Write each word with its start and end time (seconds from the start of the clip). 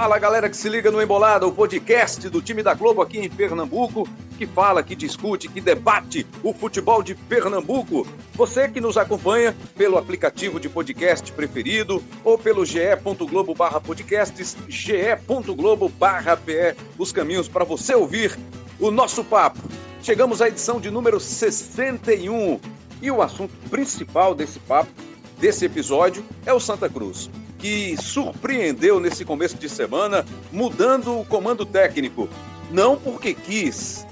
Fala 0.00 0.18
galera 0.18 0.48
que 0.48 0.56
se 0.56 0.66
liga 0.66 0.90
no 0.90 1.02
Embolada, 1.02 1.46
o 1.46 1.52
podcast 1.52 2.26
do 2.30 2.40
time 2.40 2.62
da 2.62 2.72
Globo 2.72 3.02
aqui 3.02 3.18
em 3.18 3.28
Pernambuco, 3.28 4.08
que 4.38 4.46
fala, 4.46 4.82
que 4.82 4.96
discute, 4.96 5.46
que 5.46 5.60
debate 5.60 6.26
o 6.42 6.54
futebol 6.54 7.02
de 7.02 7.14
Pernambuco. 7.14 8.06
Você 8.32 8.66
que 8.66 8.80
nos 8.80 8.96
acompanha 8.96 9.54
pelo 9.76 9.98
aplicativo 9.98 10.58
de 10.58 10.70
podcast 10.70 11.30
preferido 11.32 12.02
ou 12.24 12.38
pelo 12.38 12.64
ge.globo 12.64 13.54
barra 13.54 13.78
podcasts, 13.78 14.56
ge.globo 14.70 15.90
barra 15.90 16.34
PE, 16.34 16.76
os 16.96 17.12
caminhos 17.12 17.46
para 17.46 17.66
você 17.66 17.94
ouvir 17.94 18.38
o 18.78 18.90
nosso 18.90 19.22
papo. 19.22 19.60
Chegamos 20.02 20.40
à 20.40 20.48
edição 20.48 20.80
de 20.80 20.90
número 20.90 21.20
61 21.20 22.58
e 23.02 23.10
o 23.10 23.20
assunto 23.20 23.54
principal 23.68 24.34
desse 24.34 24.60
papo, 24.60 24.90
desse 25.38 25.66
episódio, 25.66 26.24
é 26.46 26.54
o 26.54 26.58
Santa 26.58 26.88
Cruz, 26.88 27.28
que 27.60 27.96
surpreendeu 28.00 28.98
nesse 28.98 29.24
começo 29.24 29.56
de 29.56 29.68
semana, 29.68 30.24
mudando 30.50 31.18
o 31.18 31.24
comando 31.24 31.66
técnico. 31.66 32.28
Não 32.70 32.96
porque 32.96 33.34
quis, 33.34 34.06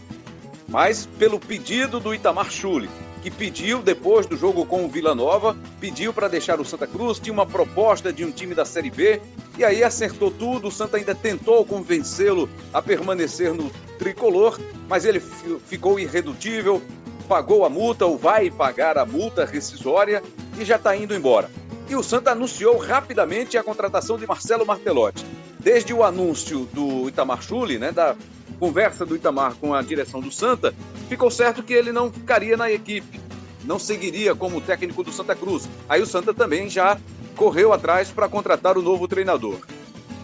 mas 0.69 1.07
pelo 1.19 1.41
pedido 1.41 1.99
do 1.99 2.15
Itamar 2.15 2.51
Chuli, 2.51 2.91
que 3.23 3.31
pediu, 3.31 3.83
depois 3.83 4.27
do 4.27 4.37
jogo 4.37 4.67
com 4.67 4.85
o 4.85 4.89
Vila 4.89 5.15
Nova, 5.15 5.57
pediu 5.81 6.13
para 6.13 6.29
deixar 6.29 6.61
o 6.61 6.65
Santa 6.65 6.87
Cruz, 6.87 7.19
tinha 7.19 7.33
uma 7.33 7.47
proposta 7.47 8.13
de 8.13 8.25
um 8.25 8.31
time 8.31 8.55
da 8.55 8.65
Série 8.65 8.91
B, 8.91 9.21
e 9.57 9.65
aí 9.65 9.83
acertou 9.83 10.31
tudo. 10.31 10.69
O 10.69 10.71
Santa 10.71 10.99
ainda 10.99 11.15
tentou 11.15 11.65
convencê-lo 11.65 12.49
a 12.73 12.81
permanecer 12.81 13.53
no 13.53 13.71
tricolor, 13.99 14.59
mas 14.89 15.05
ele 15.05 15.21
ficou 15.67 15.99
irredutível, 15.99 16.81
pagou 17.29 17.65
a 17.65 17.71
multa 17.71 18.07
ou 18.07 18.17
vai 18.17 18.51
pagar 18.51 18.97
a 18.97 19.05
multa 19.05 19.45
rescisória 19.45 20.23
e 20.59 20.65
já 20.65 20.77
está 20.77 20.97
indo 20.97 21.15
embora. 21.15 21.51
E 21.89 21.97
o 21.97 22.03
Santa 22.03 22.33
anunciou 22.33 22.77
rapidamente 22.77 23.57
a 23.57 23.63
contratação 23.63 24.19
de 24.19 24.27
Marcelo 24.27 24.67
Martelotti. 24.67 25.25
Desde 25.59 25.95
o 25.95 26.05
anúncio 26.05 26.69
do 26.73 27.09
Itamar 27.09 27.43
Chuli, 27.43 27.79
né, 27.79 27.91
da 27.91 28.15
conversa 28.59 29.07
do 29.07 29.17
Itamar 29.17 29.55
com 29.55 29.73
a 29.73 29.81
direção 29.81 30.21
do 30.21 30.31
Santa, 30.31 30.75
ficou 31.09 31.31
certo 31.31 31.63
que 31.63 31.73
ele 31.73 31.91
não 31.91 32.13
ficaria 32.13 32.57
na 32.57 32.71
equipe, 32.71 33.19
não 33.65 33.79
seguiria 33.79 34.35
como 34.35 34.61
técnico 34.61 35.03
do 35.03 35.11
Santa 35.11 35.35
Cruz. 35.35 35.69
Aí 35.89 36.03
o 36.03 36.07
Santa 36.07 36.35
também 36.35 36.69
já 36.69 36.99
correu 37.37 37.73
atrás 37.73 38.11
para 38.11 38.29
contratar 38.29 38.77
o 38.77 38.83
novo 38.83 39.09
treinador. 39.09 39.59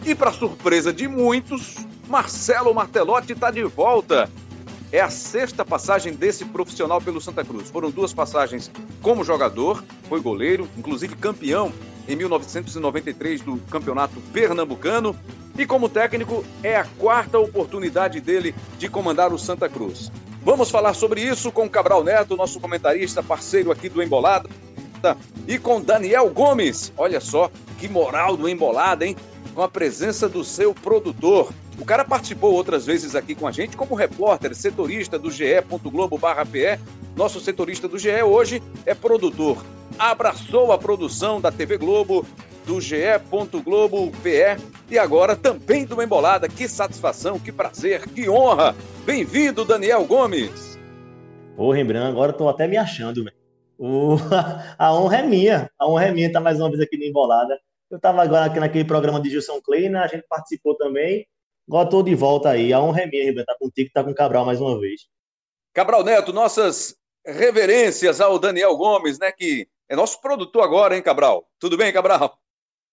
E 0.05 0.15
para 0.15 0.33
surpresa 0.33 0.93
de 0.93 1.09
muitos, 1.09 1.77
Marcelo 2.09 2.75
Martelotti 2.75 3.33
está 3.33 3.51
de 3.51 3.63
volta 3.63 4.31
é 4.95 5.01
a 5.01 5.11
sexta 5.11 5.65
passagem 5.65 6.13
desse 6.13 6.45
profissional 6.45 7.01
pelo 7.01 7.21
Santa 7.21 7.45
Cruz. 7.45 7.69
Foram 7.69 7.91
duas 7.91 8.15
passagens 8.15 8.71
como 9.03 9.25
jogador, 9.25 9.83
foi 10.09 10.21
goleiro, 10.21 10.69
inclusive 10.79 11.17
campeão 11.17 11.73
em 12.07 12.15
1993 12.15 13.41
do 13.41 13.57
Campeonato 13.69 14.21
Pernambucano. 14.33 15.17
E 15.59 15.67
como 15.67 15.89
técnico, 15.89 16.45
é 16.63 16.77
a 16.77 16.85
quarta 16.85 17.41
oportunidade 17.41 18.21
dele 18.21 18.55
de 18.79 18.89
comandar 18.89 19.33
o 19.33 19.39
Santa 19.39 19.69
Cruz. 19.69 20.13
Vamos 20.45 20.71
falar 20.71 20.95
sobre 20.95 21.23
isso 21.23 21.51
com 21.51 21.69
Cabral 21.69 22.05
Neto, 22.05 22.37
nosso 22.37 22.61
comentarista, 22.61 23.21
parceiro 23.21 23.73
aqui 23.73 23.89
do 23.89 24.01
Embolada, 24.01 24.49
e 25.49 25.59
com 25.59 25.81
Daniel 25.81 26.31
Gomes. 26.31 26.93
Olha 26.97 27.21
só 27.21 27.51
que 27.81 27.89
moral 27.89 28.37
do 28.37 28.49
Embolada, 28.49 29.05
hein? 29.05 29.17
Com 29.57 29.63
a 29.63 29.69
presença 29.69 30.29
do 30.29 30.45
seu 30.45 30.73
produtor, 30.73 31.53
o 31.79 31.85
cara 31.85 32.05
participou 32.05 32.53
outras 32.53 32.87
vezes 32.87 33.15
aqui 33.15 33.35
com 33.35 33.47
a 33.47 33.53
gente 33.53 33.77
como 33.77 33.95
repórter, 33.95 34.55
setorista 34.55 35.19
do 35.19 35.31
ge.globo.pe. 35.31 36.79
Nosso 37.17 37.41
setorista 37.41 37.89
do 37.89 37.99
GE 37.99 38.23
hoje 38.23 38.63
é 38.85 38.95
produtor. 38.95 39.65
Abraçou 39.99 40.73
a 40.73 40.79
produção 40.79 41.41
da 41.41 41.53
TV 41.53 41.77
Globo, 41.77 42.27
do 42.67 42.81
ge.globo.pe 42.81 44.57
e 44.91 44.99
agora 44.99 45.37
também 45.37 45.85
do 45.85 46.03
Embolada. 46.03 46.49
Que 46.49 46.69
satisfação, 46.69 47.39
que 47.39 47.53
prazer, 47.53 48.09
que 48.09 48.29
honra. 48.29 48.75
Bem-vindo, 49.05 49.65
Daniel 49.65 50.05
Gomes. 50.05 50.79
Ô, 51.57 51.71
Rembrandt, 51.71 52.11
agora 52.11 52.33
tô 52.33 52.49
até 52.49 52.67
me 52.67 52.77
achando, 52.77 53.25
velho. 53.25 53.37
O... 53.79 54.17
A 54.79 54.95
honra 54.95 55.19
é 55.19 55.23
minha. 55.23 55.71
A 55.79 55.89
honra 55.89 56.07
é 56.07 56.13
minha 56.13 56.27
estar 56.27 56.41
mais 56.41 56.59
uma 56.59 56.69
vez 56.69 56.81
aqui 56.81 56.97
no 56.97 57.05
Embolada. 57.05 57.59
Eu 57.91 57.97
estava 57.97 58.23
agora 58.23 58.47
aqui 58.47 58.59
naquele 58.59 58.85
programa 58.85 59.21
de 59.21 59.31
Gilson 59.31 59.61
Kleina, 59.61 60.03
a 60.03 60.09
gente 60.09 60.25
participou 60.29 60.77
também. 60.77 61.27
Agora 61.67 61.85
estou 61.85 62.03
de 62.03 62.15
volta 62.15 62.51
aí. 62.51 62.73
A 62.73 62.81
honra 62.81 63.03
é 63.03 63.07
minha, 63.07 63.25
Ribeiro. 63.25 63.47
Tá 63.47 63.57
contigo, 63.59 63.91
tá 63.93 64.05
com 64.05 64.11
o 64.11 64.15
Cabral 64.15 64.45
mais 64.45 64.61
uma 64.61 64.79
vez. 64.79 65.09
Cabral 65.73 66.05
Neto, 66.05 66.33
nossas 66.33 66.97
reverências 67.27 68.21
ao 68.21 68.39
Daniel 68.39 68.77
Gomes, 68.77 69.19
né? 69.19 69.33
Que 69.33 69.69
é 69.89 69.97
nosso 69.97 70.21
produtor 70.21 70.63
agora, 70.63 70.97
hein, 70.97 71.03
Cabral? 71.03 71.49
Tudo 71.59 71.77
bem, 71.77 71.93
Cabral? 71.93 72.39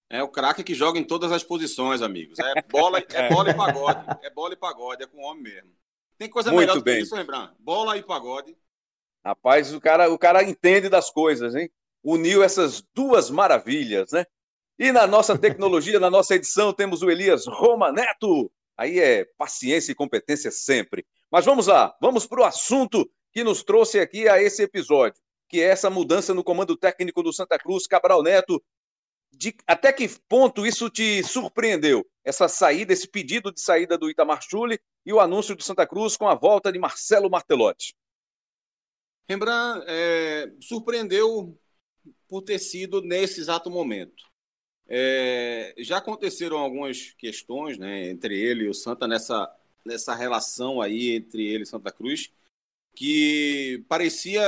É 0.10 0.22
o 0.22 0.28
craque 0.28 0.64
que 0.64 0.74
joga 0.74 1.00
em 1.00 1.04
todas 1.04 1.32
as 1.32 1.44
posições, 1.44 2.02
amigos. 2.02 2.38
É 2.40 2.62
bola, 2.64 3.00
é 3.00 3.30
bola 3.30 3.50
e 3.50 3.54
pagode. 3.54 4.06
É 4.24 4.30
bola 4.30 4.54
e 4.54 4.58
pagode, 4.58 5.04
é 5.04 5.08
com 5.08 5.18
o 5.18 5.22
homem 5.22 5.44
mesmo. 5.44 5.72
Tem 6.18 6.30
coisa 6.30 6.52
Muito 6.52 6.62
melhor 6.62 6.76
do 6.76 6.84
bem. 6.84 6.98
que 6.98 7.04
isso, 7.04 7.16
lembrar. 7.16 7.54
Bola 7.60 7.98
e 7.98 8.04
pagode. 8.04 8.56
Rapaz, 9.26 9.74
o 9.74 9.80
cara, 9.80 10.12
o 10.12 10.18
cara 10.18 10.44
entende 10.44 10.90
das 10.90 11.10
coisas, 11.10 11.56
hein? 11.56 11.72
Uniu 12.04 12.44
essas 12.44 12.82
duas 12.94 13.30
maravilhas, 13.30 14.12
né? 14.12 14.26
E 14.78 14.92
na 14.92 15.08
nossa 15.08 15.38
tecnologia, 15.38 16.00
na 16.00 16.10
nossa 16.10 16.36
edição, 16.36 16.74
temos 16.74 17.02
o 17.02 17.10
Elias 17.10 17.46
Roma 17.48 17.92
Neto. 17.92 18.52
Aí 18.82 19.00
é 19.00 19.26
paciência 19.38 19.92
e 19.92 19.96
competência 19.96 20.50
sempre. 20.50 21.06
Mas 21.30 21.46
vamos 21.46 21.68
lá, 21.68 21.96
vamos 22.02 22.26
para 22.26 22.42
o 22.42 22.44
assunto 22.44 23.08
que 23.32 23.44
nos 23.44 23.62
trouxe 23.62 24.00
aqui 24.00 24.28
a 24.28 24.42
esse 24.42 24.64
episódio, 24.64 25.22
que 25.48 25.62
é 25.62 25.66
essa 25.66 25.88
mudança 25.88 26.34
no 26.34 26.44
comando 26.44 26.76
técnico 26.76 27.22
do 27.22 27.32
Santa 27.32 27.60
Cruz, 27.60 27.86
Cabral 27.86 28.24
Neto. 28.24 28.60
De, 29.32 29.56
até 29.68 29.94
que 29.94 30.10
ponto 30.28 30.66
isso 30.66 30.90
te 30.90 31.22
surpreendeu? 31.22 32.04
Essa 32.26 32.48
saída, 32.48 32.92
esse 32.92 33.08
pedido 33.08 33.54
de 33.54 33.62
saída 33.62 34.00
do 34.00 34.10
Itamar 34.10 34.42
Chuli 34.42 34.80
e 35.06 35.14
o 35.14 35.20
anúncio 35.20 35.56
do 35.56 35.62
Santa 35.62 35.86
Cruz 35.86 36.18
com 36.18 36.28
a 36.28 36.34
volta 36.34 36.72
de 36.72 36.80
Marcelo 36.80 37.30
Martelotti? 37.30 37.96
Rembrandt 39.30 39.86
é, 39.88 40.52
surpreendeu 40.60 41.56
por 42.28 42.42
ter 42.42 42.58
sido 42.58 43.00
nesse 43.04 43.42
exato 43.42 43.70
momento. 43.70 44.31
É, 44.94 45.74
já 45.78 46.00
aconteceram 46.00 46.58
algumas 46.58 47.12
questões 47.12 47.78
né, 47.78 48.10
entre 48.10 48.38
ele 48.38 48.66
e 48.66 48.68
o 48.68 48.74
Santa 48.74 49.08
nessa, 49.08 49.50
nessa 49.86 50.14
relação 50.14 50.82
aí 50.82 51.12
entre 51.16 51.48
ele 51.48 51.64
e 51.64 51.66
Santa 51.66 51.94
Cruz, 51.94 52.30
que 52.94 53.86
parecia 53.88 54.44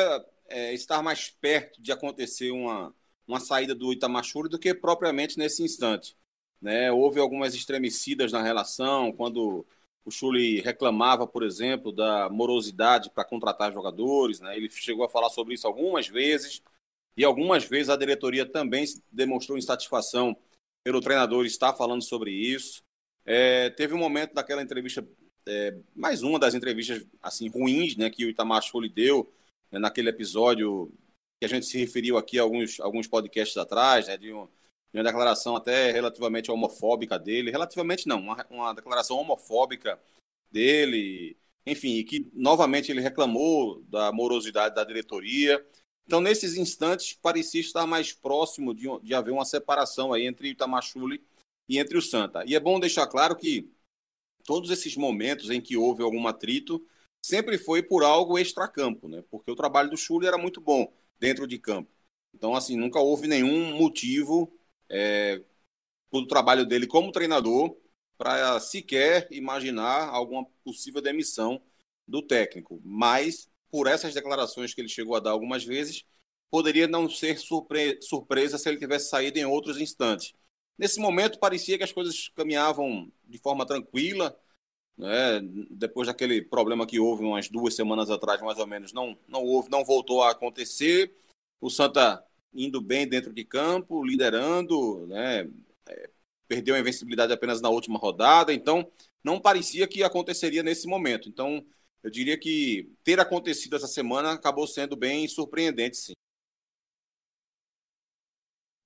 é, 0.50 0.74
estar 0.74 1.02
mais 1.02 1.30
perto 1.30 1.82
de 1.82 1.94
acontecer 1.94 2.52
uma, 2.52 2.94
uma 3.26 3.40
saída 3.40 3.74
do 3.74 3.94
Itamachuri 3.94 4.50
do 4.50 4.60
que 4.60 4.74
propriamente 4.74 5.38
nesse 5.38 5.64
instante. 5.64 6.14
Né? 6.62 6.92
Houve 6.92 7.22
algumas 7.22 7.56
estremecidas 7.56 8.34
na 8.34 8.42
relação, 8.42 9.14
quando 9.14 9.66
o 10.04 10.12
Chuli 10.12 10.60
reclamava, 10.60 11.26
por 11.26 11.44
exemplo, 11.44 11.90
da 11.90 12.30
morosidade 12.30 13.10
para 13.10 13.24
contratar 13.24 13.72
jogadores. 13.72 14.42
Né? 14.42 14.58
Ele 14.58 14.70
chegou 14.70 15.06
a 15.06 15.10
falar 15.10 15.30
sobre 15.30 15.54
isso 15.54 15.66
algumas 15.66 16.10
vezes 16.10 16.62
e 17.16 17.24
algumas 17.24 17.66
vezes 17.66 17.90
a 17.90 17.96
diretoria 17.96 18.46
também 18.46 18.86
demonstrou 19.12 19.58
insatisfação 19.58 20.36
pelo 20.84 21.00
treinador 21.00 21.46
estar 21.46 21.74
falando 21.74 22.04
sobre 22.04 22.32
isso. 22.32 22.82
É, 23.26 23.70
teve 23.70 23.94
um 23.94 23.98
momento 23.98 24.34
daquela 24.34 24.62
entrevista, 24.62 25.08
é, 25.48 25.78
mais 25.96 26.24
uma 26.24 26.38
das 26.38 26.54
entrevistas 26.54 27.06
assim 27.22 27.48
ruins 27.50 27.96
né, 27.96 28.10
que 28.10 28.26
o 28.26 28.30
Itamar 28.30 28.62
Schulli 28.62 28.90
deu 28.90 29.32
né, 29.72 29.80
naquele 29.80 30.10
episódio 30.10 30.92
que 31.40 31.46
a 31.46 31.50
gente 31.50 31.66
se 31.66 31.78
referiu 31.78 32.18
aqui 32.18 32.38
alguns, 32.38 32.80
alguns 32.80 33.08
podcasts 33.08 33.58
atrás, 33.58 34.08
né, 34.08 34.18
de, 34.18 34.34
um, 34.34 34.46
de 34.94 35.00
uma 35.00 35.04
declaração 35.04 35.56
até 35.56 35.92
relativamente 35.92 36.52
homofóbica 36.52 37.18
dele. 37.18 37.52
Relativamente 37.52 38.08
não, 38.08 38.20
uma, 38.20 38.46
uma 38.50 38.74
declaração 38.74 39.18
homofóbica 39.18 40.00
dele, 40.52 41.38
enfim, 41.66 42.04
que 42.04 42.30
novamente 42.34 42.92
ele 42.92 43.02
reclamou 43.02 43.82
da 43.84 44.12
morosidade 44.12 44.76
da 44.76 44.84
diretoria. 44.84 45.66
Então, 46.06 46.20
nesses 46.22 46.58
instantes, 46.58 47.14
parecia 47.14 47.62
estar 47.62 47.86
mais 47.88 48.12
próximo 48.12 48.74
de, 48.74 48.88
de 49.02 49.14
haver 49.14 49.32
uma 49.32 49.46
separação 49.46 50.12
aí 50.14 50.26
entre 50.26 50.48
o 50.48 50.52
Itamachule 50.52 51.24
e 51.68 51.80
entre 51.80 51.98
o 51.98 52.02
Santa. 52.02 52.44
E 52.46 52.56
é 52.56 52.60
bom 52.60 52.80
deixar 52.80 53.08
claro 53.08 53.36
que 53.36 53.72
todos 54.46 54.70
esses 54.70 54.96
momentos 54.98 55.50
em 55.50 55.62
que 55.62 55.78
houve 55.78 56.04
algum 56.04 56.28
atrito 56.28 56.86
sempre 57.22 57.58
foi 57.58 57.82
por 57.82 58.04
algo 58.04 58.38
extracampo, 58.38 59.08
né? 59.08 59.24
Porque 59.32 59.50
o 59.50 59.56
trabalho 59.56 59.90
do 59.90 59.98
Chule 59.98 60.28
era 60.28 60.38
muito 60.38 60.60
bom 60.60 60.92
dentro 61.20 61.48
de 61.48 61.58
campo. 61.58 61.90
Então, 62.34 62.54
assim, 62.56 62.76
nunca 62.76 63.00
houve 63.00 63.28
nenhum 63.28 63.78
motivo 63.78 64.52
é, 64.90 65.42
do 66.12 66.28
trabalho 66.28 66.66
dele 66.66 66.88
como 66.88 67.12
treinador 67.12 67.76
para 68.18 68.60
sequer 68.60 69.28
imaginar 69.32 70.10
alguma 70.10 70.46
possível 70.64 71.02
demissão 71.02 71.62
do 72.08 72.22
técnico. 72.22 72.82
Mas 72.84 73.50
por 73.74 73.88
essas 73.88 74.14
declarações 74.14 74.72
que 74.72 74.82
ele 74.82 74.88
chegou 74.88 75.16
a 75.16 75.20
dar 75.20 75.32
algumas 75.32 75.64
vezes, 75.64 76.06
poderia 76.52 76.88
não 76.88 77.10
ser 77.10 77.40
surpre 77.40 78.00
surpresa 78.04 78.56
se 78.60 78.70
ele 78.70 78.78
tivesse 78.78 79.10
saído 79.10 79.40
em 79.40 79.46
outros 79.46 79.82
instantes. 79.82 80.36
Nesse 80.78 81.00
momento, 81.00 81.40
parecia 81.40 81.76
que 81.76 81.84
as 81.84 81.92
coisas 81.92 82.30
caminhavam 82.36 83.12
de 83.28 83.40
forma 83.40 83.66
tranquila. 83.66 84.40
Né? 84.96 85.42
Depois 85.72 86.08
daquele 86.08 86.40
problema 86.44 86.86
que 86.86 87.00
houve 87.00 87.24
umas 87.24 87.50
duas 87.50 87.76
semanas 87.76 88.12
atrás, 88.12 88.40
mais 88.42 88.60
ou 88.60 88.68
menos, 88.68 88.94
não, 88.94 89.18
não 89.28 89.44
houve, 89.44 89.72
não 89.72 89.84
voltou 89.84 90.22
a 90.22 90.30
acontecer. 90.30 91.12
O 91.60 91.68
Santa 91.68 92.24
indo 92.54 92.80
bem 92.80 93.08
dentro 93.08 93.34
de 93.34 93.44
campo, 93.44 94.06
liderando, 94.06 95.08
né? 95.08 95.50
É, 95.88 96.10
perdeu 96.48 96.76
a 96.76 96.80
invencibilidade 96.80 97.34
apenas 97.34 97.60
na 97.60 97.70
última 97.70 97.98
rodada, 97.98 98.54
então 98.54 98.88
não 99.24 99.40
parecia 99.40 99.88
que 99.88 100.04
aconteceria 100.04 100.62
nesse 100.62 100.86
momento. 100.86 101.28
Então, 101.28 101.66
eu 102.04 102.12
diria 102.12 102.38
que 102.38 102.92
ter 103.04 103.20
acontecido 103.20 103.76
essa 103.76 103.88
semana 103.88 104.34
acabou 104.34 104.68
sendo 104.68 104.96
bem 104.96 105.28
surpreendente, 105.28 105.98
sim. 105.98 106.14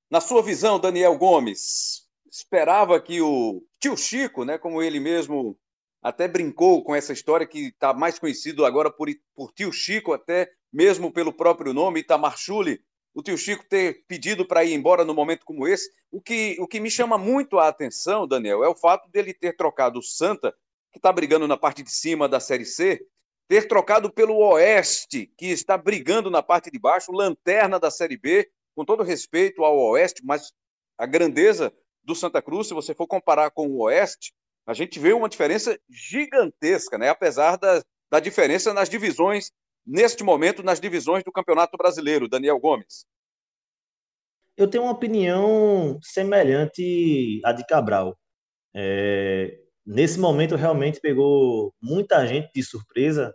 Na 0.10 0.22
sua 0.22 0.42
visão, 0.42 0.80
Daniel 0.80 1.18
Gomes, 1.18 2.08
esperava 2.32 3.02
que 3.02 3.20
o 3.22 3.62
tio 3.80 3.98
Chico, 3.98 4.46
né, 4.46 4.58
como 4.58 4.82
ele 4.82 5.00
mesmo 5.00 5.60
até 6.02 6.28
brincou 6.28 6.84
com 6.84 6.96
essa 6.96 7.12
história 7.12 7.46
que 7.46 7.68
está 7.68 7.94
mais 7.94 8.20
conhecido 8.20 8.66
agora 8.66 8.90
por, 8.90 9.10
por 9.36 9.52
tio 9.52 9.74
Chico, 9.74 10.14
até 10.14 10.50
mesmo 10.72 11.12
pelo 11.12 11.34
próprio 11.34 11.74
nome, 11.74 12.02
Itamar 12.02 12.38
Chuli, 12.38 12.82
o 13.14 13.24
tio 13.24 13.38
Chico 13.38 13.66
ter 13.68 14.06
pedido 14.08 14.48
para 14.48 14.64
ir 14.64 14.74
embora 14.74 15.04
no 15.04 15.14
momento 15.14 15.44
como 15.44 15.68
esse. 15.68 15.92
O 16.12 16.22
que, 16.22 16.56
o 16.60 16.68
que 16.68 16.80
me 16.80 16.92
chama 16.92 17.18
muito 17.18 17.58
a 17.58 17.68
atenção, 17.68 18.28
Daniel, 18.28 18.64
é 18.64 18.70
o 18.70 18.76
fato 18.76 19.10
dele 19.10 19.34
ter 19.34 19.58
trocado 19.58 20.00
o 20.00 20.04
Santa, 20.04 20.56
que 20.98 21.00
está 21.00 21.12
brigando 21.12 21.48
na 21.48 21.56
parte 21.56 21.84
de 21.84 21.92
cima 21.92 22.28
da 22.28 22.40
Série 22.40 22.66
C, 22.66 23.00
ter 23.48 23.68
trocado 23.68 24.12
pelo 24.12 24.38
Oeste, 24.38 25.32
que 25.38 25.48
está 25.48 25.78
brigando 25.78 26.30
na 26.30 26.44
parte 26.44 26.70
de 26.70 26.80
baixo, 26.80 27.12
lanterna 27.12 27.80
da 27.80 27.90
Série 27.90 28.18
B, 28.18 28.50
com 28.76 28.84
todo 28.84 29.04
respeito 29.04 29.64
ao 29.64 29.78
Oeste, 29.78 30.22
mas 30.26 30.52
a 30.98 31.06
grandeza 31.06 31.74
do 32.04 32.16
Santa 32.16 32.42
Cruz, 32.42 32.68
se 32.68 32.74
você 32.74 32.94
for 32.94 33.08
comparar 33.08 33.52
com 33.52 33.68
o 33.68 33.84
Oeste, 33.84 34.34
a 34.66 34.74
gente 34.74 35.00
vê 35.00 35.14
uma 35.14 35.30
diferença 35.30 35.80
gigantesca, 35.90 36.98
né? 36.98 37.10
apesar 37.10 37.58
da, 37.58 37.82
da 38.12 38.20
diferença 38.20 38.74
nas 38.74 38.90
divisões, 38.90 39.52
neste 39.86 40.24
momento, 40.24 40.62
nas 40.62 40.80
divisões 40.80 41.24
do 41.24 41.32
Campeonato 41.32 41.78
Brasileiro. 41.78 42.28
Daniel 42.28 42.60
Gomes. 42.60 43.06
Eu 44.58 44.68
tenho 44.68 44.84
uma 44.84 44.92
opinião 44.92 46.00
semelhante 46.02 47.40
à 47.46 47.54
de 47.54 47.66
Cabral. 47.66 48.18
É, 48.76 49.58
nesse 49.88 50.20
momento, 50.20 50.56
realmente 50.58 51.00
pegou 51.00 51.74
muita 51.82 52.28
gente 52.28 52.52
de 52.54 52.62
surpresa, 52.62 53.34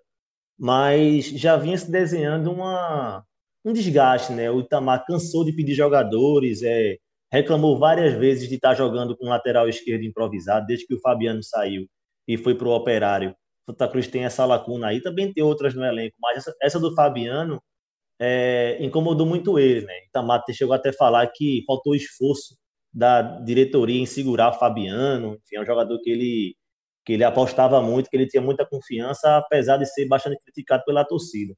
mas 0.58 1.24
já 1.26 1.56
vinha 1.56 1.78
se 1.78 1.90
desenhando 1.90 2.52
uma, 2.52 3.24
um 3.64 3.72
desgaste. 3.72 4.32
Né? 4.32 4.50
O 4.50 4.60
Itamar 4.60 5.04
cansou 5.06 5.44
de 5.44 5.52
pedir 5.52 5.74
jogadores, 5.74 6.62
é, 6.62 6.98
reclamou 7.32 7.78
várias 7.78 8.12
vezes 8.14 8.48
de 8.48 8.56
estar 8.56 8.74
jogando 8.74 9.16
com 9.16 9.28
lateral 9.28 9.68
esquerdo 9.68 10.04
improvisado, 10.04 10.66
desde 10.66 10.86
que 10.86 10.94
o 10.94 11.00
Fabiano 11.00 11.42
saiu 11.42 11.86
e 12.28 12.36
foi 12.36 12.54
para 12.54 12.68
o 12.68 12.72
Operário. 12.72 13.34
Santa 13.68 13.88
Cruz 13.88 14.06
tem 14.06 14.24
essa 14.24 14.44
lacuna 14.44 14.88
aí, 14.88 15.00
também 15.00 15.32
tem 15.32 15.42
outras 15.42 15.74
no 15.74 15.84
elenco, 15.84 16.16
mas 16.20 16.38
essa, 16.38 16.54
essa 16.60 16.80
do 16.80 16.94
Fabiano 16.94 17.62
é, 18.20 18.76
incomodou 18.80 19.26
muito 19.26 19.58
ele, 19.58 19.86
né? 19.86 19.94
Itamar 20.08 20.44
chegou 20.52 20.74
até 20.74 20.90
a 20.90 20.94
falar 20.94 21.26
que 21.28 21.64
faltou 21.66 21.94
esforço 21.94 22.56
da 22.92 23.22
diretoria 23.22 24.00
em 24.00 24.06
segurar 24.06 24.52
Fabiano, 24.52 25.34
enfim, 25.34 25.56
é 25.56 25.60
um 25.60 25.66
jogador 25.66 25.98
que 26.00 26.10
ele 26.10 26.56
que 27.04 27.14
ele 27.14 27.24
apostava 27.24 27.82
muito, 27.82 28.08
que 28.08 28.16
ele 28.16 28.28
tinha 28.28 28.40
muita 28.42 28.64
confiança, 28.64 29.36
apesar 29.36 29.76
de 29.76 29.86
ser 29.86 30.06
bastante 30.06 30.38
criticado 30.44 30.84
pela 30.84 31.04
torcida. 31.04 31.52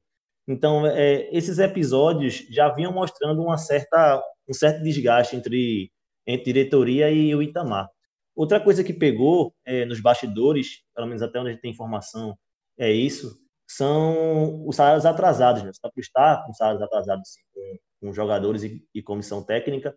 Então, 0.47 0.87
é, 0.87 1.29
esses 1.31 1.59
episódios 1.59 2.47
já 2.49 2.69
vinham 2.69 2.91
mostrando 2.91 3.43
uma 3.43 3.57
certa 3.57 4.23
um 4.47 4.53
certo 4.53 4.83
desgaste 4.83 5.35
entre, 5.35 5.91
entre 6.25 6.53
diretoria 6.53 7.11
e 7.11 7.33
o 7.35 7.41
Itamar. 7.41 7.89
Outra 8.35 8.59
coisa 8.59 8.83
que 8.83 8.93
pegou 8.93 9.53
é, 9.65 9.85
nos 9.85 9.99
bastidores, 9.99 10.81
pelo 10.93 11.07
menos 11.07 11.21
até 11.21 11.39
onde 11.39 11.49
a 11.49 11.51
gente 11.53 11.61
tem 11.61 11.71
informação, 11.71 12.37
é 12.77 12.91
isso, 12.91 13.39
são 13.67 14.67
os 14.67 14.75
salários 14.75 15.05
atrasados. 15.05 15.63
Né? 15.63 15.71
Você 15.71 15.79
está 15.97 16.43
com 16.45 16.53
salários 16.53 16.81
atrasados 16.81 17.29
sim, 17.29 17.41
com, 17.53 17.77
com, 18.01 18.13
jogadores 18.13 18.63
e, 18.63 18.85
e, 18.93 19.01
comissão 19.01 19.43
técnica. 19.43 19.95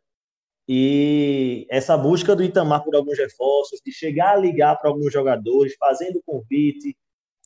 E 0.68 1.66
essa 1.70 1.96
busca 1.96 2.36
do 2.36 2.44
Itamar 2.44 2.84
por 2.84 2.94
alguns 2.94 3.16
reforços, 3.18 3.80
de 3.84 3.90
chegar 3.90 4.34
a 4.34 4.36
ligar 4.36 4.76
para 4.76 4.90
alguns 4.90 5.12
jogadores, 5.12 5.74
fazendo 5.78 6.22
convite, 6.26 6.96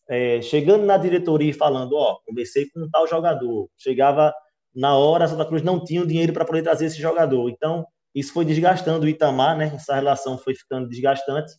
é, 0.08 0.42
chegando 0.42 0.84
na 0.84 0.96
diretoria 0.96 1.50
e 1.50 1.54
falando: 1.54 1.94
Ó, 1.94 2.18
conversei 2.26 2.68
com 2.70 2.80
um 2.80 2.90
tal 2.90 3.06
jogador. 3.06 3.68
Chegava 3.78 4.34
na 4.74 4.96
hora 4.96 5.28
Santa 5.28 5.44
Cruz 5.44 5.62
não 5.62 5.84
tinha 5.84 6.02
o 6.02 6.06
dinheiro 6.06 6.32
para 6.32 6.44
poder 6.44 6.62
trazer 6.62 6.86
esse 6.86 7.00
jogador. 7.00 7.48
Então, 7.50 7.86
isso 8.14 8.32
foi 8.32 8.44
desgastando 8.44 9.06
o 9.06 9.08
Itamar, 9.08 9.56
né? 9.56 9.72
Essa 9.74 9.94
relação 9.94 10.38
foi 10.38 10.54
ficando 10.54 10.88
desgastante, 10.88 11.52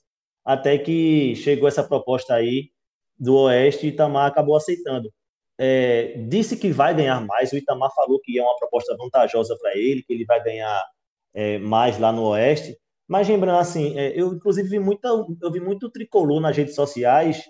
até 0.46 0.78
que 0.78 1.36
chegou 1.36 1.68
essa 1.68 1.84
proposta 1.84 2.34
aí 2.36 2.72
do 3.18 3.36
Oeste 3.38 3.86
e 3.88 3.90
Itamar 3.90 4.28
acabou 4.28 4.56
aceitando. 4.56 5.12
É, 5.58 6.18
disse 6.28 6.58
que 6.58 6.72
vai 6.72 6.96
ganhar 6.96 7.22
mais, 7.22 7.52
o 7.52 7.58
Itamar 7.58 7.92
falou 7.96 8.20
que 8.20 8.38
é 8.40 8.42
uma 8.44 8.58
proposta 8.58 8.96
vantajosa 8.98 9.56
para 9.62 9.78
ele, 9.78 10.04
que 10.04 10.14
ele 10.14 10.26
vai 10.26 10.44
ganhar 10.44 10.84
é, 11.34 11.58
mais 11.60 11.98
lá 12.00 12.12
no 12.12 12.24
Oeste. 12.30 12.78
Mas 13.08 13.28
lembrando 13.28 13.60
assim, 13.60 13.98
é, 13.98 14.20
eu 14.20 14.34
inclusive 14.34 14.68
vi 14.70 14.80
muita, 14.80 15.08
eu 15.08 15.52
vi 15.52 15.60
muito 15.60 15.90
tricolor 15.90 16.40
nas 16.42 16.56
redes 16.56 16.76
sociais 16.76 17.44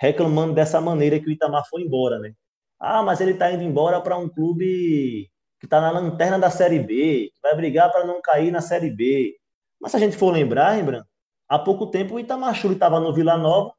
reclamando 0.00 0.54
dessa 0.54 0.80
maneira 0.80 1.18
que 1.18 1.26
o 1.28 1.32
Itamar 1.32 1.64
foi 1.68 1.82
embora, 1.82 2.18
né? 2.18 2.32
Ah, 2.78 3.02
mas 3.02 3.20
ele 3.20 3.32
está 3.32 3.50
indo 3.50 3.62
embora 3.62 4.00
para 4.00 4.16
um 4.16 4.28
clube 4.28 5.28
que 5.58 5.66
está 5.66 5.80
na 5.80 5.90
lanterna 5.90 6.38
da 6.38 6.50
Série 6.50 6.78
B, 6.78 7.30
que 7.34 7.40
vai 7.42 7.56
brigar 7.56 7.90
para 7.90 8.06
não 8.06 8.22
cair 8.22 8.52
na 8.52 8.60
Série 8.60 8.90
B. 8.90 9.36
Mas 9.80 9.90
se 9.90 9.96
a 9.96 10.00
gente 10.00 10.16
for 10.16 10.32
lembrar, 10.32 10.72
Rembrandt, 10.72 11.06
há 11.48 11.58
pouco 11.58 11.86
tempo 11.88 12.14
o 12.14 12.20
Itamachuri 12.20 12.74
estava 12.74 13.00
no 13.00 13.12
Vila 13.12 13.36
Nova, 13.36 13.72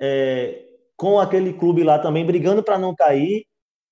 é, 0.00 0.64
com 0.96 1.18
aquele 1.18 1.52
clube 1.54 1.82
lá 1.82 1.98
também 1.98 2.24
brigando 2.24 2.62
para 2.62 2.78
não 2.78 2.94
cair, 2.94 3.44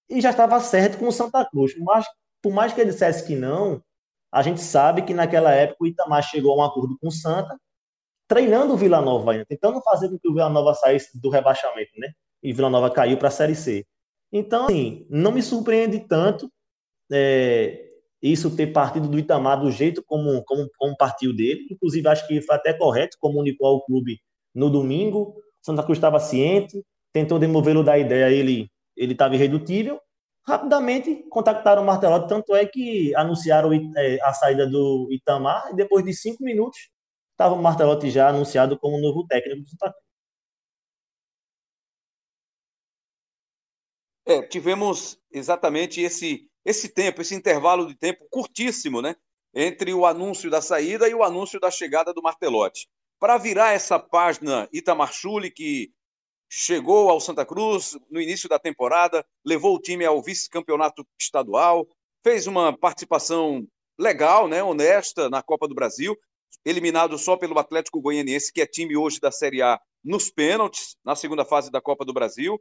e 0.08 0.20
já 0.20 0.30
estava 0.30 0.60
certo 0.60 0.98
com 0.98 1.08
o 1.08 1.12
Santa 1.12 1.44
Cruz. 1.44 1.72
Mas, 1.78 2.06
por 2.42 2.52
mais 2.52 2.72
que 2.72 2.80
ele 2.80 2.90
dissesse 2.90 3.26
que 3.26 3.34
não, 3.34 3.82
a 4.32 4.42
gente 4.42 4.60
sabe 4.60 5.02
que 5.02 5.14
naquela 5.14 5.52
época 5.52 5.84
o 5.84 5.86
Itamar 5.86 6.22
chegou 6.22 6.52
a 6.52 6.56
um 6.56 6.66
acordo 6.66 6.96
com 7.00 7.08
o 7.08 7.12
Santa, 7.12 7.58
treinando 8.28 8.74
o 8.74 8.76
Vila 8.76 9.00
Nova 9.00 9.32
ainda, 9.32 9.44
tentando 9.46 9.80
fazer 9.82 10.08
com 10.08 10.18
que 10.18 10.28
o 10.28 10.32
Vila 10.34 10.48
Nova 10.48 10.74
saísse 10.74 11.20
do 11.20 11.30
rebaixamento, 11.30 11.90
né? 11.98 12.12
E 12.42 12.52
Vila 12.52 12.70
Nova 12.70 12.90
caiu 12.90 13.16
para 13.18 13.28
a 13.28 13.32
Série 13.32 13.56
C. 13.56 13.84
Então, 14.32 14.66
assim, 14.66 15.06
não 15.10 15.32
me 15.32 15.42
surpreende 15.42 16.00
tanto 16.00 16.50
é, 17.12 17.90
isso 18.22 18.54
ter 18.54 18.68
partido 18.68 19.08
do 19.08 19.18
Itamar 19.18 19.60
do 19.60 19.70
jeito 19.70 20.02
como, 20.06 20.44
como, 20.44 20.68
como 20.78 20.96
partiu 20.96 21.34
dele. 21.34 21.66
Inclusive, 21.70 22.06
acho 22.08 22.26
que 22.28 22.40
foi 22.40 22.54
até 22.54 22.72
correto, 22.72 23.16
comunicou 23.18 23.66
ao 23.66 23.84
clube 23.84 24.20
no 24.54 24.70
domingo. 24.70 25.34
Santa 25.60 25.82
Cruz 25.82 25.98
estava 25.98 26.20
ciente, 26.20 26.84
tentou 27.12 27.38
demovê-lo 27.38 27.82
da 27.82 27.98
ideia, 27.98 28.30
ele 28.30 28.70
ele 28.96 29.12
estava 29.12 29.34
irredutível. 29.34 29.98
Rapidamente 30.50 31.24
contactaram 31.30 31.82
o 31.82 31.86
Martelotti, 31.86 32.28
tanto 32.28 32.56
é 32.56 32.66
que 32.66 33.14
anunciaram 33.14 33.72
é, 33.72 34.18
a 34.20 34.32
saída 34.32 34.66
do 34.68 35.06
Itamar, 35.12 35.70
e 35.70 35.76
depois 35.76 36.04
de 36.04 36.12
cinco 36.12 36.42
minutos 36.42 36.90
estava 37.30 37.54
o 37.54 37.62
Martelotti 37.62 38.10
já 38.10 38.28
anunciado 38.30 38.76
como 38.76 38.98
novo 38.98 39.24
técnico 39.28 39.62
do 39.62 39.68
Santa 39.68 39.92
Cruz. 39.92 40.04
É, 44.26 44.42
tivemos 44.42 45.20
exatamente 45.30 46.00
esse, 46.00 46.50
esse 46.64 46.88
tempo, 46.88 47.20
esse 47.20 47.36
intervalo 47.36 47.86
de 47.86 47.94
tempo 47.94 48.26
curtíssimo, 48.28 49.00
né? 49.00 49.14
Entre 49.54 49.94
o 49.94 50.04
anúncio 50.04 50.50
da 50.50 50.60
saída 50.60 51.08
e 51.08 51.14
o 51.14 51.22
anúncio 51.22 51.60
da 51.60 51.70
chegada 51.70 52.12
do 52.12 52.22
Martelotti. 52.22 52.88
Para 53.20 53.38
virar 53.38 53.72
essa 53.72 54.00
página, 54.00 54.68
Itamar 54.72 55.12
Chuli, 55.12 55.48
que 55.48 55.92
chegou 56.52 57.08
ao 57.08 57.20
Santa 57.20 57.46
Cruz 57.46 57.96
no 58.10 58.20
início 58.20 58.48
da 58.48 58.58
temporada, 58.58 59.24
levou 59.46 59.76
o 59.76 59.80
time 59.80 60.04
ao 60.04 60.20
vice-campeonato 60.20 61.06
estadual, 61.18 61.86
fez 62.24 62.48
uma 62.48 62.76
participação 62.76 63.64
legal, 63.96 64.48
né, 64.48 64.62
honesta 64.62 65.30
na 65.30 65.42
Copa 65.42 65.68
do 65.68 65.74
Brasil, 65.74 66.16
eliminado 66.64 67.16
só 67.16 67.36
pelo 67.36 67.56
Atlético 67.56 68.00
Goianiense, 68.00 68.52
que 68.52 68.60
é 68.60 68.66
time 68.66 68.96
hoje 68.96 69.20
da 69.20 69.30
Série 69.30 69.62
A, 69.62 69.80
nos 70.02 70.28
pênaltis, 70.28 70.96
na 71.04 71.14
segunda 71.14 71.44
fase 71.44 71.70
da 71.70 71.80
Copa 71.80 72.04
do 72.04 72.12
Brasil. 72.12 72.60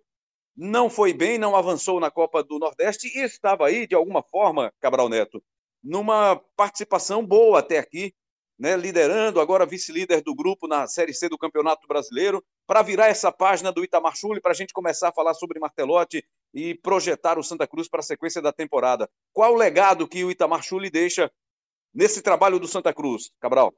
Não 0.55 0.89
foi 0.89 1.11
bem, 1.11 1.39
não 1.39 1.55
avançou 1.55 1.99
na 1.99 2.11
Copa 2.11 2.43
do 2.43 2.59
Nordeste 2.59 3.07
e 3.07 3.23
estava 3.23 3.67
aí, 3.67 3.87
de 3.87 3.95
alguma 3.95 4.21
forma, 4.21 4.71
Cabral 4.79 5.09
Neto, 5.09 5.41
numa 5.83 6.35
participação 6.55 7.25
boa 7.25 7.59
até 7.59 7.79
aqui, 7.79 8.13
né, 8.59 8.75
liderando, 8.75 9.39
agora 9.39 9.65
vice-líder 9.65 10.21
do 10.21 10.35
grupo 10.35 10.67
na 10.67 10.85
Série 10.85 11.13
C 11.13 11.29
do 11.29 11.37
Campeonato 11.37 11.87
Brasileiro, 11.87 12.43
para 12.67 12.81
virar 12.81 13.07
essa 13.07 13.31
página 13.31 13.71
do 13.71 13.83
Itamar 13.83 14.17
Chuli, 14.17 14.41
para 14.41 14.51
a 14.51 14.55
gente 14.55 14.73
começar 14.73 15.09
a 15.09 15.13
falar 15.13 15.33
sobre 15.33 15.59
Martelotti 15.59 16.23
e 16.53 16.75
projetar 16.75 17.39
o 17.39 17.43
Santa 17.43 17.65
Cruz 17.65 17.87
para 17.87 18.01
a 18.01 18.03
sequência 18.03 18.41
da 18.41 18.51
temporada. 18.51 19.09
Qual 19.31 19.53
o 19.53 19.57
legado 19.57 20.07
que 20.07 20.23
o 20.25 20.29
Itamar 20.29 20.61
Chuli 20.61 20.89
deixa 20.89 21.31
nesse 21.93 22.21
trabalho 22.21 22.59
do 22.59 22.67
Santa 22.67 22.93
Cruz, 22.93 23.31
Cabral? 23.39 23.73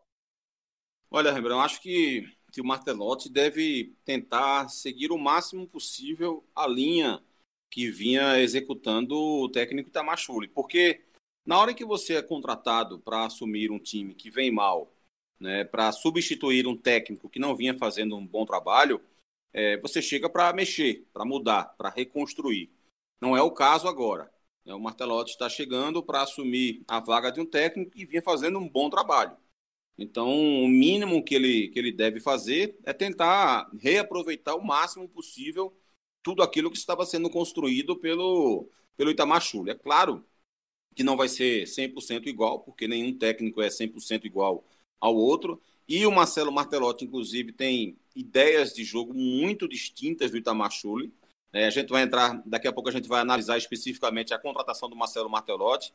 Olha, 1.11 1.31
Rembrandt, 1.31 1.63
acho 1.63 1.81
que 1.81 2.25
que 2.51 2.61
o 2.61 2.65
Martelotti 2.65 3.31
deve 3.31 3.95
tentar 4.03 4.67
seguir 4.67 5.11
o 5.11 5.17
máximo 5.17 5.65
possível 5.65 6.45
a 6.53 6.67
linha 6.67 7.23
que 7.69 7.89
vinha 7.89 8.39
executando 8.39 9.15
o 9.15 9.49
técnico 9.49 9.89
Itamachule. 9.89 10.49
Porque 10.49 11.01
na 11.45 11.59
hora 11.59 11.73
que 11.73 11.85
você 11.85 12.15
é 12.15 12.21
contratado 12.21 12.99
para 12.99 13.25
assumir 13.25 13.71
um 13.71 13.79
time 13.79 14.13
que 14.15 14.29
vem 14.29 14.51
mal, 14.51 14.93
né, 15.39 15.63
para 15.63 15.91
substituir 15.91 16.67
um 16.67 16.77
técnico 16.77 17.29
que 17.29 17.39
não 17.39 17.55
vinha 17.55 17.73
fazendo 17.77 18.15
um 18.15 18.25
bom 18.25 18.45
trabalho, 18.45 19.01
é, 19.53 19.77
você 19.77 20.01
chega 20.01 20.29
para 20.29 20.53
mexer, 20.53 21.07
para 21.13 21.25
mudar, 21.25 21.75
para 21.77 21.89
reconstruir. 21.89 22.69
Não 23.19 23.35
é 23.35 23.41
o 23.41 23.51
caso 23.51 23.87
agora. 23.87 24.31
Né? 24.65 24.73
O 24.73 24.79
Martelotti 24.79 25.31
está 25.31 25.49
chegando 25.49 26.03
para 26.03 26.21
assumir 26.21 26.83
a 26.87 26.99
vaga 26.99 27.31
de 27.31 27.41
um 27.41 27.45
técnico 27.45 27.91
que 27.91 28.05
vinha 28.05 28.21
fazendo 28.21 28.59
um 28.59 28.67
bom 28.67 28.89
trabalho. 28.89 29.35
Então, 29.97 30.29
o 30.29 30.67
mínimo 30.67 31.23
que 31.23 31.35
ele, 31.35 31.67
que 31.69 31.77
ele 31.77 31.91
deve 31.91 32.19
fazer 32.19 32.77
é 32.83 32.93
tentar 32.93 33.69
reaproveitar 33.79 34.55
o 34.55 34.65
máximo 34.65 35.07
possível 35.07 35.75
tudo 36.23 36.43
aquilo 36.43 36.71
que 36.71 36.77
estava 36.77 37.05
sendo 37.05 37.29
construído 37.29 37.95
pelo, 37.97 38.69
pelo 38.95 39.11
Itamar 39.11 39.43
É 39.67 39.75
claro 39.75 40.25
que 40.95 41.03
não 41.03 41.17
vai 41.17 41.27
ser 41.27 41.65
100% 41.65 42.27
igual, 42.27 42.59
porque 42.59 42.87
nenhum 42.87 43.17
técnico 43.17 43.61
é 43.61 43.69
100% 43.69 44.25
igual 44.25 44.63
ao 44.99 45.15
outro, 45.15 45.61
e 45.87 46.05
o 46.05 46.11
Marcelo 46.11 46.51
Martelotti, 46.51 47.05
inclusive, 47.05 47.51
tem 47.51 47.97
ideias 48.15 48.73
de 48.73 48.83
jogo 48.83 49.13
muito 49.13 49.67
distintas 49.67 50.31
do 50.31 50.37
Itamar 50.37 50.71
É, 51.53 51.65
a 51.65 51.69
gente 51.69 51.89
vai 51.89 52.03
entrar, 52.03 52.41
daqui 52.45 52.67
a 52.67 52.73
pouco 52.73 52.89
a 52.89 52.91
gente 52.91 53.07
vai 53.07 53.21
analisar 53.21 53.57
especificamente 53.57 54.33
a 54.33 54.39
contratação 54.39 54.89
do 54.89 54.95
Marcelo 54.95 55.29
Martelotti, 55.29 55.93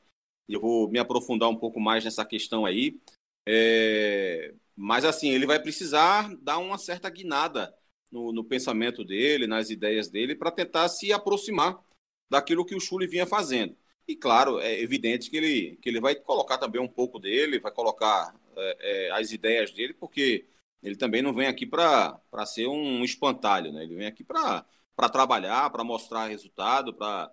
eu 0.48 0.60
vou 0.60 0.88
me 0.88 0.98
aprofundar 0.98 1.48
um 1.48 1.56
pouco 1.56 1.80
mais 1.80 2.04
nessa 2.04 2.24
questão 2.24 2.64
aí. 2.64 3.00
É, 3.48 4.54
mas 4.74 5.04
assim, 5.04 5.30
ele 5.30 5.46
vai 5.46 5.60
precisar 5.60 6.34
dar 6.36 6.58
uma 6.58 6.78
certa 6.78 7.08
guinada 7.08 7.74
no, 8.10 8.32
no 8.32 8.44
pensamento 8.44 9.04
dele, 9.04 9.46
nas 9.46 9.70
ideias 9.70 10.08
dele, 10.08 10.34
para 10.34 10.50
tentar 10.50 10.88
se 10.88 11.12
aproximar 11.12 11.82
daquilo 12.30 12.64
que 12.64 12.74
o 12.74 12.80
Chuli 12.80 13.06
vinha 13.06 13.26
fazendo. 13.26 13.76
E 14.08 14.14
claro, 14.14 14.60
é 14.60 14.80
evidente 14.80 15.28
que 15.28 15.36
ele, 15.36 15.76
que 15.76 15.88
ele 15.88 16.00
vai 16.00 16.14
colocar 16.14 16.58
também 16.58 16.80
um 16.80 16.88
pouco 16.88 17.18
dele, 17.18 17.58
vai 17.58 17.72
colocar 17.72 18.34
é, 18.56 19.06
é, 19.08 19.10
as 19.12 19.32
ideias 19.32 19.72
dele, 19.72 19.94
porque 19.94 20.46
ele 20.82 20.96
também 20.96 21.22
não 21.22 21.34
vem 21.34 21.48
aqui 21.48 21.66
para 21.66 22.20
ser 22.46 22.68
um 22.68 23.02
espantalho, 23.04 23.72
né? 23.72 23.82
ele 23.82 23.96
vem 23.96 24.06
aqui 24.06 24.22
para 24.22 24.64
trabalhar, 25.12 25.70
para 25.70 25.82
mostrar 25.82 26.28
resultado, 26.28 26.94
para 26.94 27.32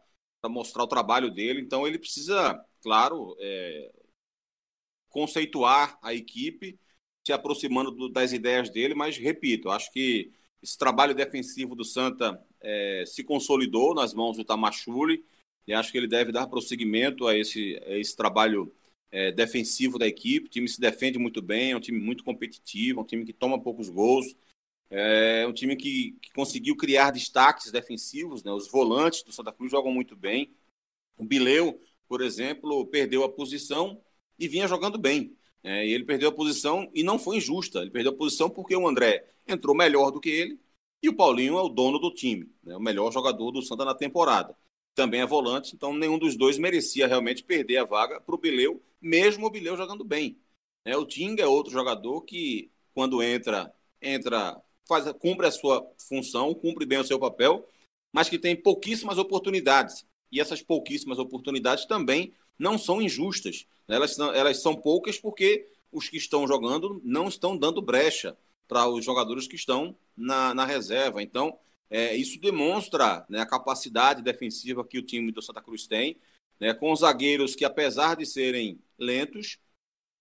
mostrar 0.49 0.83
o 0.83 0.87
trabalho 0.87 1.29
dele. 1.29 1.61
Então 1.61 1.85
ele 1.87 1.99
precisa, 1.99 2.59
claro, 2.81 3.37
é, 3.39 3.91
conceituar 5.09 5.97
a 6.01 6.13
equipe, 6.13 6.79
se 7.25 7.31
aproximando 7.31 7.91
do, 7.91 8.09
das 8.09 8.33
ideias 8.33 8.69
dele, 8.69 8.95
mas 8.95 9.17
repito, 9.17 9.69
acho 9.69 9.91
que 9.91 10.33
esse 10.61 10.77
trabalho 10.77 11.13
defensivo 11.13 11.75
do 11.75 11.85
Santa 11.85 12.43
é, 12.61 13.03
se 13.05 13.23
consolidou 13.23 13.93
nas 13.93 14.13
mãos 14.13 14.37
do 14.37 14.43
Tamachule 14.43 15.23
e 15.67 15.73
acho 15.73 15.91
que 15.91 15.97
ele 15.97 16.07
deve 16.07 16.31
dar 16.31 16.47
prosseguimento 16.47 17.27
a 17.27 17.37
esse, 17.37 17.81
a 17.85 17.97
esse 17.97 18.15
trabalho 18.15 18.73
é, 19.11 19.31
defensivo 19.31 19.97
da 19.97 20.07
equipe. 20.07 20.47
O 20.47 20.49
time 20.49 20.67
se 20.67 20.79
defende 20.79 21.17
muito 21.17 21.41
bem, 21.41 21.71
é 21.71 21.77
um 21.77 21.79
time 21.79 21.99
muito 21.99 22.23
competitivo, 22.23 22.99
é 22.99 23.03
um 23.03 23.05
time 23.05 23.25
que 23.25 23.33
toma 23.33 23.61
poucos 23.61 23.89
gols, 23.89 24.35
é 24.89 25.45
um 25.47 25.53
time 25.53 25.75
que, 25.75 26.17
que 26.21 26.31
conseguiu 26.33 26.75
criar 26.75 27.11
destaques 27.11 27.71
defensivos. 27.71 28.43
Né? 28.43 28.51
Os 28.51 28.69
volantes 28.69 29.23
do 29.23 29.31
Santa 29.31 29.51
Cruz 29.51 29.71
jogam 29.71 29.91
muito 29.91 30.15
bem. 30.15 30.53
O 31.17 31.23
Bileu, 31.23 31.79
por 32.07 32.21
exemplo, 32.21 32.85
perdeu 32.87 33.23
a 33.23 33.29
posição 33.31 34.01
e 34.37 34.47
vinha 34.47 34.67
jogando 34.67 34.97
bem. 34.97 35.35
É, 35.63 35.87
e 35.87 35.93
ele 35.93 36.03
perdeu 36.03 36.29
a 36.29 36.33
posição 36.33 36.89
e 36.93 37.03
não 37.03 37.17
foi 37.17 37.37
injusta. 37.37 37.79
Ele 37.79 37.91
perdeu 37.91 38.11
a 38.11 38.15
posição 38.15 38.49
porque 38.49 38.75
o 38.75 38.87
André 38.87 39.25
entrou 39.47 39.75
melhor 39.75 40.11
do 40.11 40.19
que 40.19 40.29
ele 40.29 40.59
e 41.03 41.09
o 41.09 41.15
Paulinho 41.15 41.57
é 41.57 41.61
o 41.61 41.67
dono 41.67 41.99
do 41.99 42.13
time, 42.13 42.49
né, 42.63 42.77
o 42.77 42.79
melhor 42.79 43.11
jogador 43.11 43.51
do 43.51 43.61
Santa 43.61 43.83
na 43.83 43.93
temporada. 43.93 44.55
Também 44.95 45.21
é 45.21 45.25
volante, 45.25 45.75
então 45.75 45.93
nenhum 45.93 46.19
dos 46.19 46.35
dois 46.37 46.57
merecia 46.57 47.07
realmente 47.07 47.43
perder 47.43 47.77
a 47.77 47.85
vaga 47.85 48.21
para 48.21 48.35
o 48.35 48.37
Bileu, 48.37 48.81
mesmo 49.01 49.47
o 49.47 49.49
Bileu 49.49 49.75
jogando 49.75 50.03
bem. 50.03 50.37
É, 50.85 50.95
o 50.95 51.05
Tinga 51.05 51.43
é 51.43 51.47
outro 51.47 51.71
jogador 51.71 52.21
que, 52.21 52.69
quando 52.93 53.23
entra, 53.23 53.73
entra 54.01 54.61
faz, 54.87 55.11
cumpre 55.13 55.47
a 55.47 55.51
sua 55.51 55.89
função, 55.97 56.53
cumpre 56.53 56.85
bem 56.85 56.99
o 56.99 57.05
seu 57.05 57.19
papel, 57.19 57.67
mas 58.11 58.29
que 58.29 58.37
tem 58.37 58.55
pouquíssimas 58.55 59.17
oportunidades. 59.17 60.05
E 60.31 60.39
essas 60.39 60.61
pouquíssimas 60.61 61.19
oportunidades 61.19 61.85
também 61.85 62.33
não 62.57 62.77
são 62.77 63.01
injustas. 63.01 63.65
Né? 63.87 63.95
Elas 63.95 64.15
são, 64.15 64.33
elas 64.33 64.61
são 64.61 64.75
poucas 64.75 65.17
porque 65.17 65.67
os 65.91 66.09
que 66.09 66.17
estão 66.17 66.47
jogando 66.47 67.01
não 67.03 67.27
estão 67.27 67.57
dando 67.57 67.81
brecha 67.81 68.37
para 68.67 68.87
os 68.87 69.03
jogadores 69.05 69.47
que 69.47 69.55
estão 69.55 69.95
na, 70.15 70.53
na 70.53 70.65
reserva. 70.65 71.21
Então, 71.21 71.57
é, 71.89 72.15
isso 72.15 72.39
demonstra 72.39 73.25
né, 73.29 73.39
a 73.39 73.45
capacidade 73.45 74.21
defensiva 74.21 74.85
que 74.85 74.97
o 74.97 75.03
time 75.03 75.31
do 75.31 75.41
Santa 75.41 75.61
Cruz 75.61 75.87
tem, 75.87 76.19
né, 76.59 76.73
com 76.73 76.91
os 76.91 77.01
zagueiros 77.01 77.55
que, 77.55 77.65
apesar 77.65 78.15
de 78.15 78.25
serem 78.25 78.81
lentos, 78.97 79.59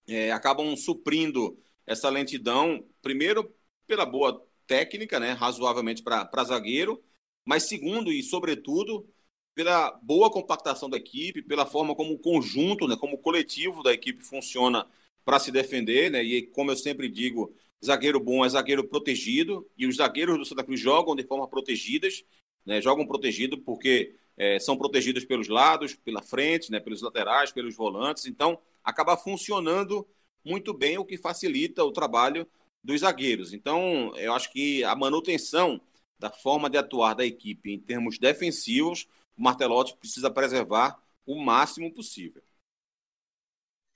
é, 0.07 0.33
acabam 0.33 0.77
suprindo 0.77 1.59
essa 1.87 2.09
lentidão, 2.09 2.85
primeiro 3.01 3.55
pela 3.87 4.07
boa 4.07 4.47
técnica, 4.67 5.19
né, 5.21 5.33
razoavelmente 5.33 6.03
para 6.03 6.45
zagueiro, 6.45 7.03
mas 7.45 7.65
segundo 7.65 8.13
e 8.13 8.23
sobretudo 8.23 9.09
pela 9.55 9.91
boa 10.03 10.31
compactação 10.31 10.89
da 10.89 10.97
equipe, 10.97 11.43
pela 11.43 11.67
forma 11.67 11.95
como 11.95 12.15
o 12.15 12.19
conjunto, 12.19 12.89
né, 12.89 12.97
como 12.97 13.17
o 13.17 13.19
coletivo 13.19 13.83
da 13.83 13.93
equipe 13.93 14.25
funciona 14.25 14.89
para 15.25 15.39
se 15.39 15.51
defender, 15.53 16.11
né? 16.11 16.23
E 16.23 16.43
como 16.49 16.71
eu 16.71 16.77
sempre 16.77 17.09
digo, 17.09 17.55
zagueiro 17.85 18.21
bom 18.21 18.45
é 18.45 18.49
zagueiro 18.49 18.85
protegido 18.85 19.69
e 19.77 19.87
os 19.87 19.97
zagueiros 19.97 20.39
do 20.39 20.45
Santa 20.45 20.65
Cruz 20.65 20.81
jogam 20.81 21.17
de 21.17 21.25
forma 21.25 21.49
protegidas, 21.49 22.25
né? 22.65 22.81
Jogam 22.81 23.07
protegido 23.07 23.59
porque 23.59 24.15
é, 24.37 24.59
são 24.59 24.77
protegidos 24.77 25.25
pelos 25.25 25.49
lados, 25.49 25.95
pela 25.95 26.23
frente, 26.23 26.71
né? 26.71 26.81
Pelos 26.81 27.03
laterais, 27.03 27.53
pelos 27.53 27.75
volantes. 27.75 28.27
Então 28.27 28.59
acaba 28.85 29.17
funcionando 29.17 30.07
muito 30.45 30.73
bem, 30.73 30.99
o 30.99 31.05
que 31.05 31.17
facilita 31.17 31.85
o 31.85 31.93
trabalho 31.93 32.47
dos 32.83 33.01
zagueiros. 33.01 33.53
Então 33.53 34.13
eu 34.17 34.33
acho 34.33 34.53
que 34.53 34.85
a 34.85 34.95
manutenção 34.95 35.81
da 36.19 36.31
forma 36.31 36.71
de 36.71 36.79
atuar 36.79 37.15
da 37.15 37.27
equipe 37.27 37.73
em 37.73 37.79
termos 37.79 38.19
defensivos 38.19 39.09
o 39.37 39.43
Martelotti 39.43 39.97
precisa 39.97 40.31
preservar 40.31 41.03
o 41.27 41.43
máximo 41.43 41.93
possível. 41.93 42.43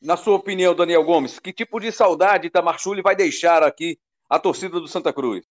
Na 0.00 0.16
sua 0.16 0.36
opinião, 0.36 0.74
Daniel 0.74 1.04
Gomes, 1.04 1.38
que 1.38 1.52
tipo 1.52 1.80
de 1.80 1.90
saudade 1.90 2.46
Itamar 2.46 2.78
Chuli 2.78 3.02
vai 3.02 3.16
deixar 3.16 3.62
aqui 3.62 3.98
a 4.28 4.38
torcida 4.38 4.80
do 4.80 4.88
Santa 4.88 5.12
Cruz? 5.12 5.44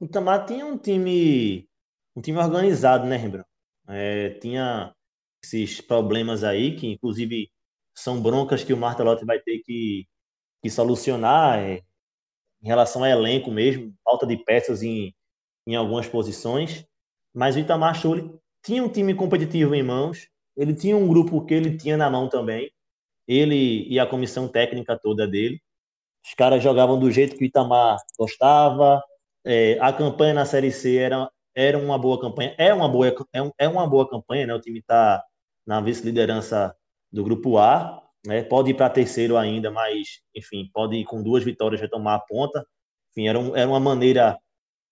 O 0.00 0.04
Itamar 0.04 0.46
tinha 0.46 0.64
um 0.64 0.78
time, 0.78 1.68
um 2.14 2.20
time 2.20 2.38
organizado, 2.38 3.06
né, 3.06 3.16
Rembrandt? 3.16 3.48
É, 3.88 4.30
tinha 4.40 4.94
esses 5.42 5.80
problemas 5.80 6.44
aí, 6.44 6.76
que 6.76 6.86
inclusive 6.86 7.50
são 7.94 8.20
broncas 8.20 8.62
que 8.62 8.72
o 8.72 8.76
Martelotti 8.76 9.24
vai 9.24 9.38
ter 9.40 9.60
que, 9.60 10.06
que 10.62 10.70
solucionar 10.70 11.58
é, 11.58 11.82
em 12.62 12.66
relação 12.66 13.02
ao 13.02 13.10
elenco 13.10 13.50
mesmo, 13.50 13.94
falta 14.04 14.26
de 14.26 14.36
peças 14.36 14.82
em, 14.82 15.14
em 15.66 15.74
algumas 15.76 16.08
posições 16.08 16.86
mas 17.36 17.54
o 17.54 17.58
Itamar 17.58 17.94
Schulli 17.94 18.34
tinha 18.64 18.82
um 18.82 18.88
time 18.88 19.14
competitivo 19.14 19.74
em 19.74 19.82
mãos, 19.82 20.26
ele 20.56 20.74
tinha 20.74 20.96
um 20.96 21.06
grupo 21.06 21.44
que 21.44 21.52
ele 21.52 21.76
tinha 21.76 21.94
na 21.94 22.08
mão 22.08 22.30
também, 22.30 22.72
ele 23.26 23.86
e 23.88 23.98
a 23.98 24.06
comissão 24.06 24.48
técnica 24.48 24.98
toda 24.98 25.26
dele. 25.26 25.60
Os 26.24 26.34
caras 26.34 26.62
jogavam 26.62 26.98
do 26.98 27.10
jeito 27.10 27.36
que 27.36 27.44
o 27.44 27.46
Itamar 27.46 27.98
gostava, 28.18 29.02
é, 29.44 29.78
a 29.80 29.92
campanha 29.92 30.34
na 30.34 30.44
Série 30.44 30.72
C 30.72 30.96
era, 30.96 31.30
era 31.54 31.78
uma 31.78 31.96
boa 31.96 32.20
campanha, 32.20 32.54
é 32.58 32.74
uma 32.74 32.88
boa, 32.88 33.14
é, 33.32 33.42
um, 33.42 33.52
é 33.58 33.68
uma 33.68 33.86
boa 33.86 34.08
campanha, 34.08 34.46
né? 34.46 34.54
o 34.54 34.60
time 34.60 34.80
está 34.80 35.22
na 35.64 35.80
vice-liderança 35.80 36.74
do 37.12 37.22
grupo 37.22 37.56
A, 37.58 38.02
né? 38.26 38.42
pode 38.42 38.70
ir 38.70 38.74
para 38.74 38.90
terceiro 38.90 39.36
ainda, 39.36 39.70
mas, 39.70 40.20
enfim, 40.34 40.68
pode 40.72 40.96
ir 40.96 41.04
com 41.04 41.22
duas 41.22 41.44
vitórias 41.44 41.80
retomar 41.80 42.14
a 42.16 42.20
ponta. 42.20 42.66
Enfim, 43.10 43.28
era, 43.28 43.38
um, 43.38 43.56
era 43.56 43.68
uma 43.68 43.80
maneira, 43.80 44.36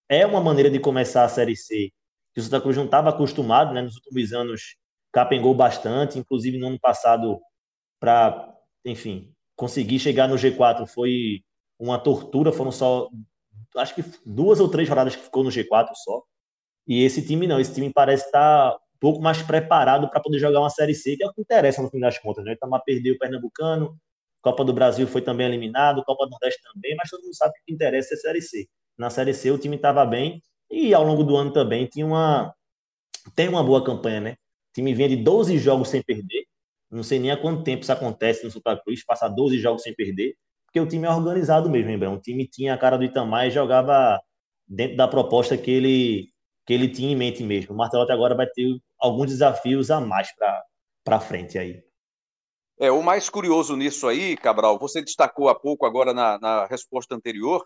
é 0.09 0.25
uma 0.25 0.41
maneira 0.41 0.71
de 0.71 0.79
começar 0.79 1.25
a 1.25 1.29
Série 1.29 1.57
C 1.57 1.91
que 2.33 2.41
o 2.41 2.43
Santa 2.43 2.61
Cruz 2.61 2.77
não 2.77 2.85
estava 2.85 3.11
acostumado, 3.11 3.73
né? 3.73 3.83
Nos 3.83 3.97
últimos 3.97 4.33
anos 4.33 4.77
capengou 5.13 5.55
bastante, 5.55 6.19
inclusive 6.19 6.59
no 6.59 6.67
ano 6.67 6.79
passado 6.81 7.41
para, 8.05 8.55
enfim, 8.85 9.33
conseguir 9.57 9.99
chegar 9.99 10.29
no 10.29 10.35
G4 10.35 10.87
foi 10.87 11.43
uma 11.79 11.99
tortura, 11.99 12.53
foram 12.53 12.71
só 12.71 13.09
acho 13.77 13.95
que 13.95 14.05
duas 14.27 14.61
ou 14.61 14.69
três 14.69 14.87
rodadas 14.87 15.17
que 15.17 15.23
ficou 15.23 15.43
no 15.43 15.49
G4 15.49 15.89
só. 15.95 16.23
E 16.87 17.03
esse 17.03 17.27
time 17.27 17.47
não, 17.47 17.59
esse 17.59 17.73
time 17.73 17.91
parece 17.91 18.27
estar 18.27 18.73
tá 18.73 18.77
um 18.77 18.99
pouco 19.01 19.23
mais 19.23 19.41
preparado 19.41 20.11
para 20.11 20.21
poder 20.21 20.39
jogar 20.39 20.61
uma 20.61 20.69
Série 20.69 20.95
C, 20.95 21.17
que 21.17 21.25
é 21.25 21.27
o 21.27 21.33
que 21.33 21.41
interessa 21.41 21.81
no 21.81 21.89
fim 21.89 21.99
das 21.99 22.19
contas, 22.19 22.45
né? 22.45 22.53
O 22.53 22.55
Itamar 22.55 22.83
perdeu 22.85 23.15
o 23.15 23.19
Pernambucano, 23.19 23.99
Copa 24.43 24.63
do 24.63 24.75
Brasil 24.75 25.07
foi 25.07 25.23
também 25.23 25.47
eliminado, 25.47 26.05
Copa 26.05 26.27
do 26.27 26.31
Nordeste 26.31 26.61
também, 26.63 26.95
mas 26.97 27.09
todo 27.09 27.23
mundo 27.23 27.35
sabe 27.35 27.55
que 27.55 27.61
o 27.61 27.65
que 27.65 27.73
interessa 27.73 28.13
é 28.13 28.17
a 28.17 28.21
Série 28.21 28.43
C. 28.43 28.69
Na 28.99 29.09
Série 29.09 29.33
C 29.33 29.51
o 29.51 29.59
time 29.59 29.77
estava 29.77 30.05
bem 30.05 30.43
e 30.71 30.93
ao 30.93 31.03
longo 31.03 31.25
do 31.25 31.35
ano 31.37 31.51
também 31.51 31.87
tinha 31.87 32.05
uma, 32.05 32.55
tem 33.35 33.49
uma 33.49 33.65
boa 33.65 33.83
campanha, 33.83 34.21
né? 34.21 34.33
O 34.33 34.75
time 34.75 34.93
vinha 34.93 35.09
de 35.09 35.17
12 35.17 35.57
jogos 35.57 35.89
sem 35.89 36.03
perder. 36.03 36.45
Não 36.95 37.03
sei 37.03 37.19
nem 37.19 37.31
há 37.31 37.37
quanto 37.37 37.65
tempo 37.65 37.83
isso 37.83 37.93
acontece 37.93 38.45
no 38.45 38.51
Super 38.51 38.81
Cruz, 38.83 39.05
passar 39.05 39.29
12 39.29 39.59
jogos 39.59 39.83
sem 39.83 39.95
perder, 39.95 40.35
porque 40.65 40.81
o 40.81 40.87
time 40.87 41.07
é 41.07 41.11
organizado 41.11 41.69
mesmo, 41.69 41.91
hein, 41.91 42.07
O 42.07 42.21
time 42.21 42.47
tinha 42.47 42.75
a 42.75 42.79
cara 42.79 42.97
do 42.97 43.05
Itamar 43.05 43.47
e 43.47 43.51
jogava 43.51 44.21
dentro 44.67 44.97
da 44.97 45.09
proposta 45.09 45.57
que 45.57 45.71
ele, 45.71 46.29
que 46.67 46.73
ele 46.73 46.89
tinha 46.89 47.13
em 47.13 47.17
mente 47.17 47.43
mesmo. 47.43 47.75
O 47.75 47.77
Martelotti 47.77 48.13
agora 48.13 48.35
vai 48.35 48.47
ter 48.47 48.79
alguns 48.99 49.31
desafios 49.31 49.91
a 49.91 50.01
mais 50.01 50.29
para 51.05 51.21
frente 51.21 51.59
aí. 51.59 51.83
É, 52.79 52.91
o 52.91 53.03
mais 53.03 53.31
curioso 53.31 53.77
nisso 53.77 54.09
aí, 54.09 54.37
Cabral, 54.37 54.79
você 54.79 55.01
destacou 55.01 55.49
há 55.49 55.55
pouco 55.55 55.87
agora 55.87 56.13
na, 56.13 56.39
na 56.39 56.67
resposta 56.67 57.15
anterior, 57.15 57.65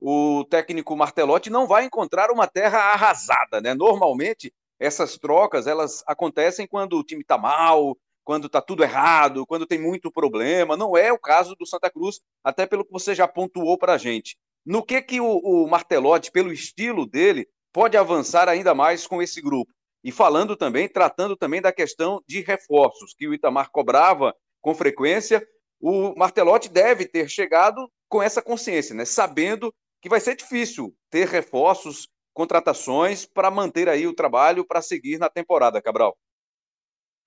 o 0.00 0.44
técnico 0.48 0.96
Martelotti 0.96 1.50
não 1.50 1.66
vai 1.66 1.84
encontrar 1.84 2.30
uma 2.30 2.46
terra 2.46 2.92
arrasada, 2.92 3.60
né? 3.60 3.74
Normalmente 3.74 4.52
essas 4.78 5.18
trocas 5.18 5.66
elas 5.66 6.02
acontecem 6.06 6.66
quando 6.66 6.98
o 6.98 7.04
time 7.04 7.22
está 7.22 7.36
mal, 7.36 7.96
quando 8.28 8.46
está 8.46 8.60
tudo 8.60 8.82
errado, 8.82 9.46
quando 9.46 9.66
tem 9.66 9.80
muito 9.80 10.12
problema. 10.12 10.76
Não 10.76 10.94
é 10.94 11.10
o 11.10 11.18
caso 11.18 11.56
do 11.58 11.64
Santa 11.64 11.90
Cruz, 11.90 12.20
até 12.44 12.66
pelo 12.66 12.84
que 12.84 12.92
você 12.92 13.14
já 13.14 13.26
pontuou 13.26 13.78
para 13.78 13.94
a 13.94 13.96
gente. 13.96 14.36
No 14.66 14.82
que 14.82 15.00
que 15.00 15.18
o, 15.18 15.38
o 15.38 15.66
Martelotti, 15.66 16.30
pelo 16.30 16.52
estilo 16.52 17.06
dele, 17.06 17.48
pode 17.72 17.96
avançar 17.96 18.46
ainda 18.46 18.74
mais 18.74 19.06
com 19.06 19.22
esse 19.22 19.40
grupo? 19.40 19.72
E 20.04 20.12
falando 20.12 20.56
também, 20.56 20.86
tratando 20.86 21.38
também 21.38 21.62
da 21.62 21.72
questão 21.72 22.22
de 22.28 22.42
reforços, 22.42 23.14
que 23.16 23.26
o 23.26 23.32
Itamar 23.32 23.70
cobrava 23.70 24.34
com 24.60 24.74
frequência, 24.74 25.42
o 25.80 26.14
Martelotti 26.14 26.68
deve 26.68 27.06
ter 27.06 27.30
chegado 27.30 27.90
com 28.10 28.22
essa 28.22 28.42
consciência, 28.42 28.94
né? 28.94 29.06
sabendo 29.06 29.74
que 30.02 30.08
vai 30.10 30.20
ser 30.20 30.36
difícil 30.36 30.94
ter 31.08 31.26
reforços, 31.26 32.06
contratações 32.34 33.24
para 33.24 33.50
manter 33.50 33.88
aí 33.88 34.06
o 34.06 34.14
trabalho 34.14 34.66
para 34.66 34.82
seguir 34.82 35.16
na 35.16 35.30
temporada, 35.30 35.80
Cabral. 35.80 36.14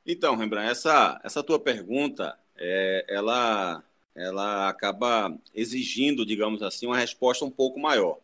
Então, 0.06 0.36
Rembrandt, 0.36 0.72
essa, 0.72 1.20
essa 1.24 1.44
tua 1.44 1.60
pergunta, 1.60 2.38
é, 2.58 3.06
ela, 3.08 3.84
ela 4.16 4.70
acaba 4.70 5.36
exigindo, 5.54 6.26
digamos 6.26 6.62
assim, 6.64 6.88
uma 6.88 6.98
resposta 6.98 7.46
um 7.46 7.52
pouco 7.52 7.80
maior. 7.80 8.20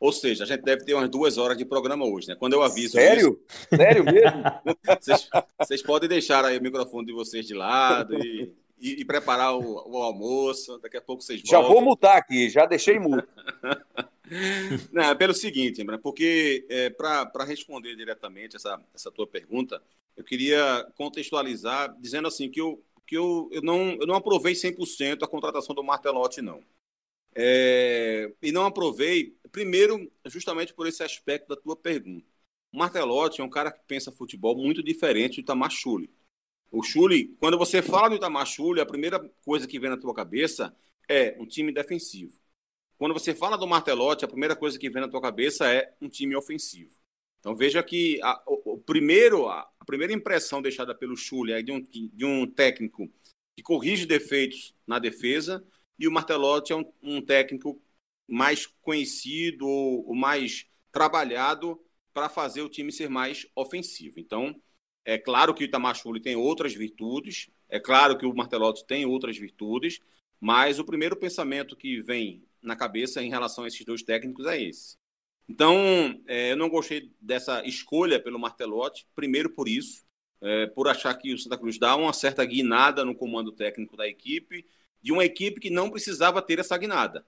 Ou 0.00 0.12
seja, 0.12 0.44
a 0.44 0.46
gente 0.46 0.62
deve 0.62 0.84
ter 0.84 0.94
umas 0.94 1.10
duas 1.10 1.38
horas 1.38 1.58
de 1.58 1.64
programa 1.64 2.06
hoje, 2.06 2.28
né? 2.28 2.36
Quando 2.36 2.52
eu 2.52 2.62
aviso. 2.62 2.92
Sério? 2.92 3.40
Isso, 3.48 3.68
Sério 3.76 4.04
mesmo? 4.04 4.42
vocês, 5.00 5.28
vocês, 5.58 5.82
podem 5.82 6.08
deixar 6.08 6.44
aí 6.44 6.56
o 6.56 6.62
microfone 6.62 7.06
de 7.06 7.12
vocês 7.12 7.44
de 7.44 7.54
lado 7.54 8.14
e, 8.14 8.52
e, 8.78 9.00
e 9.00 9.04
preparar 9.04 9.56
o, 9.56 9.90
o, 9.90 9.96
almoço. 10.02 10.78
Daqui 10.78 10.96
a 10.96 11.02
pouco 11.02 11.22
vocês 11.22 11.40
voltam. 11.40 11.62
Já 11.62 11.68
vou 11.68 11.82
mutar 11.82 12.16
aqui, 12.16 12.48
já 12.48 12.64
deixei 12.64 12.98
mudo. 12.98 13.26
Não, 14.92 15.04
é 15.04 15.14
pelo 15.14 15.34
seguinte, 15.34 15.84
porque 16.02 16.64
é, 16.68 16.90
para 16.90 17.44
responder 17.44 17.96
diretamente 17.96 18.56
essa, 18.56 18.80
essa 18.94 19.10
tua 19.10 19.26
pergunta, 19.26 19.82
eu 20.18 20.24
queria 20.24 20.84
contextualizar 20.96 21.96
dizendo 22.00 22.26
assim 22.26 22.50
que 22.50 22.60
eu, 22.60 22.84
que 23.06 23.16
eu, 23.16 23.48
eu, 23.52 23.62
não, 23.62 23.92
eu 24.00 24.06
não 24.06 24.16
aprovei 24.16 24.52
100% 24.52 25.22
a 25.22 25.28
contratação 25.28 25.74
do 25.74 25.84
Martelotti, 25.84 26.42
não. 26.42 26.60
É, 27.36 28.34
e 28.42 28.50
não 28.50 28.66
aprovei, 28.66 29.36
primeiro, 29.52 30.10
justamente 30.26 30.74
por 30.74 30.88
esse 30.88 31.04
aspecto 31.04 31.48
da 31.48 31.56
tua 31.56 31.76
pergunta. 31.76 32.26
O 32.72 32.78
Martelotti 32.78 33.40
é 33.40 33.44
um 33.44 33.48
cara 33.48 33.70
que 33.70 33.80
pensa 33.86 34.10
futebol 34.10 34.56
muito 34.56 34.82
diferente 34.82 35.36
do 35.36 35.40
Itamar 35.42 35.70
Schulli. 35.70 36.10
O 36.70 36.82
Schulli, 36.82 37.28
quando 37.38 37.56
você 37.56 37.80
fala 37.80 38.08
do 38.08 38.16
Itamar 38.16 38.44
Schulli, 38.44 38.80
a 38.80 38.86
primeira 38.86 39.20
coisa 39.44 39.68
que 39.68 39.78
vem 39.78 39.90
na 39.90 39.96
tua 39.96 40.12
cabeça 40.12 40.76
é 41.08 41.36
um 41.38 41.46
time 41.46 41.72
defensivo. 41.72 42.36
Quando 42.98 43.14
você 43.14 43.32
fala 43.32 43.56
do 43.56 43.68
Martelotti, 43.68 44.24
a 44.24 44.28
primeira 44.28 44.56
coisa 44.56 44.76
que 44.76 44.90
vem 44.90 45.00
na 45.00 45.08
tua 45.08 45.22
cabeça 45.22 45.72
é 45.72 45.94
um 46.00 46.08
time 46.08 46.34
ofensivo. 46.34 46.97
Então 47.40 47.54
veja 47.54 47.82
que 47.82 48.20
a, 48.22 48.42
o, 48.46 48.74
o, 48.74 48.78
primeiro, 48.78 49.48
a, 49.48 49.60
a, 49.78 49.84
primeira 49.84 50.12
impressão 50.12 50.60
deixada 50.60 50.94
pelo 50.94 51.16
Schulli 51.16 51.52
é 51.52 51.62
de 51.62 51.72
um, 51.72 51.80
de 51.80 52.24
um 52.24 52.46
técnico 52.46 53.10
que 53.56 53.62
corrige 53.62 54.06
defeitos 54.06 54.74
na 54.86 54.98
defesa 54.98 55.64
e 55.98 56.06
o 56.06 56.12
Martelotti 56.12 56.72
é 56.72 56.76
um, 56.76 56.84
um 57.02 57.20
técnico 57.20 57.80
mais 58.28 58.66
conhecido 58.66 59.66
ou 59.66 60.14
mais 60.14 60.66
trabalhado 60.92 61.80
para 62.12 62.28
fazer 62.28 62.62
o 62.62 62.68
time 62.68 62.92
ser 62.92 63.08
mais 63.08 63.46
ofensivo. 63.54 64.18
Então, 64.18 64.60
é 65.04 65.16
claro 65.16 65.54
que 65.54 65.64
o 65.64 65.66
Itamar 65.66 65.94
Schulli 65.94 66.20
tem 66.20 66.36
outras 66.36 66.74
virtudes, 66.74 67.48
é 67.68 67.80
claro 67.80 68.18
que 68.18 68.26
o 68.26 68.34
Martelotti 68.34 68.86
tem 68.86 69.06
outras 69.06 69.38
virtudes, 69.38 70.00
mas 70.40 70.78
o 70.78 70.84
primeiro 70.84 71.16
pensamento 71.16 71.76
que 71.76 72.00
vem 72.00 72.44
na 72.62 72.76
cabeça 72.76 73.22
em 73.22 73.30
relação 73.30 73.64
a 73.64 73.68
esses 73.68 73.84
dois 73.84 74.02
técnicos 74.02 74.46
é 74.46 74.60
esse. 74.60 74.96
Então, 75.48 76.20
é, 76.26 76.52
eu 76.52 76.56
não 76.56 76.68
gostei 76.68 77.10
dessa 77.20 77.64
escolha 77.64 78.20
pelo 78.20 78.38
Martelotti, 78.38 79.06
primeiro 79.14 79.50
por 79.50 79.66
isso, 79.66 80.04
é, 80.40 80.66
por 80.66 80.88
achar 80.88 81.14
que 81.14 81.32
o 81.32 81.38
Santa 81.38 81.56
Cruz 81.56 81.78
dá 81.78 81.96
uma 81.96 82.12
certa 82.12 82.44
guinada 82.44 83.04
no 83.04 83.14
comando 83.14 83.50
técnico 83.50 83.96
da 83.96 84.06
equipe, 84.06 84.66
de 85.02 85.12
uma 85.12 85.24
equipe 85.24 85.60
que 85.60 85.70
não 85.70 85.90
precisava 85.90 86.42
ter 86.42 86.58
essa 86.58 86.76
guinada. 86.76 87.26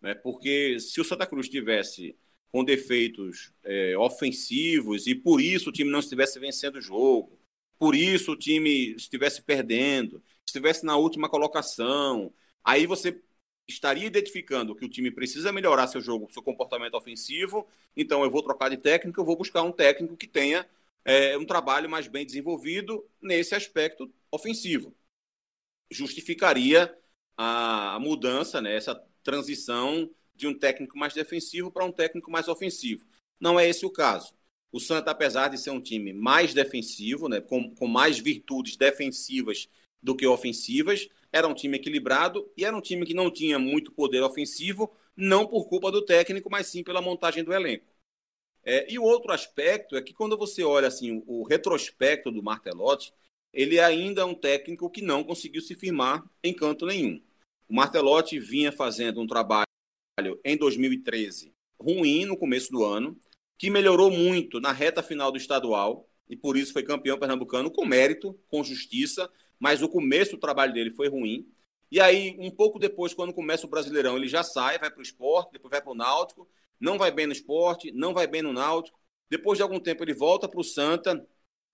Né? 0.00 0.14
Porque 0.14 0.80
se 0.80 1.00
o 1.00 1.04
Santa 1.04 1.26
Cruz 1.26 1.48
tivesse 1.48 2.16
com 2.50 2.64
defeitos 2.64 3.52
é, 3.62 3.96
ofensivos 3.98 5.06
e 5.06 5.14
por 5.14 5.40
isso 5.40 5.68
o 5.68 5.72
time 5.72 5.90
não 5.90 5.98
estivesse 6.00 6.38
vencendo 6.38 6.76
o 6.76 6.80
jogo, 6.80 7.38
por 7.78 7.94
isso 7.94 8.32
o 8.32 8.36
time 8.36 8.94
estivesse 8.94 9.42
perdendo, 9.42 10.22
estivesse 10.46 10.84
na 10.84 10.96
última 10.96 11.28
colocação, 11.28 12.32
aí 12.64 12.86
você 12.86 13.20
estaria 13.68 14.06
identificando 14.06 14.74
que 14.74 14.84
o 14.84 14.88
time 14.88 15.10
precisa 15.10 15.52
melhorar 15.52 15.86
seu 15.86 16.00
jogo, 16.00 16.32
seu 16.32 16.42
comportamento 16.42 16.94
ofensivo, 16.94 17.68
então 17.94 18.24
eu 18.24 18.30
vou 18.30 18.42
trocar 18.42 18.70
de 18.70 18.78
técnico, 18.78 19.20
eu 19.20 19.24
vou 19.24 19.36
buscar 19.36 19.62
um 19.62 19.70
técnico 19.70 20.16
que 20.16 20.26
tenha 20.26 20.66
é, 21.04 21.36
um 21.36 21.44
trabalho 21.44 21.88
mais 21.88 22.08
bem 22.08 22.24
desenvolvido 22.24 23.06
nesse 23.20 23.54
aspecto 23.54 24.10
ofensivo. 24.32 24.96
Justificaria 25.90 26.96
a 27.36 27.98
mudança, 28.00 28.60
né, 28.60 28.74
essa 28.74 28.94
transição 29.22 30.10
de 30.34 30.46
um 30.46 30.58
técnico 30.58 30.96
mais 30.96 31.12
defensivo 31.12 31.70
para 31.70 31.84
um 31.84 31.92
técnico 31.92 32.30
mais 32.30 32.48
ofensivo. 32.48 33.06
Não 33.38 33.60
é 33.60 33.68
esse 33.68 33.84
o 33.84 33.90
caso. 33.90 34.32
O 34.72 34.80
Santa, 34.80 35.10
apesar 35.10 35.48
de 35.48 35.58
ser 35.58 35.70
um 35.70 35.80
time 35.80 36.12
mais 36.12 36.54
defensivo, 36.54 37.28
né, 37.28 37.40
com, 37.40 37.74
com 37.74 37.86
mais 37.86 38.18
virtudes 38.18 38.76
defensivas 38.76 39.68
do 40.02 40.16
que 40.16 40.26
ofensivas, 40.26 41.08
era 41.32 41.46
um 41.46 41.54
time 41.54 41.76
equilibrado 41.76 42.50
e 42.56 42.64
era 42.64 42.76
um 42.76 42.80
time 42.80 43.04
que 43.06 43.14
não 43.14 43.30
tinha 43.30 43.58
muito 43.58 43.92
poder 43.92 44.22
ofensivo, 44.22 44.92
não 45.16 45.46
por 45.46 45.66
culpa 45.66 45.90
do 45.90 46.04
técnico, 46.04 46.50
mas 46.50 46.66
sim 46.66 46.82
pela 46.82 47.02
montagem 47.02 47.44
do 47.44 47.52
elenco. 47.52 47.86
É, 48.64 48.90
e 48.92 48.98
o 48.98 49.02
outro 49.02 49.32
aspecto 49.32 49.96
é 49.96 50.02
que 50.02 50.12
quando 50.12 50.36
você 50.36 50.62
olha 50.62 50.88
assim 50.88 51.22
o 51.26 51.42
retrospecto 51.42 52.30
do 52.30 52.42
Martelotti, 52.42 53.12
ele 53.52 53.80
ainda 53.80 54.22
é 54.22 54.24
um 54.24 54.34
técnico 54.34 54.90
que 54.90 55.00
não 55.00 55.24
conseguiu 55.24 55.62
se 55.62 55.74
firmar 55.74 56.24
em 56.42 56.52
canto 56.52 56.86
nenhum. 56.86 57.22
O 57.68 57.74
Martelotti 57.74 58.38
vinha 58.38 58.70
fazendo 58.70 59.20
um 59.20 59.26
trabalho 59.26 59.64
em 60.44 60.56
2013 60.56 61.52
ruim 61.80 62.24
no 62.24 62.36
começo 62.36 62.70
do 62.70 62.84
ano, 62.84 63.16
que 63.56 63.70
melhorou 63.70 64.10
muito 64.10 64.60
na 64.60 64.72
reta 64.72 65.02
final 65.02 65.30
do 65.30 65.38
estadual 65.38 66.08
e 66.28 66.36
por 66.36 66.56
isso 66.56 66.72
foi 66.72 66.82
campeão 66.82 67.18
pernambucano 67.18 67.70
com 67.70 67.86
mérito, 67.86 68.38
com 68.48 68.62
justiça 68.62 69.30
mas 69.58 69.82
o 69.82 69.88
começo 69.88 70.32
do 70.32 70.38
trabalho 70.38 70.72
dele 70.72 70.90
foi 70.90 71.08
ruim. 71.08 71.46
E 71.90 72.00
aí, 72.00 72.36
um 72.38 72.50
pouco 72.50 72.78
depois, 72.78 73.14
quando 73.14 73.32
começa 73.32 73.66
o 73.66 73.70
Brasileirão, 73.70 74.16
ele 74.16 74.28
já 74.28 74.42
sai, 74.42 74.78
vai 74.78 74.90
para 74.90 75.00
o 75.00 75.02
esporte, 75.02 75.52
depois 75.52 75.70
vai 75.70 75.80
para 75.80 75.90
o 75.92 75.94
Náutico, 75.94 76.48
não 76.78 76.98
vai 76.98 77.10
bem 77.10 77.26
no 77.26 77.32
esporte, 77.32 77.90
não 77.92 78.12
vai 78.12 78.26
bem 78.26 78.42
no 78.42 78.52
Náutico. 78.52 78.98
Depois 79.30 79.58
de 79.58 79.62
algum 79.62 79.80
tempo, 79.80 80.04
ele 80.04 80.14
volta 80.14 80.48
para 80.48 80.60
o 80.60 80.64
Santa. 80.64 81.26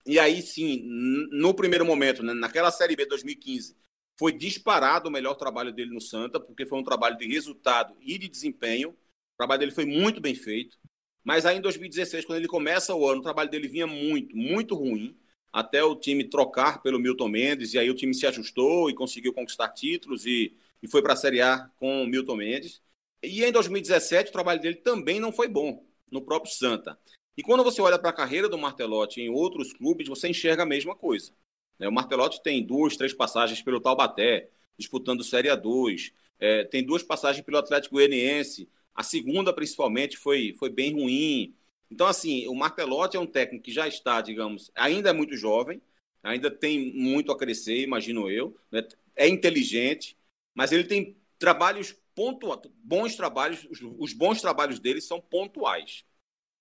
E 0.05 0.19
aí, 0.19 0.41
sim, 0.41 0.83
no 1.31 1.53
primeiro 1.53 1.85
momento, 1.85 2.23
né, 2.23 2.33
naquela 2.33 2.71
Série 2.71 2.95
B 2.95 3.05
2015, 3.05 3.75
foi 4.17 4.31
disparado 4.31 5.09
o 5.09 5.11
melhor 5.11 5.35
trabalho 5.35 5.73
dele 5.73 5.93
no 5.93 6.01
Santa, 6.01 6.39
porque 6.39 6.65
foi 6.65 6.79
um 6.79 6.83
trabalho 6.83 7.17
de 7.17 7.27
resultado 7.27 7.95
e 8.01 8.17
de 8.17 8.29
desempenho. 8.29 8.91
O 8.91 9.37
trabalho 9.37 9.59
dele 9.59 9.71
foi 9.71 9.85
muito 9.85 10.21
bem 10.21 10.35
feito. 10.35 10.77
Mas 11.23 11.45
aí, 11.45 11.57
em 11.57 11.61
2016, 11.61 12.23
quando 12.25 12.37
ele 12.37 12.47
começa 12.47 12.95
o 12.95 13.07
ano, 13.07 13.19
o 13.19 13.23
trabalho 13.23 13.49
dele 13.49 13.67
vinha 13.67 13.87
muito, 13.87 14.35
muito 14.35 14.75
ruim 14.75 15.17
até 15.55 15.81
o 15.81 15.95
time 15.95 16.25
trocar 16.25 16.81
pelo 16.81 16.99
Milton 16.99 17.29
Mendes, 17.29 17.73
e 17.73 17.79
aí 17.79 17.89
o 17.89 17.95
time 17.95 18.13
se 18.13 18.27
ajustou 18.27 18.89
e 18.89 18.93
conseguiu 18.93 19.31
conquistar 19.31 19.69
títulos 19.69 20.25
e, 20.25 20.53
e 20.83 20.87
foi 20.89 21.01
para 21.01 21.13
a 21.13 21.15
Série 21.15 21.39
A 21.39 21.71
com 21.77 22.03
o 22.03 22.05
Milton 22.05 22.35
Mendes. 22.35 22.81
E 23.23 23.41
em 23.41 23.53
2017 23.53 24.31
o 24.31 24.33
trabalho 24.33 24.59
dele 24.59 24.75
também 24.75 25.17
não 25.17 25.31
foi 25.31 25.47
bom 25.47 25.81
no 26.11 26.21
próprio 26.21 26.51
Santa. 26.51 26.99
E 27.37 27.41
quando 27.41 27.63
você 27.63 27.81
olha 27.81 27.97
para 27.97 28.09
a 28.09 28.13
carreira 28.13 28.49
do 28.49 28.57
Martelotti 28.57 29.21
em 29.21 29.29
outros 29.29 29.71
clubes, 29.71 30.09
você 30.09 30.27
enxerga 30.27 30.63
a 30.63 30.65
mesma 30.65 30.93
coisa. 30.93 31.31
Né? 31.79 31.87
O 31.87 31.91
Martelotti 31.91 32.43
tem 32.43 32.61
duas, 32.61 32.97
três 32.97 33.13
passagens 33.13 33.61
pelo 33.61 33.79
Taubaté, 33.79 34.49
disputando 34.77 35.23
Série 35.23 35.47
A2, 35.47 36.11
é, 36.37 36.65
tem 36.65 36.83
duas 36.83 37.01
passagens 37.01 37.45
pelo 37.45 37.57
Atlético 37.57 37.95
Goianiense, 37.95 38.67
a 38.93 39.03
segunda 39.03 39.53
principalmente 39.53 40.17
foi, 40.17 40.53
foi 40.59 40.69
bem 40.69 40.91
ruim, 40.91 41.55
então, 41.95 42.07
assim, 42.07 42.45
o 42.49 42.53
Martelotti 42.53 43.15
é 43.15 43.19
um 43.21 43.25
técnico 43.25 43.63
que 43.63 43.71
já 43.71 43.87
está, 43.87 44.19
digamos, 44.19 44.69
ainda 44.75 45.11
é 45.11 45.13
muito 45.13 45.37
jovem, 45.37 45.81
ainda 46.21 46.51
tem 46.51 46.93
muito 46.93 47.31
a 47.31 47.37
crescer, 47.37 47.83
imagino 47.83 48.29
eu. 48.29 48.53
Né? 48.69 48.85
É 49.15 49.29
inteligente, 49.29 50.17
mas 50.53 50.73
ele 50.73 50.83
tem 50.83 51.15
trabalhos 51.39 51.95
pontuais, 52.13 52.59
bons 52.83 53.15
trabalhos, 53.15 53.65
os 53.97 54.11
bons 54.11 54.41
trabalhos 54.41 54.77
dele 54.77 54.99
são 54.99 55.21
pontuais. 55.21 56.03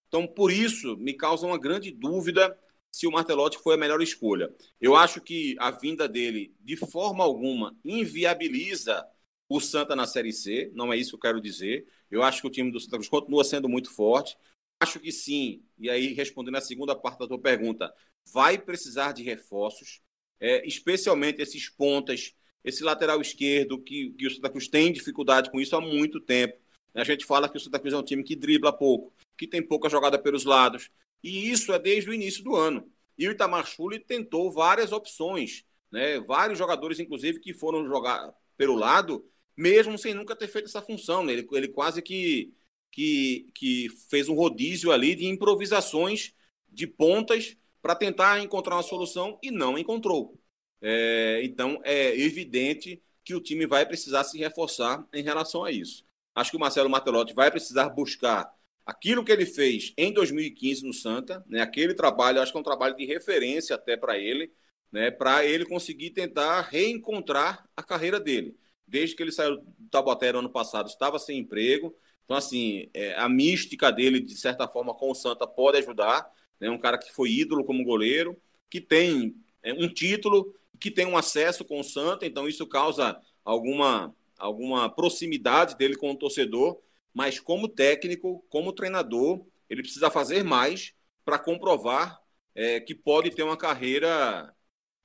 Então, 0.07 0.25
por 0.25 0.53
isso, 0.53 0.97
me 0.99 1.15
causa 1.15 1.45
uma 1.45 1.59
grande 1.59 1.91
dúvida 1.91 2.57
se 2.93 3.05
o 3.09 3.11
Martelotti 3.11 3.59
foi 3.59 3.75
a 3.75 3.79
melhor 3.79 4.01
escolha. 4.01 4.55
Eu 4.81 4.95
acho 4.95 5.21
que 5.21 5.57
a 5.59 5.73
vinda 5.73 6.09
dele, 6.09 6.55
de 6.61 6.77
forma 6.77 7.25
alguma, 7.25 7.77
inviabiliza 7.85 9.05
o 9.49 9.61
Santa 9.61 9.97
na 9.97 10.07
Série 10.07 10.33
C, 10.33 10.71
não 10.77 10.93
é 10.93 10.97
isso 10.97 11.11
que 11.11 11.17
eu 11.17 11.21
quero 11.21 11.41
dizer. 11.41 11.89
Eu 12.09 12.23
acho 12.23 12.41
que 12.41 12.47
o 12.47 12.51
time 12.51 12.71
do 12.71 12.79
Santa 12.79 12.99
Cruz 12.99 13.09
continua 13.09 13.43
sendo 13.43 13.69
muito 13.69 13.91
forte. 13.91 14.39
Acho 14.85 15.01
que 15.01 15.11
sim. 15.11 15.63
E 15.79 15.91
aí, 15.91 16.13
respondendo 16.13 16.57
a 16.57 16.61
segunda 16.61 16.95
parte 16.95 17.19
da 17.19 17.27
tua 17.27 17.39
pergunta, 17.39 17.93
vai 18.33 18.59
precisar 18.59 19.13
de 19.13 19.23
reforços, 19.23 20.01
é, 20.41 20.67
especialmente 20.67 21.43
esses 21.43 21.69
pontas, 21.69 22.35
esse 22.63 22.83
lateral 22.83 23.21
esquerdo, 23.21 23.81
que, 23.81 24.11
que 24.11 24.27
o 24.27 24.31
Santa 24.31 24.51
Cruz 24.51 24.69
tem 24.69 24.93
dificuldade 24.93 25.51
com 25.51 25.61
isso 25.61 25.77
há 25.77 25.81
muito 25.81 26.21
tempo. 26.21 26.59
A 26.95 27.05
gente 27.05 27.25
fala 27.25 27.49
que 27.49 27.57
o 27.57 27.61
Santa 27.61 27.79
Cruz 27.79 27.93
é 27.93 27.97
um 27.97 28.05
time 28.05 28.23
que 28.23 28.37
dribla 28.37 28.73
pouco, 28.73 29.13
que 29.37 29.47
tem 29.47 29.63
pouca 29.63 29.89
jogada 29.89 30.19
pelos 30.19 30.45
lados. 30.45 30.91
E 31.23 31.51
isso 31.51 31.73
é 31.73 31.79
desde 31.79 32.11
o 32.11 32.15
início 32.15 32.45
do 32.45 32.55
ano. 32.55 32.89
E 33.19 33.27
o 33.27 33.33
Itamar 33.33 33.67
Schulli 33.67 33.99
tentou 33.99 34.51
várias 34.51 34.93
opções 34.93 35.65
né? 35.95 36.19
Vários 36.19 36.59
jogadores, 36.59 36.99
inclusive, 36.99 37.39
que 37.39 37.55
foram 37.55 37.87
jogar 37.87 38.35
pelo 38.57 38.75
lado, 38.75 39.25
mesmo 39.57 39.97
sem 39.97 40.13
nunca 40.13 40.35
ter 40.35 40.49
feito 40.49 40.67
essa 40.67 40.83
função. 40.83 41.25
Né? 41.25 41.35
Ele, 41.35 41.49
ele 41.53 41.69
quase 41.69 42.03
que, 42.03 42.53
que, 42.95 43.51
que 43.57 43.89
fez 44.09 44.29
um 44.29 44.35
rodízio 44.35 44.93
ali 44.93 45.17
de 45.17 45.27
improvisações 45.27 46.33
de 46.69 46.87
pontas 46.87 47.57
para 47.83 47.97
tentar 47.97 48.41
encontrar 48.41 48.77
uma 48.77 48.85
solução 48.85 49.37
e 49.43 49.51
não 49.51 49.77
encontrou. 49.77 50.41
É, 50.81 51.41
então 51.43 51.81
é 51.83 52.17
evidente 52.17 53.03
que 53.25 53.35
o 53.35 53.41
time 53.41 53.67
vai 53.67 53.85
precisar 53.85 54.23
se 54.23 54.39
reforçar 54.39 55.05
em 55.13 55.25
relação 55.25 55.65
a 55.65 55.73
isso. 55.73 56.05
Acho 56.37 56.53
que 56.53 56.57
o 56.57 56.61
Marcelo 56.61 56.89
Martelotti 56.89 57.35
vai 57.35 57.51
precisar 57.51 57.89
buscar 57.89 58.49
aquilo 58.87 59.25
que 59.25 59.33
ele 59.33 59.45
fez 59.47 59.93
em 59.99 60.13
2015 60.13 60.87
no 60.87 60.93
Santa, 60.93 61.45
né? 61.49 61.61
Aquele 61.63 61.95
trabalho, 61.95 62.41
acho 62.41 62.53
que 62.53 62.59
é 62.59 62.61
um 62.61 62.65
trabalho 62.65 62.95
de 62.97 63.05
referência 63.05 63.75
até 63.75 63.97
para 63.97 64.17
ele, 64.19 64.53
né? 64.93 65.11
Para 65.11 65.45
ele 65.45 65.65
conseguir 65.65 66.11
tentar 66.11 66.61
reencontrar 66.63 67.69
a 67.77 67.83
carreira 67.83 68.21
dele. 68.21 68.57
Desde 68.87 69.17
que 69.17 69.23
ele 69.23 69.33
saiu 69.33 69.57
do 69.57 69.89
Taboté 69.91 70.33
no 70.33 70.41
ano 70.41 70.51
passado, 70.51 70.89
estava 70.89 71.19
sem 71.19 71.39
emprego. 71.39 71.97
Então, 72.25 72.37
assim, 72.37 72.89
é, 72.95 73.15
a 73.15 73.29
mística 73.29 73.91
dele, 73.93 74.21
de 74.21 74.37
certa 74.37 74.67
forma, 74.67 74.95
com 74.95 75.11
o 75.11 75.15
Santa 75.15 75.47
pode 75.47 75.79
ajudar. 75.79 76.31
Né? 76.59 76.71
Um 76.71 76.79
cara 76.79 76.99
que 76.99 77.13
foi 77.13 77.31
ídolo 77.31 77.65
como 77.65 77.85
goleiro, 77.85 78.41
que 78.71 78.81
tem 78.81 79.37
é, 79.63 79.73
um 79.73 79.89
título, 79.89 80.55
que 80.81 80.91
tem 80.91 81.07
um 81.07 81.17
acesso 81.17 81.65
com 81.65 81.81
o 81.81 81.85
Santa, 81.85 82.27
então 82.27 82.49
isso 82.49 82.67
causa 82.67 83.21
alguma, 83.45 84.15
alguma 84.39 84.89
proximidade 84.89 85.77
dele 85.77 85.97
com 85.97 86.11
o 86.11 86.17
torcedor 86.17 86.81
mas 87.15 87.39
como 87.39 87.69
técnico, 87.69 88.45
como 88.51 88.73
treinador, 88.73 89.47
ele 89.71 89.83
precisa 89.83 90.11
fazer 90.11 90.43
mais 90.43 90.93
para 91.25 91.39
comprovar 91.39 92.21
é, 92.55 92.81
que 92.81 92.95
pode 92.95 93.31
ter 93.31 93.45
uma 93.45 93.57
carreira 93.57 94.53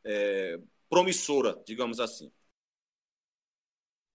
é, 0.03 0.59
promissora, 0.89 1.61
digamos 1.65 1.99
assim. 1.99 2.31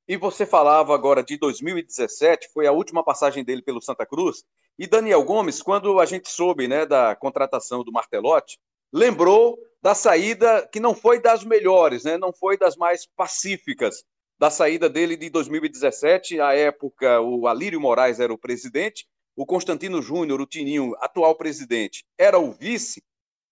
E 0.06 0.16
você 0.18 0.44
falava 0.44 0.94
agora 0.94 1.22
de 1.22 1.38
2017, 1.38 2.48
foi 2.52 2.66
a 2.66 2.72
última 2.72 3.02
passagem 3.02 3.42
dele 3.42 3.62
pelo 3.62 3.80
Santa 3.80 4.04
Cruz. 4.04 4.44
E 4.78 4.86
Daniel 4.86 5.22
Gomes, 5.24 5.62
quando 5.62 5.98
a 5.98 6.04
gente 6.04 6.28
soube 6.28 6.68
né, 6.68 6.84
da 6.84 7.16
contratação 7.16 7.82
do 7.82 7.90
Martelotti, 7.90 8.58
lembrou 8.92 9.58
da 9.80 9.94
saída 9.94 10.68
que 10.70 10.78
não 10.78 10.94
foi 10.94 11.20
das 11.20 11.42
melhores, 11.42 12.04
né, 12.04 12.18
não 12.18 12.32
foi 12.32 12.58
das 12.58 12.76
mais 12.76 13.06
pacíficas 13.16 14.04
da 14.38 14.50
saída 14.50 14.90
dele 14.90 15.16
de 15.16 15.30
2017. 15.30 16.38
À 16.38 16.54
época, 16.54 17.20
o 17.20 17.46
Alírio 17.46 17.80
Moraes 17.80 18.20
era 18.20 18.32
o 18.32 18.38
presidente, 18.38 19.06
o 19.34 19.46
Constantino 19.46 20.02
Júnior, 20.02 20.40
o 20.40 20.46
Tininho, 20.46 20.94
atual 21.00 21.34
presidente, 21.34 22.04
era 22.18 22.38
o 22.38 22.52
vice. 22.52 23.02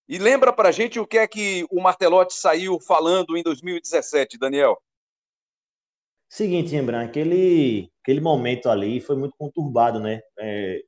E 0.08 0.18
lembra 0.18 0.52
para 0.52 0.68
a 0.68 0.72
gente 0.72 1.00
o 1.00 1.06
que 1.06 1.16
é 1.16 1.26
que 1.26 1.66
o 1.70 1.80
Martelotti 1.80 2.34
saiu 2.34 2.78
falando 2.78 3.36
em 3.36 3.42
2017, 3.42 4.36
Daniel? 4.36 4.78
Seguinte, 6.32 6.72
Rembrandt, 6.72 7.10
aquele, 7.10 7.90
aquele 8.02 8.18
momento 8.22 8.70
ali 8.70 9.02
foi 9.02 9.16
muito 9.16 9.34
conturbado, 9.36 10.00
né? 10.00 10.22
É, 10.38 10.80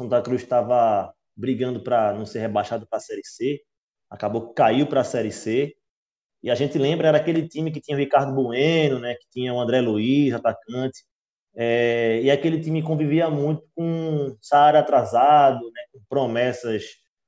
Santa 0.00 0.22
Cruz 0.22 0.42
estava 0.42 1.12
brigando 1.36 1.82
para 1.82 2.12
não 2.12 2.24
ser 2.24 2.38
rebaixado 2.38 2.86
para 2.86 2.98
a 2.98 3.00
Série 3.00 3.24
C, 3.24 3.60
acabou 4.08 4.48
que 4.50 4.54
caiu 4.54 4.86
para 4.86 5.00
a 5.00 5.04
Série 5.04 5.32
C, 5.32 5.74
e 6.44 6.48
a 6.48 6.54
gente 6.54 6.78
lembra, 6.78 7.08
era 7.08 7.18
aquele 7.18 7.48
time 7.48 7.72
que 7.72 7.80
tinha 7.80 7.96
o 7.96 8.00
Ricardo 8.00 8.32
Bueno, 8.32 9.00
né, 9.00 9.16
que 9.16 9.26
tinha 9.32 9.52
o 9.52 9.60
André 9.60 9.80
Luiz, 9.80 10.32
atacante. 10.32 11.04
É, 11.56 12.20
e 12.22 12.30
aquele 12.30 12.60
time 12.60 12.80
convivia 12.80 13.28
muito 13.28 13.64
com 13.74 14.36
Saara 14.40 14.78
atrasado, 14.78 15.64
né, 15.72 15.82
com 15.92 16.00
promessas 16.08 16.84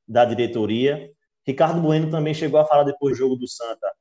da 0.06 0.24
diretoria. 0.24 1.10
Ricardo 1.44 1.80
Bueno 1.80 2.10
também 2.12 2.34
chegou 2.34 2.60
a 2.60 2.66
falar 2.66 2.84
depois 2.84 3.16
do 3.16 3.18
jogo 3.18 3.36
do 3.36 3.48
Santa 3.48 3.92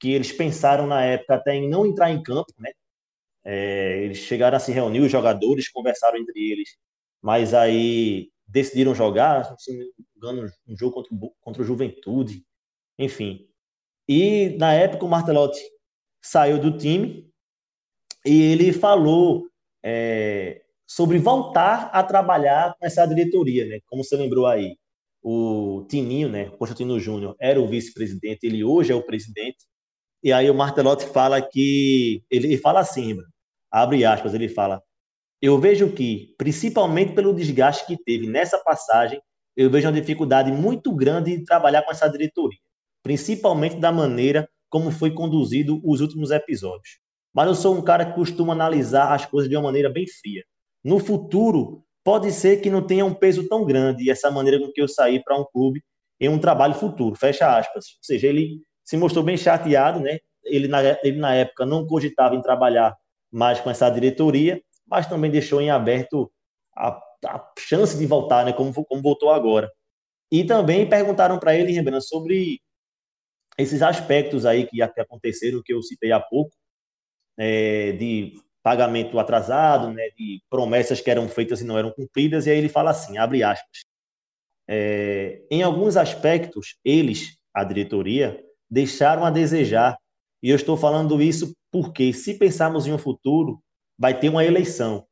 que 0.00 0.12
eles 0.12 0.32
pensaram 0.32 0.86
na 0.86 1.04
época 1.04 1.36
até 1.36 1.54
em 1.54 1.70
não 1.70 1.86
entrar 1.86 2.10
em 2.10 2.22
campo, 2.22 2.52
né? 2.58 2.70
É, 3.50 4.04
eles 4.04 4.18
chegaram 4.18 4.58
a 4.58 4.60
se 4.60 4.70
reunir, 4.70 5.00
os 5.00 5.10
jogadores 5.10 5.70
conversaram 5.70 6.18
entre 6.18 6.38
eles, 6.52 6.76
mas 7.22 7.54
aí 7.54 8.30
decidiram 8.46 8.94
jogar, 8.94 9.56
se 9.58 9.72
não 9.72 9.78
me 9.78 9.92
engano, 10.14 10.52
um 10.68 10.76
jogo 10.76 10.92
contra, 10.92 11.16
contra 11.40 11.62
o 11.62 11.64
Juventude, 11.64 12.44
enfim. 12.98 13.48
E 14.06 14.50
na 14.58 14.74
época 14.74 15.06
o 15.06 15.08
Martelotti 15.08 15.62
saiu 16.20 16.60
do 16.60 16.76
time 16.76 17.26
e 18.22 18.52
ele 18.52 18.70
falou 18.70 19.48
é, 19.82 20.60
sobre 20.86 21.16
voltar 21.16 21.84
a 21.86 22.02
trabalhar 22.02 22.76
com 22.78 22.84
essa 22.84 23.06
diretoria, 23.06 23.64
né? 23.64 23.78
Como 23.86 24.04
você 24.04 24.14
lembrou 24.14 24.46
aí, 24.46 24.76
o 25.22 25.86
Tininho, 25.88 26.28
né? 26.28 26.50
Constantino 26.50 27.00
Júnior 27.00 27.34
era 27.40 27.58
o 27.58 27.66
vice-presidente, 27.66 28.46
ele 28.46 28.62
hoje 28.62 28.92
é 28.92 28.94
o 28.94 29.02
presidente. 29.02 29.64
E 30.22 30.34
aí 30.34 30.50
o 30.50 30.54
Martelotti 30.54 31.06
fala 31.06 31.40
que 31.40 32.22
ele, 32.30 32.48
ele 32.48 32.58
fala 32.58 32.80
assim, 32.80 33.16
abre 33.70 34.04
aspas, 34.04 34.34
ele 34.34 34.48
fala: 34.48 34.82
eu 35.40 35.58
vejo 35.58 35.92
que, 35.92 36.34
principalmente 36.38 37.14
pelo 37.14 37.34
desgaste 37.34 37.86
que 37.86 37.96
teve 37.96 38.26
nessa 38.26 38.58
passagem, 38.58 39.20
eu 39.56 39.70
vejo 39.70 39.86
uma 39.86 40.00
dificuldade 40.00 40.52
muito 40.52 40.94
grande 40.94 41.36
de 41.36 41.44
trabalhar 41.44 41.82
com 41.82 41.90
essa 41.90 42.08
diretoria 42.08 42.58
principalmente 43.08 43.76
da 43.76 43.90
maneira 43.90 44.48
como 44.68 44.90
foi 44.90 45.10
conduzido 45.10 45.80
os 45.82 46.02
últimos 46.02 46.30
episódios. 46.30 46.98
Mas 47.34 47.46
eu 47.46 47.54
sou 47.54 47.74
um 47.74 47.82
cara 47.82 48.04
que 48.04 48.14
costuma 48.14 48.52
analisar 48.52 49.14
as 49.14 49.24
coisas 49.24 49.48
de 49.48 49.56
uma 49.56 49.62
maneira 49.62 49.88
bem 49.88 50.06
fria. 50.06 50.44
No 50.84 50.98
futuro, 50.98 51.82
pode 52.04 52.30
ser 52.32 52.60
que 52.60 52.70
não 52.70 52.86
tenha 52.86 53.06
um 53.06 53.14
peso 53.14 53.48
tão 53.48 53.64
grande 53.64 54.10
essa 54.10 54.30
maneira 54.30 54.58
com 54.60 54.70
que 54.70 54.82
eu 54.82 54.86
saí 54.86 55.22
para 55.22 55.38
um 55.38 55.44
clube 55.44 55.82
em 56.20 56.28
um 56.28 56.38
trabalho 56.38 56.74
futuro, 56.74 57.14
fecha 57.14 57.56
aspas. 57.56 57.86
Ou 57.86 58.02
seja, 58.02 58.26
ele 58.26 58.60
se 58.84 58.96
mostrou 58.98 59.24
bem 59.24 59.38
chateado, 59.38 60.00
né? 60.00 60.18
Ele 60.44 60.68
na, 60.68 60.82
ele, 61.02 61.18
na 61.18 61.34
época, 61.34 61.64
não 61.64 61.86
cogitava 61.86 62.34
em 62.34 62.42
trabalhar 62.42 62.94
mais 63.30 63.60
com 63.60 63.70
essa 63.70 63.88
diretoria, 63.90 64.62
mas 64.86 65.06
também 65.06 65.30
deixou 65.30 65.60
em 65.60 65.70
aberto 65.70 66.30
a, 66.76 67.00
a 67.26 67.52
chance 67.58 67.96
de 67.98 68.06
voltar, 68.06 68.44
né? 68.44 68.52
Como, 68.52 68.72
como 68.72 69.02
voltou 69.02 69.30
agora. 69.30 69.70
E 70.30 70.44
também 70.44 70.88
perguntaram 70.88 71.38
para 71.38 71.54
ele, 71.54 71.72
Rembrandt, 71.72 72.06
sobre 72.06 72.60
esses 73.58 73.82
aspectos 73.82 74.46
aí 74.46 74.66
que, 74.66 74.76
que 74.76 75.00
aconteceram, 75.00 75.62
que 75.64 75.72
eu 75.72 75.82
citei 75.82 76.12
há 76.12 76.20
pouco, 76.20 76.54
é, 77.36 77.92
de 77.92 78.34
pagamento 78.62 79.18
atrasado, 79.18 79.92
né, 79.92 80.10
de 80.16 80.42
promessas 80.50 81.00
que 81.00 81.10
eram 81.10 81.28
feitas 81.28 81.60
e 81.60 81.64
não 81.64 81.78
eram 81.78 81.90
cumpridas, 81.90 82.46
e 82.46 82.50
aí 82.50 82.58
ele 82.58 82.68
fala 82.68 82.90
assim, 82.90 83.16
abre 83.16 83.42
aspas, 83.42 83.84
é, 84.68 85.42
em 85.50 85.62
alguns 85.62 85.96
aspectos, 85.96 86.76
eles, 86.84 87.38
a 87.54 87.64
diretoria, 87.64 88.44
deixaram 88.70 89.24
a 89.24 89.30
desejar, 89.30 89.96
e 90.42 90.50
eu 90.50 90.56
estou 90.56 90.76
falando 90.76 91.20
isso 91.20 91.52
porque, 91.70 92.12
se 92.12 92.34
pensarmos 92.34 92.86
em 92.86 92.92
um 92.92 92.98
futuro, 92.98 93.60
vai 93.98 94.18
ter 94.18 94.28
uma 94.28 94.44
eleição. 94.44 95.04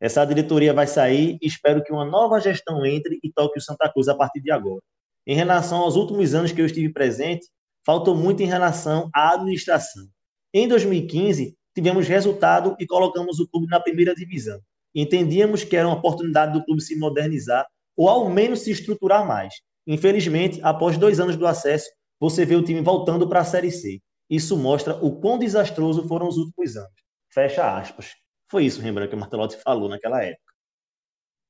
Essa 0.00 0.24
diretoria 0.24 0.72
vai 0.74 0.86
sair 0.86 1.38
e 1.40 1.46
espero 1.46 1.82
que 1.82 1.92
uma 1.92 2.04
nova 2.04 2.40
gestão 2.40 2.84
entre 2.84 3.18
e 3.22 3.32
toque 3.32 3.58
o 3.58 3.62
Santa 3.62 3.90
Cruz 3.90 4.08
a 4.08 4.14
partir 4.14 4.40
de 4.40 4.50
agora. 4.50 4.82
Em 5.26 5.34
relação 5.34 5.78
aos 5.78 5.96
últimos 5.96 6.34
anos 6.34 6.52
que 6.52 6.60
eu 6.60 6.66
estive 6.66 6.92
presente, 6.92 7.46
faltou 7.84 8.14
muito 8.14 8.42
em 8.42 8.46
relação 8.46 9.08
à 9.14 9.32
administração. 9.32 10.04
Em 10.52 10.68
2015, 10.68 11.56
tivemos 11.74 12.06
resultado 12.06 12.76
e 12.78 12.86
colocamos 12.86 13.40
o 13.40 13.48
clube 13.48 13.66
na 13.66 13.80
primeira 13.80 14.14
divisão. 14.14 14.60
Entendíamos 14.94 15.64
que 15.64 15.76
era 15.76 15.88
uma 15.88 15.96
oportunidade 15.96 16.52
do 16.52 16.64
clube 16.64 16.82
se 16.82 16.96
modernizar 16.96 17.66
ou 17.96 18.08
ao 18.08 18.28
menos 18.28 18.60
se 18.60 18.70
estruturar 18.70 19.26
mais. 19.26 19.54
Infelizmente, 19.86 20.60
após 20.62 20.96
dois 20.96 21.18
anos 21.18 21.36
do 21.36 21.46
acesso, 21.46 21.88
você 22.20 22.44
vê 22.44 22.54
o 22.54 22.62
time 22.62 22.80
voltando 22.80 23.28
para 23.28 23.40
a 23.40 23.44
Série 23.44 23.70
C. 23.70 24.00
Isso 24.28 24.56
mostra 24.56 24.96
o 24.96 25.20
quão 25.20 25.38
desastroso 25.38 26.06
foram 26.08 26.28
os 26.28 26.36
últimos 26.36 26.76
anos. 26.76 26.92
Fecha 27.32 27.76
aspas. 27.76 28.14
Foi 28.50 28.64
isso, 28.64 28.80
Rembrandt, 28.80 29.10
que 29.10 29.16
o 29.16 29.18
Martelotti 29.18 29.56
falou 29.56 29.88
naquela 29.88 30.22
época. 30.22 30.52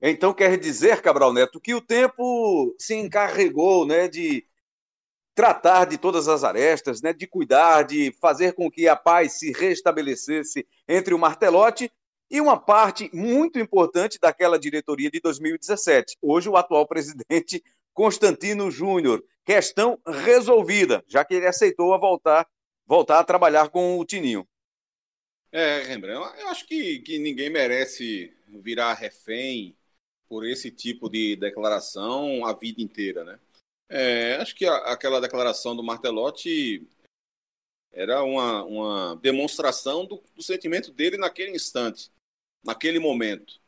Então 0.01 0.35
quer 0.35 0.59
dizer, 0.59 1.01
Cabral 1.01 1.33
Neto, 1.33 1.61
que 1.61 1.75
o 1.75 1.81
tempo 1.81 2.75
se 2.79 2.95
encarregou 2.95 3.87
né, 3.87 4.09
de 4.09 4.45
tratar 5.35 5.87
de 5.87 5.99
todas 5.99 6.29
as 6.29 6.45
arestas, 6.45 7.01
né, 7.03 7.13
de 7.13 7.27
cuidar, 7.27 7.83
de 7.83 8.13
fazer 8.21 8.53
com 8.53 8.71
que 8.71 8.87
a 8.87 8.95
paz 8.95 9.39
se 9.39 9.53
restabelecesse 9.53 10.67
entre 10.89 11.15
o 11.15 11.19
Martelotti 11.19 11.91
e 12.31 12.41
uma 12.41 12.59
parte 12.59 13.11
muito 13.13 13.59
importante 13.59 14.19
daquela 14.21 14.59
diretoria 14.59 15.11
de 15.11 15.21
2017. 15.21 16.17
Hoje, 16.21 16.49
o 16.49 16.57
atual 16.57 16.87
presidente 16.87 17.63
Constantino 17.95 18.71
Júnior. 18.71 19.23
Questão 19.45 19.99
resolvida, 20.07 21.05
já 21.07 21.25
que 21.25 21.35
ele 21.35 21.47
aceitou 21.47 21.95
a 21.95 21.99
voltar, 21.99 22.47
voltar 22.87 23.21
a 23.21 23.25
trabalhar 23.25 23.69
com 23.69 23.99
o 23.99 24.05
Tininho. 24.05 24.47
É, 25.53 25.83
Rembrandt, 25.83 26.41
eu 26.41 26.49
acho 26.49 26.67
que, 26.67 26.99
que 26.99 27.19
ninguém 27.19 27.49
merece 27.49 28.35
virar 28.49 28.95
refém 28.95 29.77
por 30.29 30.45
esse 30.45 30.71
tipo 30.71 31.09
de 31.09 31.37
declaração 31.37 32.45
a 32.45 32.53
vida 32.53 32.83
inteira, 32.83 33.23
né? 33.25 33.39
É, 33.89 34.37
acho 34.37 34.55
que 34.55 34.67
a, 34.67 34.77
aquela 34.93 35.21
declaração 35.21 35.77
do 35.77 35.83
Martelotti 35.83 36.85
era 37.93 38.23
uma, 38.25 38.65
uma 38.65 39.17
demonstração 39.23 40.05
do, 40.05 40.23
do, 40.35 40.43
sentimento 40.43 40.91
dele 40.91 41.17
naquele 41.17 41.53
instante, 41.53 42.11
naquele 42.65 42.99
momento. 42.99 43.61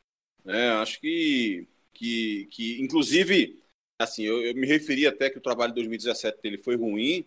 É, 0.44 0.70
acho 0.70 1.00
que, 1.00 1.68
que, 1.94 2.46
que 2.50 2.82
inclusive, 2.82 3.62
assim, 3.98 4.24
eu, 4.24 4.42
eu, 4.42 4.54
me 4.54 4.66
referi 4.66 5.06
até 5.06 5.30
que 5.30 5.38
o 5.38 5.42
trabalho 5.42 5.72
de 5.72 5.76
2017 5.76 6.42
dele 6.42 6.58
foi 6.58 6.76
ruim, 6.76 7.24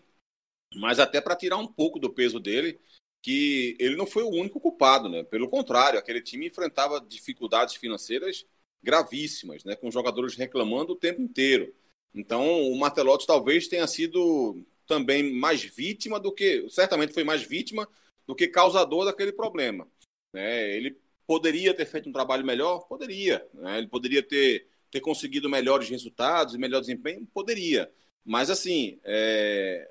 mas 0.74 0.98
até 0.98 1.20
para 1.20 1.36
tirar 1.36 1.56
um 1.56 1.66
pouco 1.66 1.98
do 1.98 2.10
peso 2.10 2.38
dele, 2.38 2.78
que 3.22 3.76
ele 3.78 3.96
não 3.96 4.06
foi 4.06 4.22
o 4.22 4.30
único 4.30 4.60
culpado, 4.60 5.08
né? 5.08 5.22
Pelo 5.24 5.48
contrário, 5.48 5.98
aquele 5.98 6.20
time 6.20 6.46
enfrentava 6.46 7.00
dificuldades 7.00 7.74
financeiras 7.74 8.46
gravíssimas, 8.82 9.64
né? 9.64 9.76
Com 9.76 9.90
jogadores 9.90 10.36
reclamando 10.36 10.92
o 10.92 10.96
tempo 10.96 11.20
inteiro. 11.20 11.74
Então, 12.14 12.62
o 12.62 12.78
Martelotti 12.78 13.26
talvez 13.26 13.68
tenha 13.68 13.86
sido 13.86 14.64
também 14.86 15.32
mais 15.32 15.62
vítima 15.62 16.18
do 16.18 16.32
que, 16.32 16.68
certamente 16.68 17.12
foi 17.12 17.22
mais 17.22 17.42
vítima 17.42 17.88
do 18.26 18.34
que 18.34 18.48
causador 18.48 19.04
daquele 19.04 19.32
problema. 19.32 19.86
Né? 20.32 20.74
Ele 20.76 20.96
poderia 21.26 21.72
ter 21.72 21.86
feito 21.86 22.08
um 22.08 22.12
trabalho 22.12 22.44
melhor? 22.44 22.80
Poderia. 22.88 23.46
Né? 23.54 23.78
Ele 23.78 23.86
poderia 23.86 24.22
ter, 24.22 24.66
ter 24.90 25.00
conseguido 25.00 25.48
melhores 25.48 25.88
resultados 25.88 26.54
e 26.54 26.58
melhor 26.58 26.80
desempenho? 26.80 27.26
Poderia. 27.32 27.90
Mas, 28.24 28.50
assim, 28.50 28.98
é... 29.04 29.88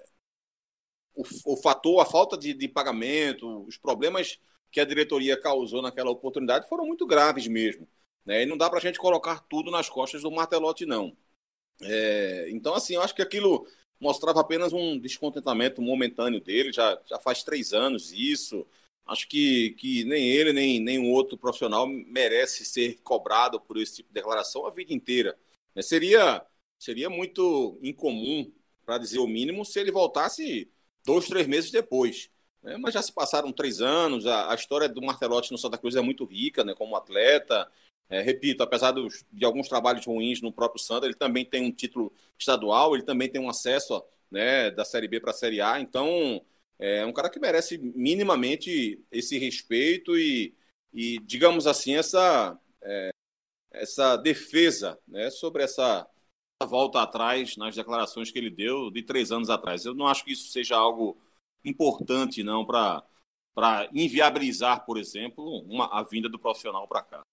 o, 1.19 1.53
o, 1.53 1.57
fator, 1.57 2.01
a 2.01 2.05
falta 2.05 2.37
de, 2.37 2.53
de 2.53 2.67
pagamento, 2.67 3.65
os 3.65 3.77
problemas 3.77 4.39
que 4.71 4.79
a 4.79 4.85
diretoria 4.85 5.39
causou 5.39 5.81
naquela 5.81 6.09
oportunidade 6.09 6.69
foram 6.69 6.85
muito 6.85 7.05
graves 7.05 7.47
mesmo. 7.47 7.87
Né? 8.25 8.43
E 8.43 8.45
não 8.45 8.57
dá 8.57 8.69
para 8.69 8.79
a 8.79 8.81
gente 8.81 8.99
colocar 8.99 9.41
tudo 9.49 9.69
nas 9.71 9.89
costas 9.89 10.21
do 10.21 10.31
Martelotti, 10.31 10.85
não. 10.85 11.15
É... 11.81 12.49
então, 12.51 12.73
assim, 12.73 12.95
eu 12.95 13.01
acho 13.01 13.15
que 13.15 13.21
aquilo 13.21 13.67
mostrava 13.99 14.39
apenas 14.41 14.73
um 14.73 14.97
descontentamento 14.97 15.81
momentâneo 15.81 16.39
dele, 16.41 16.71
já, 16.71 16.99
já 17.05 17.19
faz 17.19 17.43
três 17.43 17.73
anos 17.73 18.11
isso. 18.13 18.65
Acho 19.05 19.27
que, 19.27 19.71
que 19.71 20.03
nem 20.05 20.29
ele, 20.29 20.53
nem 20.53 20.79
nenhum 20.79 21.11
outro 21.11 21.37
profissional 21.37 21.87
merece 21.87 22.63
ser 22.63 22.99
cobrado 23.01 23.59
por 23.59 23.77
esse 23.77 23.97
tipo 23.97 24.09
de 24.09 24.13
declaração 24.13 24.65
a 24.65 24.69
vida 24.71 24.93
inteira. 24.93 25.37
Mas 25.75 25.87
seria, 25.87 26.45
seria 26.77 27.09
muito 27.09 27.79
incomum, 27.81 28.51
para 28.85 28.97
dizer 28.97 29.19
o 29.19 29.27
mínimo, 29.27 29.65
se 29.65 29.79
ele 29.79 29.91
voltasse 29.91 30.71
dois, 31.05 31.27
três 31.27 31.47
meses 31.47 31.71
depois. 31.71 32.29
Né? 32.61 32.77
Mas 32.77 32.93
já 32.93 33.01
se 33.01 33.13
passaram 33.13 33.51
três 33.51 33.81
anos, 33.81 34.25
a, 34.27 34.51
a 34.51 34.55
história 34.55 34.89
do 34.89 35.01
Martelotti 35.01 35.51
no 35.51 35.57
Santa 35.57 35.77
Cruz 35.77 35.95
é 35.95 36.01
muito 36.01 36.25
rica, 36.25 36.63
né? 36.63 36.73
como 36.75 36.95
atleta, 36.95 37.69
é, 38.09 38.21
repito, 38.21 38.63
apesar 38.63 38.91
dos, 38.91 39.23
de 39.31 39.45
alguns 39.45 39.69
trabalhos 39.69 40.05
ruins 40.05 40.41
no 40.41 40.51
próprio 40.51 40.81
Santa, 40.83 41.05
ele 41.05 41.13
também 41.13 41.45
tem 41.45 41.63
um 41.63 41.71
título 41.71 42.11
estadual, 42.37 42.95
ele 42.95 43.03
também 43.03 43.29
tem 43.29 43.39
um 43.39 43.49
acesso 43.49 44.03
né, 44.31 44.71
da 44.71 44.83
Série 44.83 45.07
B 45.07 45.19
para 45.19 45.29
a 45.29 45.33
Série 45.33 45.61
A, 45.61 45.79
então 45.79 46.43
é 46.79 47.05
um 47.05 47.13
cara 47.13 47.29
que 47.29 47.39
merece 47.39 47.77
minimamente 47.77 48.99
esse 49.11 49.37
respeito 49.37 50.17
e, 50.17 50.55
e 50.91 51.19
digamos 51.19 51.67
assim, 51.67 51.95
essa, 51.95 52.57
é, 52.81 53.09
essa 53.71 54.17
defesa 54.17 54.99
né, 55.07 55.29
sobre 55.29 55.63
essa 55.63 56.07
volta 56.65 57.01
atrás 57.01 57.55
nas 57.57 57.75
declarações 57.75 58.31
que 58.31 58.37
ele 58.37 58.49
deu 58.49 58.91
de 58.91 59.01
três 59.01 59.31
anos 59.31 59.49
atrás. 59.49 59.85
Eu 59.85 59.93
não 59.93 60.07
acho 60.07 60.23
que 60.25 60.33
isso 60.33 60.51
seja 60.51 60.75
algo 60.75 61.17
importante, 61.63 62.43
não, 62.43 62.65
para 62.65 63.03
inviabilizar, 63.93 64.85
por 64.85 64.97
exemplo, 64.97 65.43
uma, 65.61 65.85
a 65.87 66.03
vinda 66.03 66.29
do 66.29 66.39
profissional 66.39 66.87
para 66.87 67.03
cá 67.03 67.23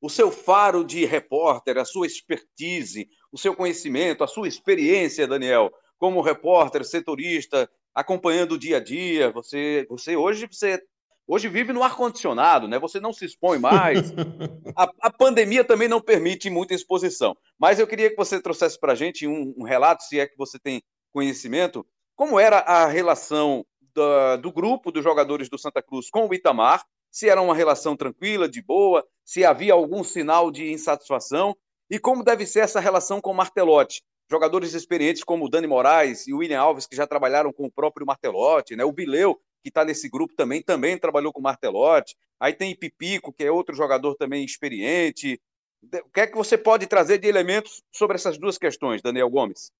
o 0.00 0.10
seu 0.10 0.30
faro 0.30 0.84
de 0.84 1.04
repórter, 1.04 1.78
a 1.78 1.84
sua 1.84 2.06
expertise, 2.06 3.08
o 3.32 3.38
seu 3.38 3.54
conhecimento, 3.54 4.22
a 4.22 4.28
sua 4.28 4.46
experiência, 4.46 5.26
Daniel, 5.26 5.72
como 5.98 6.20
repórter, 6.20 6.84
setorista, 6.84 7.68
acompanhando 7.94 8.52
o 8.52 8.58
dia 8.58 8.76
a 8.76 8.80
dia. 8.80 9.30
Você, 9.32 9.86
você 9.88 10.16
hoje 10.16 10.46
você 10.46 10.82
hoje 11.26 11.48
vive 11.48 11.72
no 11.72 11.82
ar 11.82 11.96
condicionado, 11.96 12.68
né? 12.68 12.78
Você 12.78 13.00
não 13.00 13.12
se 13.12 13.24
expõe 13.24 13.58
mais. 13.58 14.12
A, 14.76 14.90
a, 15.00 15.10
pandemia 15.10 15.64
também 15.64 15.88
não 15.88 16.02
permite 16.02 16.50
muita 16.50 16.74
exposição. 16.74 17.34
Mas 17.58 17.78
eu 17.78 17.86
queria 17.86 18.10
que 18.10 18.16
você 18.16 18.40
trouxesse 18.40 18.78
para 18.78 18.92
a 18.92 18.96
gente 18.96 19.26
um, 19.26 19.54
um, 19.56 19.64
relato, 19.64 20.02
se 20.02 20.20
é 20.20 20.26
que 20.26 20.36
você 20.36 20.58
tem 20.58 20.82
conhecimento, 21.12 21.86
como 22.14 22.38
era 22.38 22.58
a 22.58 22.86
relação 22.86 23.64
da, 23.94 24.36
do 24.36 24.52
grupo 24.52 24.92
dos 24.92 25.02
jogadores 25.02 25.48
do 25.48 25.56
Santa 25.56 25.80
Cruz 25.80 26.10
com 26.10 26.28
o 26.28 26.34
Itamar 26.34 26.84
se 27.16 27.30
era 27.30 27.40
uma 27.40 27.54
relação 27.54 27.96
tranquila, 27.96 28.46
de 28.46 28.60
boa, 28.60 29.02
se 29.24 29.42
havia 29.42 29.72
algum 29.72 30.04
sinal 30.04 30.50
de 30.50 30.70
insatisfação 30.70 31.56
e 31.88 31.98
como 31.98 32.22
deve 32.22 32.44
ser 32.44 32.60
essa 32.60 32.78
relação 32.78 33.22
com 33.22 33.30
o 33.30 33.34
Martelotti. 33.34 34.02
Jogadores 34.30 34.74
experientes 34.74 35.24
como 35.24 35.46
o 35.46 35.48
Dani 35.48 35.66
Moraes 35.66 36.26
e 36.26 36.34
o 36.34 36.38
William 36.38 36.60
Alves, 36.60 36.86
que 36.86 36.94
já 36.94 37.06
trabalharam 37.06 37.54
com 37.54 37.64
o 37.64 37.72
próprio 37.72 38.04
Martelotti, 38.04 38.76
né? 38.76 38.84
o 38.84 38.92
Bileu, 38.92 39.40
que 39.66 39.70
está 39.70 39.84
nesse 39.84 40.08
grupo 40.08 40.32
também, 40.36 40.62
também 40.62 40.96
trabalhou 40.96 41.32
com 41.32 41.40
Martelotti. 41.40 42.16
Aí 42.38 42.52
tem 42.52 42.76
Pipico, 42.76 43.32
que 43.32 43.42
é 43.42 43.50
outro 43.50 43.74
jogador 43.74 44.14
também 44.14 44.44
experiente. 44.44 45.40
O 45.82 46.10
que 46.10 46.20
é 46.20 46.26
que 46.28 46.36
você 46.36 46.56
pode 46.56 46.86
trazer 46.86 47.18
de 47.18 47.26
elementos 47.26 47.82
sobre 47.92 48.14
essas 48.14 48.38
duas 48.38 48.56
questões, 48.56 49.02
Daniel 49.02 49.28
Gomes? 49.28 49.72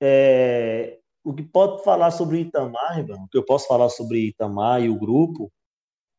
É, 0.00 1.00
o 1.24 1.34
que 1.34 1.42
pode 1.42 1.82
falar 1.82 2.12
sobre 2.12 2.38
Itamar, 2.38 3.04
o 3.10 3.28
que 3.28 3.38
eu 3.38 3.44
posso 3.44 3.66
falar 3.66 3.88
sobre 3.88 4.28
Itamar 4.28 4.80
e 4.80 4.88
o 4.88 4.98
grupo, 4.98 5.52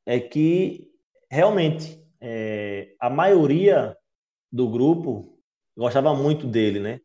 é 0.05 0.19
que 0.19 0.91
realmente 1.31 2.03
é, 2.19 2.93
a 2.99 3.09
maioria 3.09 3.95
do 4.51 4.69
grupo 4.69 5.39
gostava 5.77 6.13
muito 6.13 6.45
dele, 6.45 6.79
né? 6.81 6.99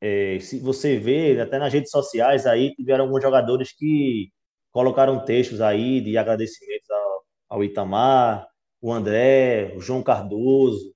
É, 0.00 0.40
se 0.40 0.58
você 0.58 0.98
vê, 0.98 1.40
até 1.40 1.58
nas 1.58 1.72
redes 1.72 1.90
sociais 1.90 2.46
aí, 2.46 2.74
tiveram 2.74 3.04
alguns 3.04 3.22
jogadores 3.22 3.72
que 3.72 4.32
colocaram 4.78 5.24
textos 5.24 5.60
aí 5.60 6.00
de 6.00 6.16
agradecimentos 6.16 6.88
ao, 6.88 7.24
ao 7.48 7.64
Itamar, 7.64 8.46
o 8.80 8.92
André, 8.92 9.74
o 9.76 9.80
João 9.80 10.04
Cardoso, 10.04 10.94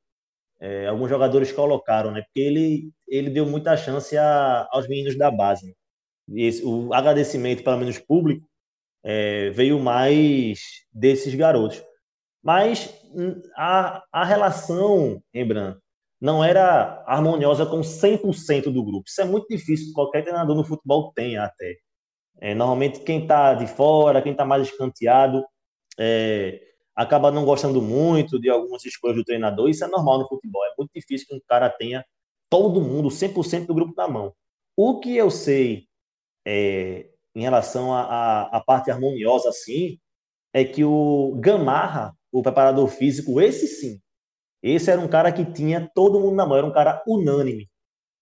é, 0.61 0.87
alguns 0.87 1.11
jogadores 1.11 1.51
colocaram, 1.51 2.13
né? 2.13 2.23
Porque 2.23 2.39
ele, 2.39 2.93
ele 3.09 3.29
deu 3.29 3.45
muita 3.45 3.77
chance 3.77 4.17
a, 4.17 4.69
aos 4.71 4.87
meninos 4.87 5.19
da 5.19 5.33
base. 5.33 5.67
Né? 5.67 6.43
Esse, 6.43 6.65
o 6.65 6.95
agradecimento, 6.95 7.65
pelo 7.65 7.79
menos 7.79 7.99
público, 7.99 8.47
é, 9.03 9.51
veio 9.51 9.81
mais 9.81 10.61
desses 10.93 11.35
garotos. 11.35 11.83
Mas 12.41 12.89
hum, 13.13 13.43
a, 13.57 14.01
a 14.13 14.25
relação, 14.25 15.21
Rembrandt, 15.35 15.81
não 16.21 16.45
era 16.45 17.03
harmoniosa 17.05 17.67
com 17.67 17.81
100% 17.81 18.73
do 18.73 18.85
grupo. 18.85 19.09
Isso 19.09 19.21
é 19.21 19.25
muito 19.25 19.49
difícil, 19.49 19.93
qualquer 19.93 20.23
treinador 20.23 20.55
no 20.55 20.65
futebol 20.65 21.13
tem 21.17 21.37
até. 21.37 21.79
É, 22.41 22.55
normalmente 22.55 23.01
quem 23.01 23.23
está 23.23 23.55
de 23.55 23.67
fora, 23.67 24.23
quem 24.23 24.33
está 24.33 24.45
mais 24.45 24.67
escanteado, 24.67 25.45
é, 25.99 26.61
acaba 26.95 27.31
não 27.31 27.45
gostando 27.45 27.81
muito 27.81 28.41
de 28.41 28.51
algumas 28.51 28.85
escolhas 28.85 29.17
do 29.17 29.25
treinador. 29.25 29.69
Isso 29.69 29.85
é 29.85 29.89
normal 29.89 30.21
no 30.21 30.29
futebol. 30.29 30.65
É 30.65 30.75
muito 30.77 30.91
difícil 30.95 31.27
que 31.29 31.35
um 31.35 31.41
cara 31.47 31.71
tenha 31.71 32.05
todo 32.51 32.81
mundo, 32.81 33.11
100% 33.11 33.67
do 33.67 33.75
grupo 33.75 33.95
na 33.97 34.09
mão. 34.09 34.35
O 34.77 35.01
que 35.01 35.17
eu 35.17 35.31
sei 35.31 35.87
é, 36.47 37.09
em 37.35 37.43
relação 37.43 37.95
à 37.95 38.63
parte 38.67 38.91
harmoniosa, 38.91 39.49
assim, 39.49 39.99
é 40.53 40.65
que 40.65 40.85
o 40.85 41.35
Gamarra, 41.41 42.15
o 42.31 42.43
preparador 42.43 42.89
físico, 42.89 43.41
esse 43.41 43.67
sim, 43.67 44.01
esse 44.63 44.91
era 44.91 45.01
um 45.01 45.09
cara 45.09 45.33
que 45.33 45.45
tinha 45.45 45.91
todo 45.95 46.21
mundo 46.21 46.37
na 46.37 46.47
mão, 46.47 46.59
era 46.59 46.67
um 46.67 46.73
cara 46.73 47.03
unânime. 47.07 47.69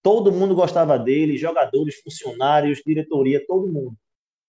Todo 0.03 0.33
mundo 0.33 0.55
gostava 0.55 0.99
dele, 0.99 1.37
jogadores, 1.37 2.01
funcionários, 2.01 2.83
diretoria, 2.85 3.45
todo 3.47 3.71
mundo. 3.71 3.97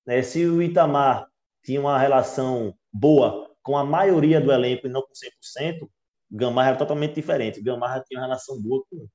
Né? 0.06 0.22
Se 0.22 0.46
o 0.46 0.62
Itamar 0.62 1.28
tinha 1.64 1.80
uma 1.80 1.98
relação 1.98 2.74
boa 2.92 3.50
com 3.62 3.78
a 3.78 3.84
maioria 3.84 4.42
do 4.42 4.52
elenco 4.52 4.88
e 4.88 4.90
não 4.90 5.02
com 5.02 5.14
100%, 5.14 5.88
Gamarra 6.32 6.70
era 6.70 6.78
totalmente 6.78 7.16
diferente. 7.16 7.62
Gamarra 7.62 8.04
tinha 8.08 8.20
uma 8.20 8.26
relação 8.26 8.60
boa 8.62 8.84
com 8.90 9.08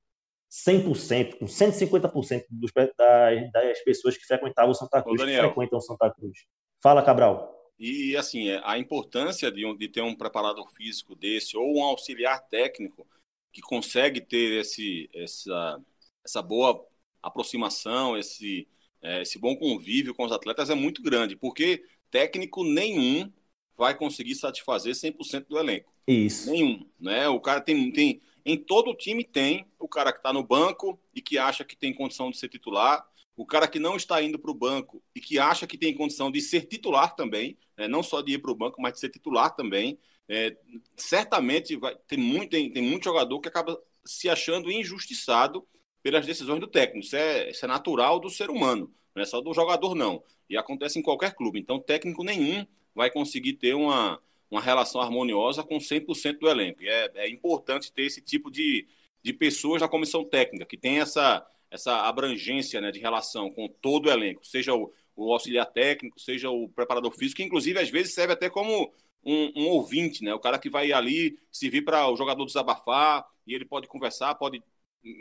100%, 0.49 1.39
com 1.39 1.45
150% 1.45 2.45
dos, 2.49 2.71
das, 2.73 3.51
das 3.51 3.83
pessoas 3.83 4.17
que 4.17 4.25
frequentavam 4.25 4.73
Santa 4.73 5.01
Cruz, 5.01 5.21
Ô, 5.21 5.25
que 5.25 5.37
frequentam 5.37 5.81
Santa 5.81 6.13
Cruz. 6.13 6.45
Fala, 6.81 7.03
Cabral. 7.03 7.53
E, 7.79 8.15
assim, 8.15 8.49
é, 8.49 8.61
a 8.63 8.77
importância 8.77 9.51
de, 9.51 9.65
um, 9.65 9.75
de 9.75 9.87
ter 9.87 10.01
um 10.01 10.15
preparador 10.15 10.71
físico 10.71 11.15
desse 11.15 11.57
ou 11.57 11.77
um 11.77 11.83
auxiliar 11.83 12.41
técnico 12.47 13.07
que 13.51 13.61
consegue 13.61 14.21
ter 14.21 14.61
esse, 14.61 15.09
essa, 15.13 15.79
essa 16.27 16.41
boa 16.41 16.85
aproximação, 17.23 18.17
esse, 18.17 18.67
é, 19.01 19.21
esse 19.21 19.39
bom 19.39 19.55
convívio 19.55 20.13
com 20.13 20.25
os 20.25 20.31
atletas 20.31 20.69
é 20.69 20.75
muito 20.75 21.01
grande, 21.01 21.35
porque 21.35 21.83
técnico 22.11 22.63
nenhum 22.63 23.31
vai 23.75 23.95
conseguir 23.95 24.35
satisfazer 24.35 24.93
100% 24.93 25.47
do 25.47 25.57
elenco. 25.57 25.93
Isso. 26.07 26.51
Nenhum. 26.51 26.85
Né? 26.99 27.27
O 27.29 27.39
cara 27.39 27.61
tem, 27.61 27.91
tem, 27.91 28.21
em 28.45 28.57
todo 28.57 28.95
time 28.95 29.23
tem 29.23 29.65
o 29.79 29.87
cara 29.87 30.11
que 30.11 30.19
está 30.19 30.33
no 30.33 30.43
banco 30.43 30.99
e 31.13 31.21
que 31.21 31.37
acha 31.37 31.63
que 31.63 31.75
tem 31.75 31.93
condição 31.93 32.29
de 32.29 32.37
ser 32.37 32.49
titular, 32.49 33.07
o 33.35 33.45
cara 33.45 33.67
que 33.67 33.79
não 33.79 33.95
está 33.95 34.21
indo 34.21 34.39
para 34.39 34.49
o 34.51 34.55
banco 34.55 35.01
e 35.15 35.21
que 35.21 35.37
acha 35.37 35.67
que 35.67 35.77
tem 35.77 35.93
condição 35.93 36.31
de 36.31 36.41
ser 36.41 36.65
titular 36.65 37.15
também, 37.15 37.55
né? 37.77 37.87
não 37.87 38.01
só 38.01 38.21
de 38.21 38.33
ir 38.33 38.39
para 38.39 38.51
o 38.51 38.55
banco, 38.55 38.81
mas 38.81 38.93
de 38.93 38.99
ser 38.99 39.09
titular 39.09 39.55
também. 39.55 39.97
É, 40.27 40.57
certamente 40.97 41.75
vai, 41.77 41.95
tem, 42.07 42.17
muito, 42.17 42.49
tem, 42.49 42.69
tem 42.69 42.83
muito 42.83 43.05
jogador 43.05 43.39
que 43.39 43.47
acaba 43.47 43.79
se 44.03 44.27
achando 44.27 44.71
injustiçado 44.71 45.65
pelas 46.07 46.25
decisões 46.25 46.61
do 46.61 46.67
técnico. 46.67 47.05
Isso 47.05 47.17
é, 47.17 47.49
isso 47.49 47.65
é 47.65 47.67
natural 47.67 48.17
do 48.17 48.29
ser 48.29 48.49
humano, 48.49 48.89
não 49.13 49.21
é 49.21 49.25
só 49.25 49.41
do 49.41 49.53
jogador, 49.53 49.93
não. 49.93 50.23
E 50.49 50.55
acontece 50.55 50.97
em 50.97 51.01
qualquer 51.01 51.35
clube. 51.35 51.59
Então, 51.59 51.81
técnico 51.81 52.23
nenhum 52.23 52.65
vai 52.95 53.11
conseguir 53.11 53.55
ter 53.55 53.73
uma, 53.73 54.17
uma 54.49 54.61
relação 54.61 55.01
harmoniosa 55.01 55.65
com 55.65 55.77
100% 55.77 56.39
do 56.39 56.47
elenco. 56.47 56.81
E 56.81 56.87
é, 56.87 57.11
é 57.15 57.29
importante 57.29 57.91
ter 57.91 58.03
esse 58.03 58.21
tipo 58.21 58.49
de, 58.49 58.87
de 59.21 59.33
pessoas 59.33 59.81
na 59.81 59.89
comissão 59.89 60.23
técnica, 60.23 60.65
que 60.65 60.77
tem 60.77 61.01
essa, 61.01 61.45
essa 61.69 61.93
abrangência 62.07 62.79
né, 62.79 62.89
de 62.89 62.99
relação 62.99 63.51
com 63.51 63.67
todo 63.67 64.05
o 64.05 64.09
elenco, 64.09 64.47
seja 64.47 64.73
o, 64.73 64.93
o 65.13 65.33
auxiliar 65.33 65.65
técnico, 65.65 66.21
seja 66.21 66.49
o 66.49 66.69
preparador 66.69 67.11
físico, 67.11 67.35
que 67.35 67.43
inclusive 67.43 67.81
às 67.81 67.89
vezes 67.89 68.13
serve 68.13 68.31
até 68.31 68.49
como 68.49 68.93
um, 69.25 69.51
um 69.57 69.67
ouvinte, 69.67 70.23
né? 70.23 70.33
O 70.33 70.39
cara 70.39 70.57
que 70.57 70.69
vai 70.69 70.93
ali 70.93 71.37
servir 71.51 71.81
para 71.81 72.09
o 72.09 72.15
jogador 72.15 72.45
desabafar 72.45 73.27
e 73.45 73.53
ele 73.53 73.65
pode 73.65 73.87
conversar, 73.87 74.35
pode 74.35 74.63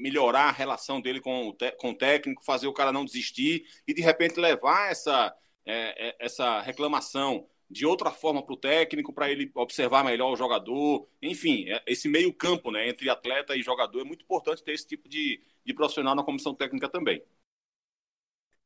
melhorar 0.00 0.48
a 0.48 0.52
relação 0.52 1.00
dele 1.00 1.20
com 1.20 1.48
o, 1.48 1.56
com 1.78 1.90
o 1.90 1.96
técnico, 1.96 2.44
fazer 2.44 2.66
o 2.66 2.72
cara 2.72 2.92
não 2.92 3.04
desistir 3.04 3.64
e 3.86 3.94
de 3.94 4.02
repente 4.02 4.40
levar 4.40 4.90
essa, 4.90 5.34
é, 5.64 6.08
é 6.08 6.16
essa 6.18 6.60
reclamação 6.60 7.46
de 7.68 7.84
outra 7.84 8.10
forma 8.10 8.44
para 8.44 8.54
o 8.54 8.58
técnico, 8.58 9.12
para 9.12 9.30
ele 9.30 9.50
observar 9.54 10.04
melhor 10.04 10.32
o 10.32 10.36
jogador. 10.36 11.08
Enfim, 11.20 11.68
é, 11.68 11.82
esse 11.86 12.08
meio 12.08 12.32
campo 12.32 12.70
né, 12.70 12.88
entre 12.88 13.10
atleta 13.10 13.56
e 13.56 13.62
jogador 13.62 14.00
é 14.00 14.04
muito 14.04 14.22
importante 14.22 14.62
ter 14.62 14.72
esse 14.72 14.86
tipo 14.86 15.08
de, 15.08 15.42
de 15.64 15.74
profissional 15.74 16.14
na 16.14 16.24
comissão 16.24 16.54
técnica 16.54 16.88
também. 16.88 17.22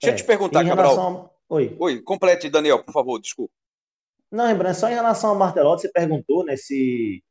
Deixa 0.01 0.15
eu 0.15 0.17
te 0.17 0.25
perguntar, 0.27 0.65
Cabral. 0.65 1.35
Oi. 1.49 1.77
Oi, 1.79 2.03
complete, 2.03 2.49
Daniel, 2.49 2.83
por 2.83 2.93
favor, 2.93 3.19
desculpa. 3.21 3.53
Não, 4.31 4.47
lembrando, 4.47 4.75
só 4.75 4.89
em 4.89 4.95
relação 4.95 5.31
ao 5.31 5.37
Martelotti, 5.37 5.83
você 5.83 5.91
perguntou 5.91 6.45
né, 6.45 6.57
se, 6.57 7.23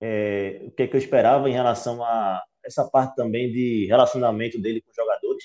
é, 0.00 0.62
o 0.64 0.70
que, 0.72 0.82
é 0.82 0.86
que 0.88 0.96
eu 0.96 0.98
esperava 0.98 1.48
em 1.48 1.52
relação 1.52 2.02
a 2.02 2.42
essa 2.68 2.88
parte 2.88 3.16
também 3.16 3.50
de 3.50 3.86
relacionamento 3.86 4.60
dele 4.60 4.80
com 4.80 4.90
os 4.90 4.96
jogadores. 4.96 5.44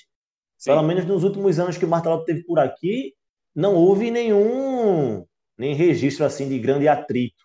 Sim. 0.56 0.70
Pelo 0.70 0.82
menos 0.82 1.04
nos 1.04 1.24
últimos 1.24 1.58
anos 1.58 1.76
que 1.76 1.84
o 1.84 1.88
Martelotti 1.88 2.26
teve 2.26 2.44
por 2.44 2.58
aqui, 2.58 3.14
não 3.54 3.74
houve 3.74 4.10
nenhum 4.10 5.26
nem 5.58 5.74
registro 5.74 6.24
assim 6.24 6.48
de 6.48 6.58
grande 6.58 6.88
atrito, 6.88 7.44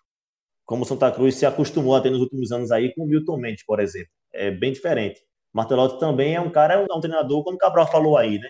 como 0.64 0.82
o 0.82 0.86
Santa 0.86 1.10
Cruz 1.10 1.36
se 1.36 1.46
acostumou 1.46 1.94
a 1.94 2.00
ter 2.00 2.10
nos 2.10 2.20
últimos 2.20 2.52
anos 2.52 2.70
aí 2.70 2.92
com 2.94 3.04
o 3.04 3.06
Milton 3.06 3.36
Mendes, 3.36 3.64
por 3.64 3.80
exemplo. 3.80 4.10
É 4.32 4.50
bem 4.50 4.72
diferente. 4.72 5.20
Martelotti 5.52 5.98
também 5.98 6.34
é 6.34 6.40
um 6.40 6.50
cara, 6.50 6.74
é 6.74 6.94
um 6.94 7.00
treinador, 7.00 7.42
como 7.42 7.56
o 7.56 7.58
Cabral 7.58 7.86
falou 7.90 8.16
aí, 8.16 8.38
né? 8.38 8.48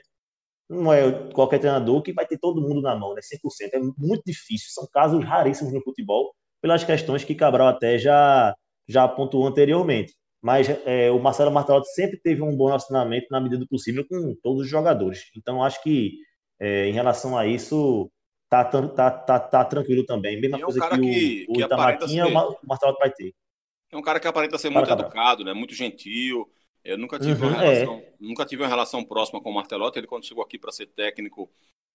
não 0.71 0.93
é 0.93 1.33
qualquer 1.33 1.59
treinador 1.59 2.01
que 2.01 2.13
vai 2.13 2.25
ter 2.25 2.39
todo 2.39 2.63
mundo 2.63 2.81
na 2.81 2.95
mão, 2.95 3.13
né? 3.15 3.21
100%. 3.21 3.75
É 3.75 3.81
muito 3.99 4.23
difícil. 4.25 4.69
São 4.71 4.87
casos 4.93 5.25
raríssimos 5.25 5.73
no 5.73 5.83
futebol, 5.83 6.33
pelas 6.63 6.85
questões 6.85 7.25
que 7.25 7.35
Cabral 7.35 7.69
até 7.69 7.99
já, 7.99 8.55
já 8.89 9.09
pontuou 9.09 9.47
anteriormente. 9.49 10.15
Mas 10.43 10.69
é, 10.87 11.11
o 11.11 11.19
Marcelo 11.19 11.51
Martelotti 11.51 11.89
sempre 11.93 12.17
teve 12.17 12.43
um 12.43 12.57
bom 12.57 12.67
relacionamento, 12.67 13.27
na 13.31 13.41
medida 13.41 13.61
do 13.61 13.69
possível, 13.69 14.07
com 14.09 14.35
todos 14.43 14.63
os 14.63 14.69
jogadores. 14.69 15.31
Então, 15.37 15.63
acho 15.63 15.83
que, 15.83 16.19
é, 16.59 16.87
em 16.87 16.93
relação 16.93 17.37
a 17.37 17.47
isso, 17.47 18.11
tá, 18.49 18.65
tá, 18.65 19.11
tá, 19.11 19.39
tá 19.39 19.65
tranquilo 19.65 20.05
também. 20.05 20.41
Mesma 20.41 20.59
é 20.59 20.61
um 20.61 20.65
coisa 20.65 20.89
que, 20.89 20.97
que, 20.97 21.47
o, 21.49 21.57
o 21.57 21.61
Itamar 21.61 21.99
o 22.03 22.67
Martelotti 22.67 22.99
vai 22.99 23.11
ter. 23.11 23.35
É 23.93 23.97
um 23.97 24.03
cara 24.03 24.21
que 24.21 24.29
aparenta 24.29 24.57
ser 24.57 24.71
muito 24.71 24.91
educado, 24.91 25.45
né? 25.45 25.53
muito 25.53 25.75
gentil, 25.75 26.49
eu 26.85 26.97
nunca 26.97 27.19
tive, 27.19 27.45
uhum, 27.45 27.51
uma 27.51 27.61
relação, 27.61 27.95
é. 27.95 28.13
nunca 28.19 28.47
tive 28.47 28.63
uma 28.63 28.69
relação 28.69 29.05
próxima 29.05 29.41
com 29.41 29.51
o 29.51 29.55
Martelotti. 29.55 29.99
Ele, 29.99 30.07
quando 30.07 30.27
chegou 30.27 30.43
aqui 30.43 30.59
para 30.59 30.73
ser 30.73 30.87
técnico 30.87 31.51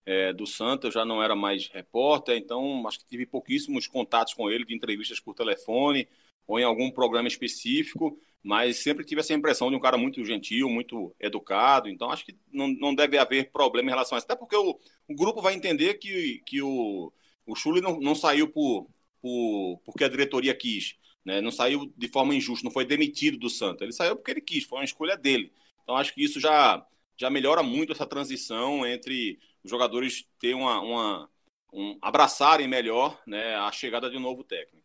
é, 0.05 0.31
do 0.31 0.45
Santa, 0.45 0.87
eu 0.87 0.91
já 0.91 1.03
não 1.03 1.23
era 1.23 1.35
mais 1.35 1.67
repórter, 1.69 2.37
então 2.37 2.87
acho 2.87 2.99
que 2.99 3.07
tive 3.07 3.25
pouquíssimos 3.25 3.87
contatos 3.87 4.33
com 4.33 4.49
ele, 4.49 4.65
de 4.65 4.75
entrevistas 4.75 5.19
por 5.19 5.33
telefone 5.33 6.07
ou 6.47 6.59
em 6.59 6.63
algum 6.63 6.91
programa 6.91 7.27
específico, 7.27 8.19
mas 8.45 8.77
sempre 8.77 9.03
tive 9.03 9.21
essa 9.21 9.33
impressão 9.33 9.71
de 9.71 9.75
um 9.75 9.79
cara 9.79 9.97
muito 9.97 10.23
gentil, 10.23 10.69
muito 10.69 11.15
educado. 11.19 11.89
Então 11.89 12.11
acho 12.11 12.23
que 12.23 12.37
não, 12.53 12.67
não 12.67 12.93
deve 12.93 13.17
haver 13.17 13.51
problema 13.51 13.89
em 13.89 13.91
relação 13.91 14.15
a 14.15 14.19
isso. 14.19 14.27
Até 14.29 14.35
porque 14.35 14.55
o, 14.55 14.79
o 15.07 15.15
grupo 15.15 15.41
vai 15.41 15.55
entender 15.55 15.95
que, 15.95 16.43
que 16.45 16.61
o, 16.61 17.11
o 17.43 17.55
Chuli 17.55 17.81
não, 17.81 17.99
não 17.99 18.13
saiu 18.13 18.47
por, 18.47 18.87
por, 19.19 19.81
porque 19.83 20.03
a 20.03 20.07
diretoria 20.07 20.53
quis. 20.53 20.95
Né? 21.25 21.41
Não 21.41 21.49
saiu 21.49 21.91
de 21.97 22.07
forma 22.07 22.35
injusta, 22.35 22.63
não 22.63 22.71
foi 22.71 22.85
demitido 22.85 23.39
do 23.39 23.49
Santa. 23.49 23.83
Ele 23.83 23.91
saiu 23.91 24.15
porque 24.15 24.29
ele 24.29 24.41
quis, 24.41 24.63
foi 24.63 24.77
uma 24.77 24.85
escolha 24.85 25.17
dele. 25.17 25.51
Então 25.81 25.95
acho 25.95 26.13
que 26.13 26.23
isso 26.23 26.39
já, 26.39 26.85
já 27.17 27.31
melhora 27.31 27.63
muito 27.63 27.93
essa 27.93 28.05
transição 28.05 28.85
entre 28.85 29.39
os 29.63 29.71
jogadores 29.71 30.23
ter 30.39 30.53
uma, 30.53 30.79
uma 30.81 31.29
um, 31.73 31.97
abraçarem 31.99 32.67
melhor 32.67 33.19
né, 33.25 33.55
a 33.55 33.71
chegada 33.71 34.07
de 34.07 34.17
um 34.17 34.21
novo 34.21 34.43
técnico. 34.43 34.84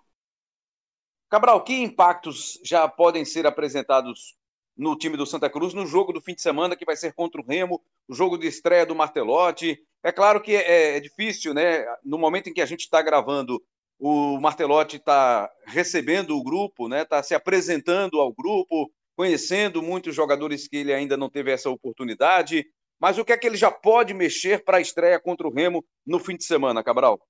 Cabral, 1.30 1.62
que 1.62 1.74
impactos 1.74 2.58
já 2.64 2.88
podem 2.88 3.24
ser 3.24 3.46
apresentados 3.46 4.34
no 4.76 4.98
time 4.98 5.16
do 5.16 5.24
Santa 5.24 5.48
Cruz 5.48 5.72
no 5.72 5.86
jogo 5.86 6.12
do 6.12 6.20
fim 6.20 6.34
de 6.34 6.42
semana 6.42 6.74
que 6.74 6.84
vai 6.84 6.96
ser 6.96 7.14
contra 7.14 7.40
o 7.40 7.44
Remo, 7.46 7.80
o 8.08 8.14
jogo 8.14 8.36
de 8.36 8.48
estreia 8.48 8.84
do 8.84 8.96
Martelotti? 8.96 9.78
É 10.02 10.10
claro 10.10 10.40
que 10.40 10.56
é, 10.56 10.96
é 10.96 11.00
difícil, 11.00 11.54
né? 11.54 11.86
No 12.04 12.18
momento 12.18 12.48
em 12.48 12.52
que 12.52 12.60
a 12.60 12.66
gente 12.66 12.80
está 12.80 13.00
gravando 13.00 13.62
o 13.96 14.40
Martelotti 14.40 14.96
está 14.96 15.48
recebendo 15.66 16.36
o 16.36 16.42
grupo, 16.42 16.88
né? 16.88 17.02
Está 17.02 17.22
se 17.22 17.32
apresentando 17.32 18.18
ao 18.18 18.32
grupo, 18.32 18.90
conhecendo 19.14 19.80
muitos 19.80 20.16
jogadores 20.16 20.66
que 20.66 20.78
ele 20.78 20.92
ainda 20.92 21.16
não 21.16 21.30
teve 21.30 21.52
essa 21.52 21.70
oportunidade. 21.70 22.66
Mas 22.98 23.18
o 23.18 23.24
que 23.24 23.32
é 23.32 23.38
que 23.38 23.46
ele 23.46 23.56
já 23.56 23.70
pode 23.70 24.12
mexer 24.14 24.64
para 24.64 24.78
a 24.78 24.80
estreia 24.80 25.20
contra 25.20 25.46
o 25.46 25.52
Remo 25.52 25.84
no 26.04 26.18
fim 26.18 26.36
de 26.36 26.44
semana, 26.44 26.82
Cabral? 26.82 27.20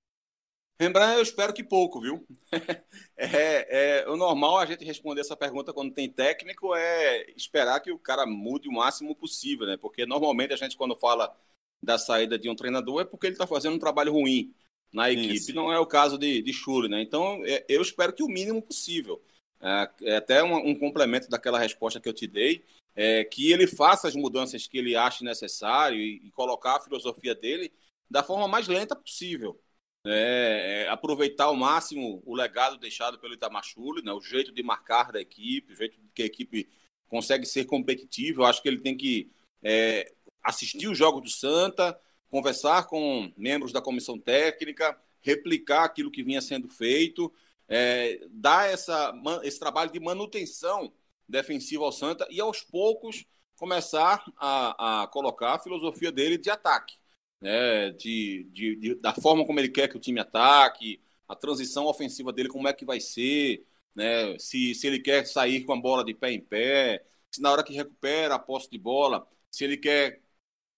Rembrandt, 0.80 1.16
eu 1.16 1.22
espero 1.22 1.52
que 1.52 1.62
pouco, 1.62 2.00
viu? 2.00 2.26
é, 3.14 4.00
é, 4.00 4.08
o 4.08 4.16
normal 4.16 4.58
a 4.58 4.64
gente 4.64 4.82
responder 4.82 5.20
essa 5.20 5.36
pergunta 5.36 5.74
quando 5.74 5.92
tem 5.92 6.08
técnico 6.08 6.74
é 6.74 7.30
esperar 7.36 7.80
que 7.80 7.92
o 7.92 7.98
cara 7.98 8.24
mude 8.24 8.66
o 8.66 8.72
máximo 8.72 9.14
possível, 9.14 9.66
né? 9.66 9.76
Porque 9.76 10.06
normalmente 10.06 10.54
a 10.54 10.56
gente, 10.56 10.78
quando 10.78 10.96
fala 10.96 11.36
da 11.82 11.98
saída 11.98 12.38
de 12.38 12.48
um 12.48 12.56
treinador, 12.56 13.02
é 13.02 13.04
porque 13.04 13.26
ele 13.26 13.34
está 13.34 13.46
fazendo 13.46 13.74
um 13.74 13.78
trabalho 13.78 14.14
ruim 14.14 14.54
na 14.90 15.10
equipe. 15.10 15.34
Isso. 15.34 15.54
Não 15.54 15.70
é 15.70 15.78
o 15.78 15.84
caso 15.84 16.16
de, 16.16 16.40
de 16.40 16.52
Chule, 16.54 16.88
né? 16.88 17.02
Então, 17.02 17.44
é, 17.44 17.62
eu 17.68 17.82
espero 17.82 18.14
que 18.14 18.22
o 18.22 18.28
mínimo 18.28 18.62
possível. 18.62 19.20
É, 19.60 19.90
é 20.04 20.16
até 20.16 20.42
um, 20.42 20.70
um, 20.70 20.74
complemento 20.74 21.28
daquela 21.28 21.58
resposta 21.58 22.00
que 22.00 22.08
eu 22.08 22.14
te 22.14 22.26
dei, 22.26 22.64
é, 22.96 23.22
que 23.24 23.52
ele 23.52 23.66
faça 23.66 24.08
as 24.08 24.16
mudanças 24.16 24.66
que 24.66 24.78
ele 24.78 24.96
acha 24.96 25.22
necessário 25.22 25.98
e, 25.98 26.26
e 26.26 26.30
colocar 26.30 26.76
a 26.76 26.80
filosofia 26.80 27.34
dele 27.34 27.70
da 28.10 28.22
forma 28.22 28.48
mais 28.48 28.66
lenta 28.66 28.96
possível. 28.96 29.60
É, 30.06 30.84
é, 30.86 30.88
aproveitar 30.88 31.44
ao 31.44 31.56
máximo 31.56 32.22
o 32.24 32.34
legado 32.34 32.78
deixado 32.78 33.18
pelo 33.18 33.34
Itamar 33.34 33.62
né, 34.02 34.12
o 34.12 34.20
jeito 34.20 34.50
de 34.50 34.62
marcar 34.62 35.12
da 35.12 35.20
equipe, 35.20 35.74
o 35.74 35.76
jeito 35.76 35.98
que 36.14 36.22
a 36.22 36.26
equipe 36.26 36.70
consegue 37.06 37.44
ser 37.44 37.66
competitiva. 37.66 38.42
Eu 38.42 38.46
acho 38.46 38.62
que 38.62 38.68
ele 38.68 38.80
tem 38.80 38.96
que 38.96 39.30
é, 39.62 40.10
assistir 40.42 40.88
os 40.88 40.96
jogos 40.96 41.22
do 41.22 41.28
Santa, 41.28 41.98
conversar 42.30 42.86
com 42.86 43.30
membros 43.36 43.72
da 43.72 43.82
comissão 43.82 44.18
técnica, 44.18 44.98
replicar 45.20 45.84
aquilo 45.84 46.10
que 46.10 46.22
vinha 46.22 46.40
sendo 46.40 46.68
feito, 46.68 47.30
é, 47.68 48.26
dar 48.30 48.70
essa, 48.70 49.12
esse 49.42 49.58
trabalho 49.58 49.92
de 49.92 50.00
manutenção 50.00 50.92
defensiva 51.28 51.84
ao 51.84 51.92
Santa 51.92 52.26
e 52.30 52.40
aos 52.40 52.62
poucos 52.62 53.24
começar 53.56 54.24
a, 54.38 55.02
a 55.02 55.06
colocar 55.08 55.54
a 55.54 55.58
filosofia 55.58 56.10
dele 56.10 56.38
de 56.38 56.48
ataque, 56.48 56.96
né? 57.40 57.90
de, 57.92 58.44
de, 58.52 58.76
de, 58.76 58.94
da 58.96 59.14
forma 59.14 59.44
como 59.46 59.58
ele 59.60 59.68
quer 59.68 59.88
que 59.88 59.96
o 59.96 60.00
time 60.00 60.20
ataque, 60.20 61.00
a 61.28 61.34
transição 61.36 61.86
ofensiva 61.86 62.32
dele, 62.32 62.48
como 62.48 62.68
é 62.68 62.72
que 62.72 62.84
vai 62.84 63.00
ser, 63.00 63.66
né? 63.94 64.38
se, 64.38 64.74
se 64.74 64.86
ele 64.86 65.00
quer 65.00 65.26
sair 65.26 65.64
com 65.64 65.72
a 65.72 65.80
bola 65.80 66.04
de 66.04 66.14
pé 66.14 66.32
em 66.32 66.40
pé, 66.40 67.04
se 67.30 67.40
na 67.40 67.50
hora 67.50 67.62
que 67.62 67.72
recupera 67.72 68.34
a 68.34 68.38
posse 68.38 68.70
de 68.70 68.78
bola, 68.78 69.26
se 69.50 69.64
ele 69.64 69.76
quer 69.76 70.22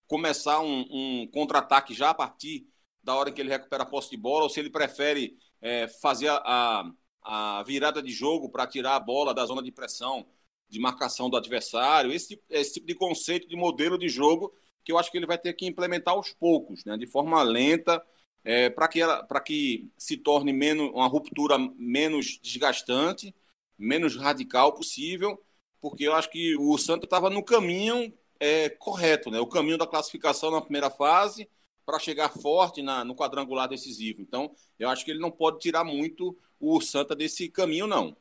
começar 0.06 0.60
um, 0.60 0.84
um 0.90 1.26
contra-ataque 1.28 1.94
já 1.94 2.10
a 2.10 2.14
partir 2.14 2.66
da 3.02 3.14
hora 3.14 3.32
que 3.32 3.40
ele 3.40 3.50
recupera 3.50 3.82
a 3.82 3.86
posse 3.86 4.10
de 4.10 4.16
bola, 4.16 4.44
ou 4.44 4.50
se 4.50 4.60
ele 4.60 4.70
prefere 4.70 5.36
é, 5.60 5.88
fazer 5.88 6.28
a, 6.30 6.84
a 7.22 7.62
virada 7.64 8.02
de 8.02 8.12
jogo 8.12 8.48
para 8.50 8.66
tirar 8.66 8.96
a 8.96 9.00
bola 9.00 9.34
da 9.34 9.44
zona 9.46 9.62
de 9.62 9.72
pressão, 9.72 10.26
de 10.68 10.78
marcação 10.78 11.28
do 11.28 11.36
adversário, 11.36 12.12
esse, 12.12 12.40
esse 12.48 12.74
tipo 12.74 12.86
de 12.86 12.94
conceito 12.94 13.48
de 13.48 13.56
modelo 13.56 13.98
de 13.98 14.08
jogo 14.08 14.54
que 14.84 14.92
eu 14.92 14.98
acho 14.98 15.10
que 15.10 15.16
ele 15.16 15.26
vai 15.26 15.38
ter 15.38 15.52
que 15.54 15.66
implementar 15.66 16.14
aos 16.14 16.32
poucos, 16.32 16.84
né, 16.84 16.96
de 16.96 17.06
forma 17.06 17.42
lenta, 17.42 18.04
é, 18.44 18.70
para 18.70 18.88
que, 18.88 19.00
que 19.44 19.90
se 19.96 20.16
torne 20.16 20.52
menos, 20.52 20.90
uma 20.90 21.06
ruptura 21.06 21.56
menos 21.76 22.38
desgastante, 22.42 23.34
menos 23.78 24.16
radical 24.16 24.72
possível, 24.72 25.40
porque 25.80 26.04
eu 26.04 26.14
acho 26.14 26.30
que 26.30 26.56
o 26.56 26.76
Santos 26.78 27.04
estava 27.04 27.30
no 27.30 27.42
caminho 27.42 28.12
é, 28.38 28.68
correto, 28.68 29.30
né? 29.30 29.38
O 29.40 29.46
caminho 29.46 29.78
da 29.78 29.86
classificação 29.86 30.50
na 30.50 30.60
primeira 30.60 30.90
fase 30.90 31.48
para 31.84 31.98
chegar 31.98 32.28
forte 32.28 32.82
na, 32.82 33.04
no 33.04 33.14
quadrangular 33.14 33.68
decisivo. 33.68 34.20
Então, 34.20 34.54
eu 34.78 34.88
acho 34.88 35.04
que 35.04 35.10
ele 35.10 35.20
não 35.20 35.30
pode 35.30 35.58
tirar 35.58 35.84
muito 35.84 36.36
o 36.58 36.80
Santa 36.80 37.14
desse 37.14 37.48
caminho, 37.48 37.86
não. 37.86 38.16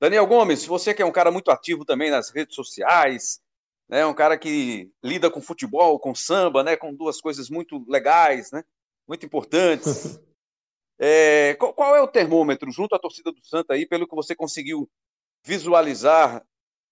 Daniel 0.00 0.26
Gomes, 0.26 0.64
você 0.64 0.94
que 0.94 1.02
é 1.02 1.04
um 1.04 1.12
cara 1.12 1.30
muito 1.30 1.50
ativo 1.50 1.84
também 1.84 2.10
nas 2.10 2.30
redes 2.30 2.54
sociais, 2.54 3.40
né? 3.90 4.06
Um 4.06 4.14
cara 4.14 4.38
que 4.38 4.88
lida 5.02 5.28
com 5.28 5.42
futebol, 5.42 5.98
com 5.98 6.14
samba, 6.14 6.62
né? 6.62 6.76
Com 6.76 6.94
duas 6.94 7.20
coisas 7.20 7.50
muito 7.50 7.84
legais, 7.88 8.52
né? 8.52 8.62
Muito 9.06 9.26
importantes. 9.26 10.18
É, 11.02 11.54
qual 11.54 11.96
é 11.96 12.02
o 12.02 12.06
termômetro 12.06 12.70
junto 12.70 12.94
à 12.94 12.98
torcida 12.98 13.32
do 13.32 13.42
Santa 13.42 13.72
aí, 13.72 13.86
pelo 13.86 14.06
que 14.06 14.14
você 14.14 14.36
conseguiu 14.36 14.86
visualizar 15.42 16.44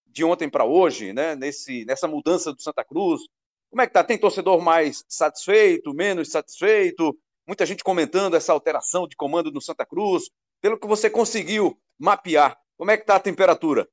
de 0.06 0.24
ontem 0.24 0.48
para 0.48 0.64
hoje, 0.64 1.12
né, 1.12 1.36
nesse, 1.36 1.84
nessa 1.84 2.08
mudança 2.08 2.50
do 2.50 2.62
Santa 2.62 2.82
Cruz? 2.82 3.20
Como 3.68 3.82
é 3.82 3.86
que 3.86 3.92
tá? 3.92 4.02
Tem 4.02 4.16
torcedor 4.16 4.62
mais 4.62 5.04
satisfeito, 5.06 5.92
menos 5.92 6.30
satisfeito? 6.30 7.14
Muita 7.46 7.66
gente 7.66 7.84
comentando 7.84 8.34
essa 8.34 8.50
alteração 8.50 9.06
de 9.06 9.14
comando 9.14 9.52
no 9.52 9.60
Santa 9.60 9.84
Cruz. 9.84 10.30
Pelo 10.62 10.80
que 10.80 10.86
você 10.86 11.10
conseguiu 11.10 11.78
mapear, 11.98 12.58
como 12.78 12.90
é 12.90 12.96
que 12.96 13.02
está 13.02 13.16
a 13.16 13.20
temperatura? 13.20 13.86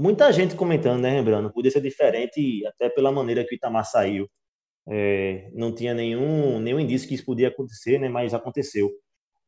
Muita 0.00 0.32
gente 0.32 0.56
comentando, 0.56 1.02
né, 1.02 1.10
lembrando, 1.10 1.52
podia 1.52 1.70
ser 1.70 1.82
diferente 1.82 2.66
até 2.66 2.88
pela 2.88 3.12
maneira 3.12 3.44
que 3.44 3.54
o 3.54 3.56
Itamar 3.56 3.84
saiu. 3.84 4.26
É, 4.88 5.50
não 5.52 5.74
tinha 5.74 5.92
nenhum, 5.92 6.58
nenhum 6.58 6.80
indício 6.80 7.06
que 7.06 7.14
isso 7.14 7.24
podia 7.24 7.48
acontecer, 7.48 7.98
né, 7.98 8.08
mas 8.08 8.32
aconteceu. 8.32 8.90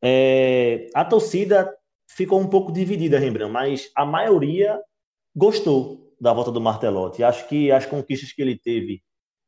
É, 0.01 0.87
a 0.93 1.03
torcida 1.03 1.75
ficou 2.07 2.39
um 2.39 2.47
pouco 2.47 2.71
dividida, 2.71 3.17
Rembrandt, 3.17 3.51
mas 3.51 3.91
a 3.95 4.05
maioria 4.05 4.79
gostou 5.35 6.13
da 6.21 6.31
volta 6.31 6.51
do 6.51 6.61
Martelotti. 6.61 7.23
Acho 7.23 7.47
que 7.49 7.71
as 7.71 7.87
conquistas 7.87 8.31
que 8.31 8.41
ele 8.41 8.57
teve 8.57 9.01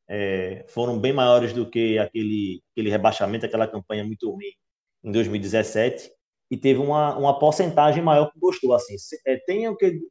é, 0.08 0.64
foram 0.68 0.98
bem 0.98 1.12
maiores 1.12 1.52
do 1.52 1.70
que 1.70 1.98
aquele, 1.98 2.60
aquele 2.72 2.90
rebaixamento, 2.90 3.46
aquela 3.46 3.68
campanha 3.68 4.02
muito 4.02 4.28
ruim 4.28 4.50
em 5.04 5.12
2017 5.12 6.10
e 6.50 6.56
teve 6.56 6.80
uma, 6.80 7.16
uma 7.16 7.38
porcentagem 7.38 8.02
maior 8.02 8.30
que 8.30 8.38
gostou. 8.38 8.72
Assim, 8.74 8.94
é, 9.26 9.36
tem, 9.36 9.64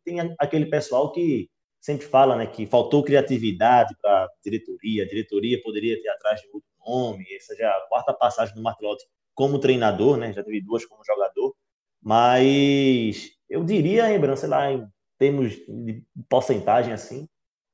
tem 0.03 0.35
aquele 0.39 0.65
pessoal 0.65 1.11
que 1.11 1.49
sempre 1.85 2.07
fala 2.07 2.35
né, 2.35 2.47
que 2.47 2.65
faltou 2.65 3.03
criatividade 3.03 3.95
para 4.01 4.27
diretoria, 4.43 5.03
a 5.03 5.07
diretoria 5.07 5.61
poderia 5.61 6.01
ter 6.01 6.09
atrás 6.09 6.41
de 6.41 6.47
outro 6.47 6.67
nome, 6.83 7.23
essa 7.35 7.55
já 7.55 7.65
é 7.65 7.69
a 7.69 7.85
quarta 7.87 8.11
passagem 8.11 8.55
do 8.55 8.63
Martelotti 8.63 9.05
como 9.35 9.59
treinador, 9.59 10.17
né, 10.17 10.33
já 10.33 10.43
teve 10.43 10.61
duas 10.61 10.83
como 10.83 11.05
jogador, 11.05 11.55
mas 12.01 13.29
eu 13.47 13.63
diria, 13.63 14.05
lembrando, 14.05 14.37
sei 14.37 14.49
lá, 14.49 14.71
em 14.71 14.87
termos 15.19 15.51
de 15.51 16.03
porcentagem 16.27 16.91
assim, 16.91 17.27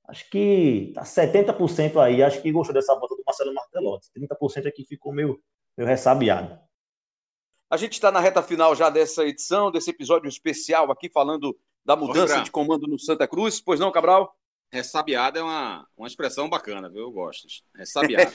acho 0.10 0.30
que 0.30 0.92
tá 0.94 1.04
70% 1.04 1.98
aí, 2.02 2.22
acho 2.22 2.42
que 2.42 2.52
gostou 2.52 2.74
dessa 2.74 2.94
volta 2.94 3.16
do 3.16 3.24
Marcelo 3.26 3.54
Martelotti, 3.54 4.10
30% 4.14 4.68
aqui 4.68 4.84
ficou 4.86 5.14
meio, 5.14 5.40
meio 5.78 5.88
ressabiado. 5.88 6.60
A 7.72 7.78
gente 7.78 7.94
está 7.94 8.12
na 8.12 8.20
reta 8.20 8.44
final 8.44 8.76
já 8.76 8.90
dessa 8.90 9.24
edição, 9.24 9.72
desse 9.72 9.90
episódio 9.92 10.28
especial 10.28 10.92
aqui, 10.92 11.10
falando 11.10 11.58
da 11.86 11.96
mudança 11.96 12.42
de 12.42 12.52
comando 12.52 12.86
no 12.86 13.00
Santa 13.00 13.26
Cruz. 13.26 13.62
Pois 13.62 13.80
não, 13.80 13.94
Cabral? 13.94 14.36
Ressabiada 14.74 15.40
é 15.40 15.42
uma, 15.42 15.88
uma 15.96 16.06
expressão 16.06 16.50
bacana, 16.50 16.90
viu? 16.90 17.04
Eu 17.04 17.12
gosto. 17.12 17.48
Ressabiada. 17.74 18.30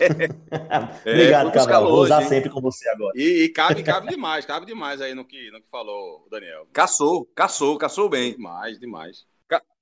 é, 1.05 1.13
Obrigado, 1.13 1.53
Cabral. 1.53 1.85
Vou 1.85 2.01
usar 2.01 2.23
hein? 2.23 2.29
sempre 2.31 2.49
com 2.49 2.63
você 2.63 2.89
agora. 2.89 3.13
E, 3.15 3.45
e, 3.45 3.49
cabe, 3.51 3.83
cabe 3.83 4.09
demais, 4.09 4.47
cabe 4.47 4.65
demais 4.65 5.03
aí 5.03 5.15
no 5.15 5.23
que, 5.23 5.51
no 5.51 5.61
que 5.61 5.69
falou 5.69 6.25
o 6.27 6.31
Daniel. 6.31 6.67
Caçou, 6.73 7.27
caçou, 7.35 7.77
caçou 7.77 8.09
bem. 8.09 8.33
Demais, 8.33 8.79
demais. 8.79 9.27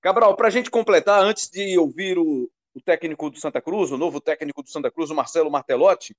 Cabral, 0.01 0.35
para 0.35 0.49
a 0.49 0.51
gente 0.51 0.69
completar, 0.69 1.23
antes 1.23 1.49
de 1.49 1.79
ouvir 1.79 2.19
o, 2.19 2.51
o 2.75 2.81
técnico 2.81 3.31
do 3.31 3.39
Santa 3.39 3.63
Cruz, 3.63 3.93
o 3.93 3.97
novo 3.97 4.21
técnico 4.21 4.65
do 4.65 4.69
Santa 4.69 4.91
Cruz, 4.91 5.11
o 5.11 5.15
Marcelo 5.15 5.49
Martelotti, 5.49 6.13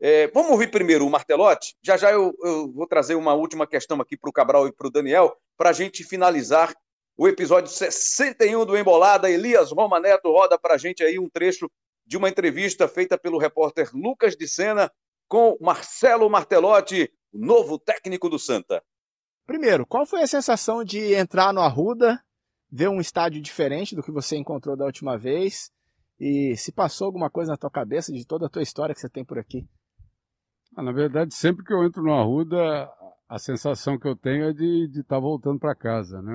é, 0.00 0.28
vamos 0.28 0.52
ouvir 0.52 0.70
primeiro 0.70 1.06
o 1.06 1.10
Martelotti. 1.10 1.76
Já 1.82 1.96
já 1.96 2.10
eu, 2.10 2.32
eu 2.42 2.72
vou 2.72 2.86
trazer 2.86 3.14
uma 3.14 3.34
última 3.34 3.66
questão 3.66 4.00
aqui 4.00 4.16
para 4.16 4.30
o 4.30 4.32
Cabral 4.32 4.66
e 4.66 4.72
para 4.72 4.86
o 4.86 4.90
Daniel, 4.90 5.36
para 5.58 5.70
a 5.70 5.72
gente 5.74 6.02
finalizar 6.02 6.74
o 7.18 7.28
episódio 7.28 7.70
61 7.70 8.64
do 8.64 8.78
Embolada. 8.78 9.30
Elias 9.30 9.70
Roma 9.70 10.00
Neto 10.00 10.30
roda 10.30 10.58
para 10.58 10.74
a 10.74 10.78
gente 10.78 11.02
aí 11.02 11.18
um 11.18 11.28
trecho 11.28 11.70
de 12.06 12.16
uma 12.16 12.30
entrevista 12.30 12.88
feita 12.88 13.18
pelo 13.18 13.38
repórter 13.38 13.90
Lucas 13.92 14.34
de 14.34 14.48
Sena 14.48 14.90
com 15.28 15.56
Marcelo 15.60 16.30
Martelotti, 16.30 17.12
novo 17.30 17.78
técnico 17.78 18.30
do 18.30 18.38
Santa. 18.38 18.82
Primeiro, 19.46 19.84
qual 19.84 20.06
foi 20.06 20.22
a 20.22 20.26
sensação 20.26 20.82
de 20.82 21.12
entrar 21.12 21.52
no 21.52 21.60
Arruda, 21.60 22.18
ver 22.72 22.88
um 22.88 23.00
estádio 23.00 23.42
diferente 23.42 23.94
do 23.94 24.02
que 24.02 24.10
você 24.10 24.36
encontrou 24.36 24.76
da 24.76 24.86
última 24.86 25.18
vez? 25.18 25.70
E 26.18 26.56
se 26.56 26.72
passou 26.72 27.06
alguma 27.06 27.28
coisa 27.28 27.52
na 27.52 27.58
tua 27.58 27.70
cabeça 27.70 28.12
de 28.12 28.26
toda 28.26 28.46
a 28.46 28.48
tua 28.48 28.62
história 28.62 28.94
que 28.94 29.00
você 29.00 29.08
tem 29.08 29.24
por 29.24 29.38
aqui? 29.38 29.68
Ah, 30.76 30.82
na 30.82 30.92
verdade, 30.92 31.34
sempre 31.34 31.64
que 31.64 31.72
eu 31.72 31.84
entro 31.84 32.02
no 32.02 32.12
Arruda, 32.12 32.88
a 33.28 33.38
sensação 33.38 33.98
que 33.98 34.06
eu 34.06 34.16
tenho 34.16 34.44
é 34.44 34.52
de 34.52 34.84
estar 34.86 35.16
tá 35.16 35.18
voltando 35.18 35.58
para 35.58 35.74
casa, 35.74 36.22
né? 36.22 36.34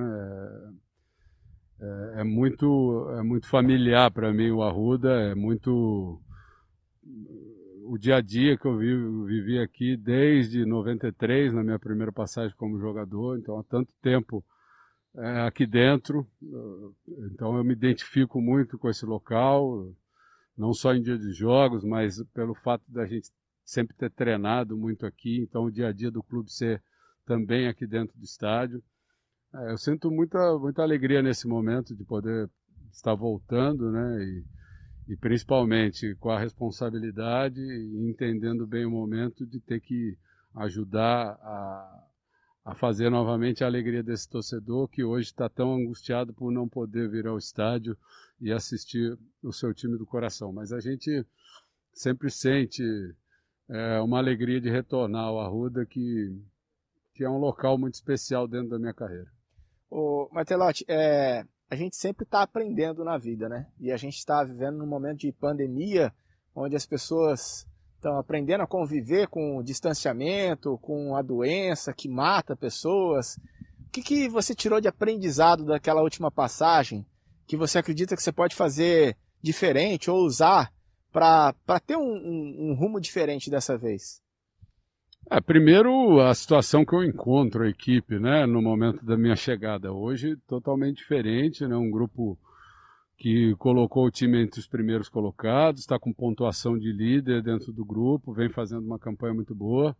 É, 1.79 2.15
é, 2.17 2.21
é, 2.21 2.23
muito, 2.23 3.09
é 3.17 3.23
muito 3.23 3.47
familiar 3.47 4.11
para 4.11 4.31
mim 4.33 4.49
o 4.51 4.63
Arruda, 4.63 5.09
é 5.09 5.35
muito 5.35 6.21
o 7.83 7.97
dia 7.97 8.15
a 8.15 8.21
dia 8.21 8.57
que 8.57 8.65
eu 8.65 8.77
vivi, 8.77 9.25
vivi 9.25 9.59
aqui 9.59 9.95
desde 9.95 10.65
93, 10.65 11.53
na 11.53 11.63
minha 11.63 11.77
primeira 11.77 12.11
passagem 12.11 12.55
como 12.57 12.79
jogador, 12.79 13.37
então 13.37 13.59
há 13.59 13.63
tanto 13.63 13.93
tempo 14.01 14.43
é, 15.15 15.41
aqui 15.41 15.65
dentro, 15.65 16.27
então 17.31 17.55
eu 17.57 17.63
me 17.63 17.73
identifico 17.73 18.41
muito 18.41 18.77
com 18.77 18.89
esse 18.89 19.05
local, 19.05 19.93
não 20.57 20.73
só 20.73 20.93
em 20.93 21.01
dia 21.01 21.17
de 21.17 21.31
jogos, 21.31 21.83
mas 21.83 22.23
pelo 22.33 22.55
fato 22.55 22.83
da 22.87 23.05
gente 23.05 23.29
sempre 23.65 23.95
ter 23.95 24.11
treinado 24.11 24.77
muito 24.77 25.05
aqui, 25.05 25.41
então 25.41 25.65
o 25.65 25.71
dia 25.71 25.87
a 25.87 25.91
dia 25.91 26.11
do 26.11 26.21
clube 26.21 26.51
ser 26.51 26.81
também 27.25 27.67
aqui 27.67 27.87
dentro 27.87 28.17
do 28.17 28.23
estádio. 28.23 28.81
É, 29.53 29.71
eu 29.71 29.77
sinto 29.77 30.11
muita, 30.11 30.57
muita 30.59 30.83
alegria 30.83 31.23
nesse 31.23 31.47
momento 31.47 31.95
de 31.95 32.03
poder 32.03 32.49
estar 32.91 33.15
voltando, 33.15 33.91
né? 33.91 34.23
E, 34.23 34.45
e 35.13 35.17
principalmente 35.17 36.15
com 36.15 36.29
a 36.29 36.39
responsabilidade 36.39 37.59
e 37.59 38.09
entendendo 38.09 38.67
bem 38.67 38.85
o 38.85 38.91
momento 38.91 39.45
de 39.45 39.59
ter 39.59 39.79
que 39.79 40.17
ajudar 40.55 41.37
a, 41.41 42.03
a 42.65 42.75
fazer 42.75 43.09
novamente 43.09 43.63
a 43.63 43.67
alegria 43.67 44.01
desse 44.01 44.29
torcedor 44.29 44.87
que 44.87 45.03
hoje 45.03 45.27
está 45.27 45.49
tão 45.49 45.73
angustiado 45.73 46.33
por 46.33 46.51
não 46.51 46.67
poder 46.67 47.09
vir 47.09 47.27
ao 47.27 47.37
estádio 47.37 47.97
e 48.39 48.51
assistir 48.51 49.17
o 49.43 49.51
seu 49.51 49.73
time 49.73 49.97
do 49.97 50.05
coração. 50.05 50.53
Mas 50.53 50.71
a 50.71 50.79
gente 50.79 51.25
sempre 51.93 52.29
sente 52.29 52.83
é 53.69 53.99
uma 53.99 54.17
alegria 54.17 54.61
de 54.61 54.69
retornar 54.69 55.25
ao 55.25 55.39
Arruda, 55.39 55.85
que, 55.85 56.41
que 57.13 57.23
é 57.23 57.29
um 57.29 57.37
local 57.37 57.77
muito 57.77 57.95
especial 57.95 58.47
dentro 58.47 58.69
da 58.69 58.79
minha 58.79 58.93
carreira. 58.93 59.27
O 59.89 60.27
Martelotti, 60.31 60.85
é, 60.87 61.45
a 61.69 61.75
gente 61.75 61.95
sempre 61.95 62.23
está 62.23 62.41
aprendendo 62.41 63.03
na 63.03 63.17
vida, 63.17 63.49
né? 63.49 63.67
E 63.79 63.91
a 63.91 63.97
gente 63.97 64.17
está 64.17 64.43
vivendo 64.43 64.77
num 64.77 64.87
momento 64.87 65.19
de 65.19 65.31
pandemia, 65.31 66.13
onde 66.53 66.75
as 66.75 66.85
pessoas 66.85 67.67
estão 67.95 68.17
aprendendo 68.17 68.61
a 68.61 68.67
conviver 68.67 69.27
com 69.27 69.57
o 69.57 69.63
distanciamento, 69.63 70.77
com 70.79 71.15
a 71.15 71.21
doença 71.21 71.93
que 71.93 72.07
mata 72.07 72.55
pessoas. 72.55 73.37
O 73.87 73.89
que, 73.91 74.01
que 74.01 74.29
você 74.29 74.53
tirou 74.53 74.79
de 74.79 74.87
aprendizado 74.87 75.65
daquela 75.65 76.03
última 76.03 76.29
passagem 76.29 77.05
que 77.47 77.57
você 77.57 77.77
acredita 77.77 78.15
que 78.15 78.21
você 78.21 78.31
pode 78.31 78.55
fazer 78.55 79.17
diferente 79.41 80.09
ou 80.09 80.25
usar 80.25 80.71
para 81.15 81.79
ter 81.79 81.95
um, 81.95 82.01
um, 82.01 82.55
um, 82.59 82.73
rumo 82.73 82.99
diferente 82.99 83.49
dessa 83.49 83.77
vez? 83.77 84.21
É, 85.31 85.39
primeiro, 85.39 86.19
a 86.19 86.35
situação 86.35 86.83
que 86.83 86.93
eu 86.93 87.05
encontro 87.05 87.63
a 87.63 87.69
equipe 87.69 88.19
né, 88.19 88.45
no 88.45 88.61
momento 88.61 89.03
da 89.05 89.15
minha 89.15 89.35
chegada. 89.37 89.93
Hoje, 89.93 90.35
totalmente 90.45 90.97
diferente, 90.97 91.65
né, 91.65 91.75
um 91.77 91.89
grupo 91.89 92.37
que 93.17 93.55
colocou 93.55 94.05
o 94.05 94.11
time 94.11 94.43
entre 94.43 94.59
os 94.59 94.67
primeiros 94.67 95.07
colocados, 95.07 95.79
está 95.79 95.97
com 95.97 96.11
pontuação 96.11 96.77
de 96.77 96.91
líder 96.91 97.41
dentro 97.41 97.71
do 97.71 97.85
grupo, 97.85 98.33
vem 98.33 98.49
fazendo 98.49 98.85
uma 98.85 98.99
campanha 98.99 99.33
muito 99.33 99.55
boa. 99.55 99.95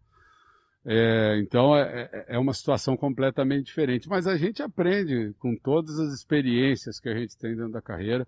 É, 0.86 1.39
então 1.39 1.76
é, 1.78 2.09
é, 2.11 2.26
é 2.36 2.38
uma 2.38 2.53
situação 2.53 2.97
completamente 2.97 3.68
diferente. 3.68 4.09
Mas 4.09 4.28
a 4.28 4.36
gente 4.36 4.61
aprende 4.61 5.34
com 5.39 5.55
todas 5.55 5.97
as 5.97 6.13
experiências 6.13 6.99
que 6.99 7.07
a 7.07 7.18
gente 7.18 7.38
tem 7.38 7.55
dentro 7.55 7.72
da 7.72 7.82
carreira. 7.82 8.28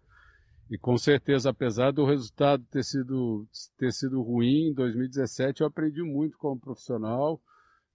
E 0.70 0.78
com 0.78 0.98
certeza, 0.98 1.50
apesar 1.50 1.92
do 1.92 2.06
resultado 2.06 2.64
ter 2.66 2.84
sido, 2.84 3.48
ter 3.78 3.92
sido 3.94 4.22
ruim 4.22 4.70
em 4.70 4.74
2017, 4.74 5.62
eu 5.62 5.68
aprendi 5.68 6.04
muito 6.04 6.38
como 6.38 6.60
profissional 6.60 7.42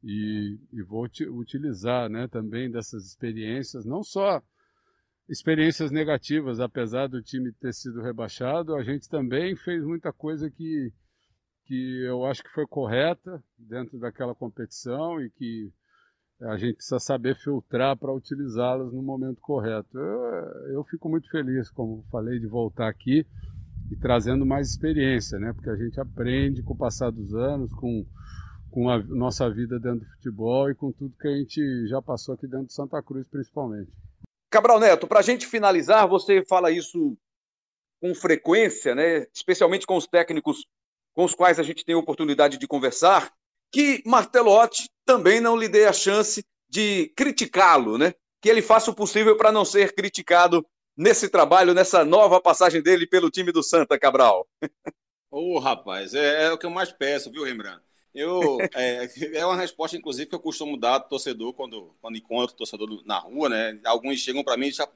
e, 0.02 0.58
e 0.72 0.82
vou 0.82 1.06
utilizar 1.30 2.08
né, 2.08 2.26
também 2.28 2.70
dessas 2.70 3.04
experiências, 3.06 3.84
não 3.84 4.02
só 4.02 4.42
experiências 5.28 5.90
negativas, 5.90 6.60
apesar 6.60 7.08
do 7.08 7.22
time 7.22 7.52
ter 7.52 7.72
sido 7.74 8.00
rebaixado, 8.00 8.74
a 8.74 8.82
gente 8.82 9.08
também 9.08 9.54
fez 9.54 9.84
muita 9.84 10.12
coisa 10.12 10.50
que, 10.50 10.92
que 11.64 12.02
eu 12.04 12.24
acho 12.24 12.42
que 12.42 12.50
foi 12.50 12.66
correta 12.66 13.42
dentro 13.56 13.98
daquela 13.98 14.34
competição 14.34 15.20
e 15.20 15.30
que 15.30 15.72
a 16.44 16.56
gente 16.56 16.76
precisa 16.76 16.98
saber 16.98 17.36
filtrar 17.36 17.96
para 17.96 18.12
utilizá-las 18.12 18.92
no 18.92 19.02
momento 19.02 19.40
correto. 19.40 19.96
Eu, 19.96 20.72
eu 20.72 20.84
fico 20.84 21.08
muito 21.08 21.30
feliz, 21.30 21.70
como 21.70 22.04
falei, 22.10 22.38
de 22.38 22.46
voltar 22.46 22.88
aqui 22.88 23.26
e 23.90 23.96
trazendo 23.96 24.44
mais 24.44 24.70
experiência, 24.70 25.38
né? 25.38 25.52
Porque 25.52 25.70
a 25.70 25.76
gente 25.76 26.00
aprende 26.00 26.62
com 26.62 26.72
o 26.72 26.76
passar 26.76 27.10
dos 27.10 27.34
anos, 27.34 27.72
com, 27.74 28.04
com 28.70 28.90
a 28.90 28.98
nossa 29.02 29.48
vida 29.50 29.78
dentro 29.78 30.00
do 30.00 30.12
futebol 30.12 30.70
e 30.70 30.74
com 30.74 30.90
tudo 30.92 31.16
que 31.18 31.28
a 31.28 31.36
gente 31.36 31.86
já 31.86 32.02
passou 32.02 32.34
aqui 32.34 32.46
dentro 32.46 32.66
de 32.66 32.74
Santa 32.74 33.02
Cruz, 33.02 33.28
principalmente. 33.28 33.92
Cabral 34.50 34.80
Neto, 34.80 35.06
para 35.06 35.20
a 35.20 35.22
gente 35.22 35.46
finalizar, 35.46 36.08
você 36.08 36.44
fala 36.44 36.70
isso 36.70 37.16
com 38.00 38.14
frequência, 38.14 38.94
né? 38.94 39.26
Especialmente 39.32 39.86
com 39.86 39.96
os 39.96 40.06
técnicos 40.06 40.66
com 41.14 41.24
os 41.24 41.34
quais 41.34 41.58
a 41.58 41.62
gente 41.62 41.84
tem 41.84 41.94
a 41.94 41.98
oportunidade 41.98 42.58
de 42.58 42.66
conversar 42.66 43.30
que 43.72 44.02
Martelotti 44.04 44.88
também 45.04 45.40
não 45.40 45.56
lhe 45.56 45.68
dê 45.68 45.86
a 45.86 45.92
chance 45.92 46.44
de 46.68 47.08
criticá-lo, 47.16 47.96
né? 47.96 48.14
Que 48.40 48.48
ele 48.48 48.60
faça 48.60 48.90
o 48.90 48.94
possível 48.94 49.36
para 49.36 49.50
não 49.50 49.64
ser 49.64 49.94
criticado 49.94 50.64
nesse 50.96 51.28
trabalho, 51.28 51.72
nessa 51.72 52.04
nova 52.04 52.40
passagem 52.40 52.82
dele 52.82 53.06
pelo 53.06 53.30
time 53.30 53.50
do 53.50 53.62
Santa 53.62 53.98
Cabral. 53.98 54.46
Ô, 55.30 55.56
oh, 55.56 55.58
rapaz, 55.58 56.12
é, 56.14 56.44
é, 56.44 56.52
o 56.52 56.58
que 56.58 56.66
eu 56.66 56.70
mais 56.70 56.92
peço, 56.92 57.30
viu, 57.30 57.44
Rembrandt? 57.44 57.82
Eu, 58.14 58.58
é, 58.76 59.08
é 59.38 59.46
uma 59.46 59.56
resposta, 59.56 59.96
inclusive, 59.96 60.28
que 60.28 60.34
eu 60.34 60.40
costumo 60.40 60.78
dar 60.78 60.94
ao 60.94 61.08
torcedor 61.08 61.54
quando, 61.54 61.96
quando 62.00 62.18
encontro 62.18 62.54
o 62.54 62.58
torcedor 62.58 63.02
na 63.06 63.18
rua, 63.18 63.48
né? 63.48 63.80
Alguns 63.86 64.20
chegam 64.20 64.44
para 64.44 64.58
mim 64.58 64.66
e 64.66 64.70
dizem, 64.70 64.86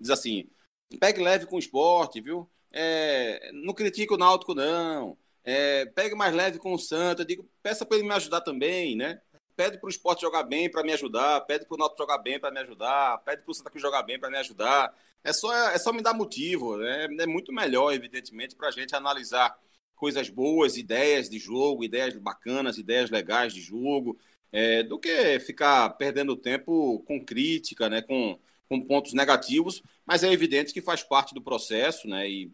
diz 0.00 0.10
assim: 0.10 0.50
pegue 0.98 1.22
leve 1.22 1.46
com 1.46 1.56
o 1.56 1.60
esporte, 1.60 2.20
viu? 2.20 2.50
É, 2.72 3.50
não 3.52 3.72
critique 3.72 4.12
o 4.12 4.18
Náutico, 4.18 4.54
não. 4.54 5.16
É, 5.46 5.86
pegue 5.86 6.16
mais 6.16 6.34
leve 6.34 6.58
com 6.58 6.74
o 6.74 6.78
Santa. 6.78 7.24
Digo, 7.24 7.48
peça 7.62 7.86
para 7.86 7.96
ele 7.96 8.06
me 8.08 8.14
ajudar 8.14 8.40
também, 8.40 8.96
né? 8.96 9.20
Pede 9.54 9.78
para 9.78 9.86
o 9.86 9.90
esporte 9.90 10.22
jogar 10.22 10.42
bem 10.42 10.68
para 10.68 10.82
me 10.82 10.92
ajudar, 10.92 11.40
pede 11.42 11.64
para 11.64 11.76
o 11.76 11.78
Náutico 11.78 12.02
jogar 12.02 12.18
bem 12.18 12.38
para 12.38 12.50
me 12.50 12.58
ajudar, 12.58 13.18
pede 13.18 13.42
para 13.42 13.50
o 13.52 13.54
Santa 13.54 13.70
Cruz 13.70 13.80
jogar 13.80 14.02
bem 14.02 14.18
para 14.18 14.28
me 14.28 14.36
ajudar. 14.38 14.92
É 15.22 15.32
só, 15.32 15.54
é 15.70 15.78
só 15.78 15.92
me 15.92 16.02
dar 16.02 16.12
motivo. 16.14 16.76
Né? 16.76 17.06
É 17.20 17.26
muito 17.26 17.52
melhor, 17.52 17.92
evidentemente, 17.94 18.56
para 18.56 18.68
a 18.68 18.70
gente 18.72 18.94
analisar 18.94 19.56
coisas 19.94 20.28
boas, 20.28 20.76
ideias 20.76 21.30
de 21.30 21.38
jogo, 21.38 21.84
ideias 21.84 22.14
bacanas, 22.18 22.76
ideias 22.76 23.08
legais 23.08 23.54
de 23.54 23.60
jogo, 23.62 24.18
é, 24.52 24.82
do 24.82 24.98
que 24.98 25.38
ficar 25.40 25.90
perdendo 25.90 26.36
tempo 26.36 27.02
com 27.06 27.24
crítica, 27.24 27.88
né? 27.88 28.02
com, 28.02 28.38
com 28.68 28.80
pontos 28.84 29.14
negativos. 29.14 29.80
Mas 30.04 30.24
é 30.24 30.32
evidente 30.32 30.74
que 30.74 30.82
faz 30.82 31.02
parte 31.04 31.32
do 31.34 31.40
processo, 31.42 32.08
né? 32.08 32.28
E 32.28 32.52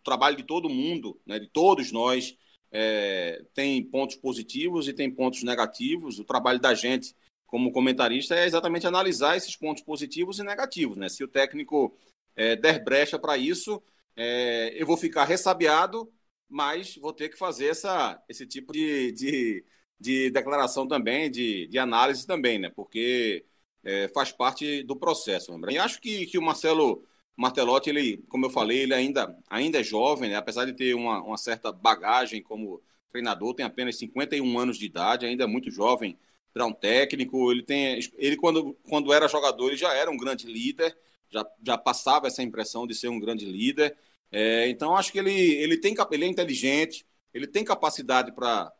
o 0.00 0.02
trabalho 0.02 0.36
de 0.36 0.42
todo 0.42 0.68
mundo, 0.68 1.20
né? 1.26 1.38
de 1.38 1.46
todos 1.46 1.92
nós, 1.92 2.36
é, 2.72 3.44
tem 3.54 3.82
pontos 3.82 4.16
positivos 4.16 4.88
e 4.88 4.92
tem 4.92 5.10
pontos 5.10 5.42
negativos. 5.42 6.18
O 6.18 6.24
trabalho 6.24 6.58
da 6.58 6.74
gente 6.74 7.14
como 7.46 7.72
comentarista 7.72 8.34
é 8.34 8.46
exatamente 8.46 8.86
analisar 8.86 9.36
esses 9.36 9.56
pontos 9.56 9.82
positivos 9.82 10.38
e 10.38 10.44
negativos. 10.44 10.96
Né? 10.96 11.08
Se 11.08 11.22
o 11.24 11.28
técnico 11.28 11.96
é, 12.36 12.56
der 12.56 12.82
brecha 12.82 13.18
para 13.18 13.36
isso, 13.36 13.82
é, 14.16 14.72
eu 14.80 14.86
vou 14.86 14.96
ficar 14.96 15.24
ressabiado, 15.24 16.10
mas 16.48 16.96
vou 16.96 17.12
ter 17.12 17.28
que 17.28 17.36
fazer 17.36 17.66
essa, 17.66 18.22
esse 18.28 18.46
tipo 18.46 18.72
de, 18.72 19.12
de, 19.12 19.64
de 19.98 20.30
declaração 20.30 20.86
também, 20.86 21.30
de, 21.30 21.66
de 21.66 21.78
análise 21.78 22.26
também, 22.26 22.58
né? 22.58 22.70
porque 22.70 23.44
é, 23.82 24.08
faz 24.08 24.32
parte 24.32 24.82
do 24.84 24.96
processo. 24.96 25.52
E 25.68 25.78
acho 25.78 26.00
que, 26.00 26.26
que 26.26 26.38
o 26.38 26.42
Marcelo 26.42 27.04
Martelotti, 27.36 27.90
ele, 27.90 28.18
como 28.28 28.46
eu 28.46 28.50
falei, 28.50 28.80
ele 28.80 28.94
ainda, 28.94 29.36
ainda 29.48 29.80
é 29.80 29.82
jovem, 29.82 30.30
né? 30.30 30.36
apesar 30.36 30.64
de 30.66 30.72
ter 30.72 30.94
uma, 30.94 31.22
uma 31.22 31.36
certa 31.36 31.72
bagagem 31.72 32.42
como 32.42 32.82
treinador, 33.10 33.54
tem 33.54 33.64
apenas 33.64 33.96
51 33.98 34.58
anos 34.58 34.78
de 34.78 34.86
idade, 34.86 35.26
ainda 35.26 35.44
é 35.44 35.46
muito 35.46 35.70
jovem 35.70 36.18
para 36.52 36.66
um 36.66 36.72
técnico. 36.72 37.50
Ele 37.50 37.62
tem, 37.62 37.98
ele 38.16 38.36
quando, 38.36 38.74
quando 38.88 39.12
era 39.12 39.28
jogador, 39.28 39.68
ele 39.68 39.76
já 39.76 39.92
era 39.94 40.10
um 40.10 40.16
grande 40.16 40.46
líder, 40.46 40.96
já, 41.30 41.46
já 41.64 41.78
passava 41.78 42.26
essa 42.26 42.42
impressão 42.42 42.86
de 42.86 42.94
ser 42.94 43.08
um 43.08 43.18
grande 43.18 43.44
líder. 43.44 43.96
É, 44.30 44.68
então 44.68 44.96
acho 44.96 45.10
que 45.12 45.18
ele, 45.18 45.32
ele 45.32 45.76
tem 45.76 45.94
ele 46.12 46.24
é 46.24 46.28
inteligente, 46.28 47.06
ele 47.34 47.46
tem 47.46 47.64
capacidade 47.64 48.32
para 48.32 48.72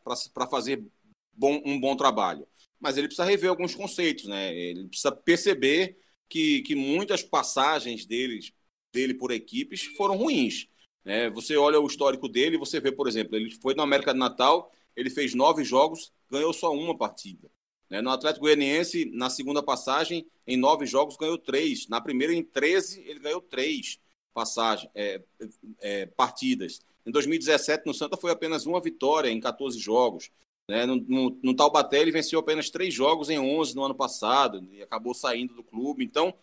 fazer 0.49 0.83
bom, 1.33 1.61
um 1.65 1.79
bom 1.79 1.95
trabalho, 1.95 2.47
mas 2.79 2.97
ele 2.97 3.07
precisa 3.07 3.27
rever 3.27 3.49
alguns 3.49 3.75
conceitos, 3.75 4.25
né? 4.25 4.53
Ele 4.55 4.87
precisa 4.87 5.11
perceber 5.11 5.97
que, 6.31 6.61
que 6.61 6.75
muitas 6.75 7.21
passagens 7.21 8.05
deles, 8.05 8.53
dele 8.93 9.13
por 9.13 9.31
equipes 9.31 9.83
foram 9.97 10.15
ruins. 10.15 10.69
Né? 11.03 11.29
Você 11.31 11.57
olha 11.57 11.77
o 11.77 11.85
histórico 11.85 12.29
dele, 12.29 12.57
você 12.57 12.79
vê, 12.79 12.89
por 12.89 13.05
exemplo, 13.05 13.35
ele 13.35 13.51
foi 13.51 13.75
na 13.75 13.83
América 13.83 14.13
do 14.13 14.19
Natal, 14.19 14.71
ele 14.95 15.09
fez 15.09 15.35
nove 15.35 15.65
jogos, 15.65 16.13
ganhou 16.29 16.53
só 16.53 16.73
uma 16.73 16.97
partida. 16.97 17.51
Né? 17.89 18.01
No 18.01 18.11
Atlético 18.11 18.45
Goianiense, 18.45 19.11
na 19.13 19.29
segunda 19.29 19.61
passagem, 19.61 20.25
em 20.47 20.55
nove 20.55 20.85
jogos, 20.85 21.17
ganhou 21.17 21.37
três. 21.37 21.89
Na 21.89 21.99
primeira, 21.99 22.33
em 22.33 22.41
13, 22.41 23.01
ele 23.01 23.19
ganhou 23.19 23.41
três 23.41 23.99
passagem, 24.33 24.89
é, 24.95 25.21
é, 25.81 26.05
partidas. 26.05 26.79
Em 27.05 27.11
2017, 27.11 27.85
no 27.85 27.93
Santa, 27.93 28.15
foi 28.15 28.31
apenas 28.31 28.65
uma 28.65 28.79
vitória 28.79 29.29
em 29.29 29.39
14 29.41 29.77
jogos. 29.77 30.31
Né? 30.67 30.85
No, 30.85 30.95
no, 30.95 31.39
no 31.43 31.55
Taubaté, 31.55 31.99
ele 32.01 32.11
venceu 32.11 32.39
apenas 32.39 32.69
três 32.69 32.93
jogos 32.93 33.29
em 33.29 33.39
11 33.39 33.75
no 33.75 33.83
ano 33.83 33.95
passado 33.95 34.65
e 34.71 34.81
acabou 34.81 35.13
saindo 35.13 35.53
do 35.53 35.63
clube. 35.63 36.03
Então, 36.03 36.33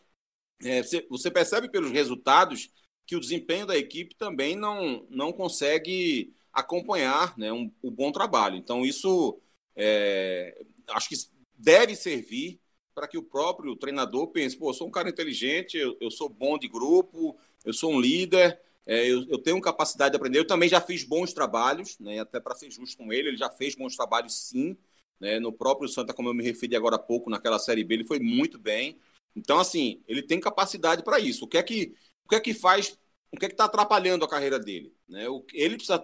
é, 0.62 0.82
você, 0.82 1.06
você 1.08 1.30
percebe 1.30 1.68
pelos 1.70 1.90
resultados 1.90 2.70
que 3.06 3.16
o 3.16 3.20
desempenho 3.20 3.66
da 3.66 3.76
equipe 3.76 4.14
também 4.16 4.56
não, 4.56 5.06
não 5.10 5.32
consegue 5.32 6.34
acompanhar 6.52 7.36
né, 7.38 7.52
um, 7.52 7.72
o 7.82 7.90
bom 7.90 8.12
trabalho. 8.12 8.56
Então, 8.56 8.84
isso 8.84 9.40
é, 9.76 10.60
acho 10.90 11.08
que 11.08 11.16
deve 11.54 11.94
servir 11.96 12.60
para 12.94 13.08
que 13.08 13.16
o 13.16 13.22
próprio 13.22 13.76
treinador 13.76 14.28
pense: 14.28 14.56
pô, 14.56 14.70
eu 14.70 14.74
sou 14.74 14.88
um 14.88 14.90
cara 14.90 15.08
inteligente, 15.08 15.76
eu, 15.76 15.96
eu 16.00 16.10
sou 16.10 16.28
bom 16.28 16.58
de 16.58 16.68
grupo, 16.68 17.38
eu 17.64 17.72
sou 17.72 17.92
um 17.92 18.00
líder, 18.00 18.60
é, 18.88 19.06
eu, 19.06 19.22
eu, 19.28 19.38
tenho 19.38 19.60
capacidade 19.60 20.12
de 20.12 20.16
aprender. 20.16 20.38
Eu 20.38 20.46
também 20.46 20.66
já 20.66 20.80
fiz 20.80 21.04
bons 21.04 21.34
trabalhos, 21.34 21.98
né, 21.98 22.20
até 22.20 22.40
para 22.40 22.54
ser 22.54 22.70
justo 22.70 22.96
com 22.96 23.12
ele, 23.12 23.28
ele 23.28 23.36
já 23.36 23.50
fez 23.50 23.74
bons 23.74 23.94
trabalhos 23.94 24.32
sim. 24.32 24.76
Né, 25.20 25.38
no 25.38 25.52
próprio 25.52 25.88
Santa, 25.88 26.14
como 26.14 26.30
eu 26.30 26.34
me 26.34 26.42
referi 26.42 26.74
agora 26.74 26.96
há 26.96 26.98
pouco, 26.98 27.28
naquela 27.28 27.58
Série 27.58 27.84
B, 27.84 27.94
ele 27.94 28.04
foi 28.04 28.18
muito 28.18 28.58
bem. 28.58 28.98
Então, 29.36 29.58
assim, 29.58 30.02
ele 30.08 30.22
tem 30.22 30.40
capacidade 30.40 31.02
para 31.02 31.20
isso. 31.20 31.44
O 31.44 31.48
que 31.48 31.58
é 31.58 31.62
que, 31.62 31.94
o 32.24 32.28
que 32.28 32.36
é 32.36 32.40
que 32.40 32.54
faz, 32.54 32.98
o 33.30 33.36
que 33.36 33.44
é 33.44 33.48
que 33.48 33.54
está 33.54 33.64
atrapalhando 33.66 34.24
a 34.24 34.28
carreira 34.28 34.58
dele? 34.58 34.94
Né? 35.06 35.26
Ele 35.52 35.76
precisa 35.76 36.02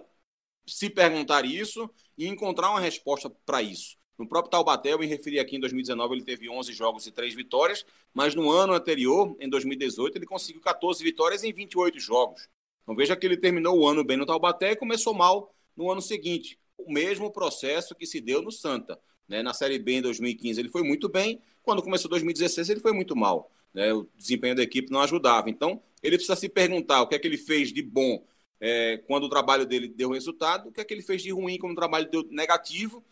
se 0.67 0.89
perguntar 0.89 1.43
isso 1.45 1.89
e 2.17 2.27
encontrar 2.27 2.69
uma 2.69 2.79
resposta 2.79 3.29
para 3.45 3.61
isso. 3.63 3.97
No 4.17 4.27
próprio 4.27 4.51
Taubaté, 4.51 4.93
eu 4.93 4.99
me 4.99 5.07
referi 5.07 5.39
aqui 5.39 5.55
em 5.55 5.59
2019, 5.59 6.15
ele 6.15 6.23
teve 6.23 6.49
11 6.49 6.71
jogos 6.73 7.07
e 7.07 7.11
3 7.11 7.33
vitórias, 7.33 7.85
mas 8.13 8.35
no 8.35 8.49
ano 8.51 8.73
anterior, 8.73 9.35
em 9.39 9.49
2018, 9.49 10.17
ele 10.17 10.25
conseguiu 10.25 10.61
14 10.61 11.03
vitórias 11.03 11.43
em 11.43 11.51
28 11.51 11.99
jogos. 11.99 12.47
Então 12.85 12.95
veja 12.95 13.15
que 13.15 13.25
ele 13.25 13.35
terminou 13.35 13.79
o 13.79 13.87
ano 13.87 14.03
bem 14.03 14.15
no 14.15 14.27
Taubaté 14.27 14.71
e 14.71 14.75
começou 14.75 15.11
mal 15.11 15.51
no 15.75 15.91
ano 15.91 16.01
seguinte. 16.01 16.59
O 16.77 16.93
mesmo 16.93 17.31
processo 17.31 17.95
que 17.95 18.05
se 18.05 18.21
deu 18.21 18.43
no 18.43 18.51
Santa. 18.51 18.99
Né? 19.27 19.41
Na 19.41 19.55
Série 19.55 19.79
B 19.79 19.93
em 19.93 20.01
2015 20.03 20.59
ele 20.59 20.69
foi 20.69 20.83
muito 20.83 21.09
bem, 21.09 21.41
quando 21.63 21.81
começou 21.81 22.07
2016 22.07 22.69
ele 22.69 22.79
foi 22.79 22.93
muito 22.93 23.15
mal. 23.15 23.51
Né? 23.73 23.91
O 23.91 24.07
desempenho 24.15 24.55
da 24.55 24.61
equipe 24.61 24.91
não 24.91 25.01
ajudava. 25.01 25.49
Então 25.49 25.81
ele 26.03 26.15
precisa 26.15 26.35
se 26.35 26.47
perguntar 26.47 27.01
o 27.01 27.07
que 27.07 27.15
é 27.15 27.19
que 27.19 27.27
ele 27.27 27.39
fez 27.39 27.73
de 27.73 27.81
bom 27.81 28.23
é, 28.61 28.97
quando 29.07 29.23
o 29.23 29.29
trabalho 29.29 29.65
dele 29.65 29.87
deu 29.87 30.11
resultado, 30.11 30.69
o 30.69 30.71
que 30.71 30.79
é 30.79 30.85
que 30.85 30.93
ele 30.93 31.01
fez 31.01 31.23
de 31.23 31.31
ruim 31.31 31.57
quando 31.57 31.73
o 31.73 31.75
trabalho 31.75 32.09
deu 32.09 32.23
negativo. 32.29 33.03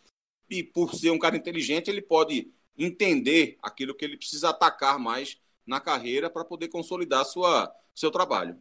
E 0.48 0.62
por 0.62 0.94
ser 0.94 1.10
um 1.10 1.18
cara 1.18 1.36
inteligente, 1.36 1.90
ele 1.90 2.02
pode 2.02 2.52
entender 2.78 3.58
aquilo 3.62 3.96
que 3.96 4.06
ele 4.06 4.18
precisa 4.18 4.50
atacar 4.50 5.00
mais 5.00 5.40
na 5.66 5.80
carreira 5.80 6.30
para 6.30 6.46
poder 6.46 6.68
consolidar 6.68 7.26
sua, 7.26 7.74
seu 7.96 8.12
trabalho. 8.12 8.60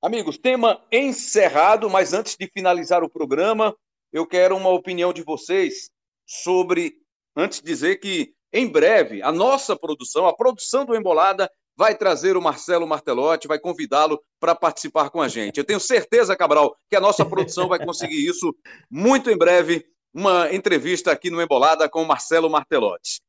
Amigos, 0.00 0.38
tema 0.38 0.80
encerrado, 0.92 1.90
mas 1.90 2.12
antes 2.12 2.36
de 2.38 2.46
finalizar 2.46 3.02
o 3.02 3.10
programa, 3.10 3.74
eu 4.12 4.24
quero 4.24 4.56
uma 4.56 4.70
opinião 4.70 5.12
de 5.12 5.22
vocês 5.22 5.90
sobre, 6.24 6.94
antes 7.36 7.60
de 7.60 7.66
dizer 7.66 7.96
que 7.96 8.32
em 8.52 8.68
breve 8.68 9.20
a 9.22 9.32
nossa 9.32 9.76
produção, 9.76 10.28
a 10.28 10.36
produção 10.36 10.84
do 10.84 10.94
Embolada, 10.94 11.50
vai 11.76 11.96
trazer 11.96 12.36
o 12.36 12.42
Marcelo 12.42 12.86
Martelotti, 12.86 13.48
vai 13.48 13.58
convidá-lo 13.58 14.22
para 14.38 14.54
participar 14.54 15.10
com 15.10 15.20
a 15.20 15.26
gente. 15.26 15.58
Eu 15.58 15.64
tenho 15.64 15.80
certeza, 15.80 16.36
Cabral, 16.36 16.76
que 16.88 16.94
a 16.94 17.00
nossa 17.00 17.26
produção 17.26 17.66
vai 17.66 17.84
conseguir 17.84 18.24
isso 18.24 18.54
muito 18.88 19.30
em 19.30 19.36
breve, 19.36 19.84
uma 20.14 20.52
entrevista 20.54 21.10
aqui 21.10 21.28
no 21.28 21.42
Embolada 21.42 21.88
com 21.88 22.02
o 22.02 22.06
Marcelo 22.06 22.48
Martelotti. 22.48 23.20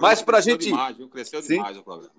Mas 0.00 0.20
para 0.20 0.38
a 0.38 0.40
gente. 0.42 0.66
Demais, 0.66 0.96
viu? 0.96 1.08
Cresceu 1.08 1.40
demais 1.40 1.74
Sim? 1.74 1.80
o 1.80 1.84
programa. 1.84 2.14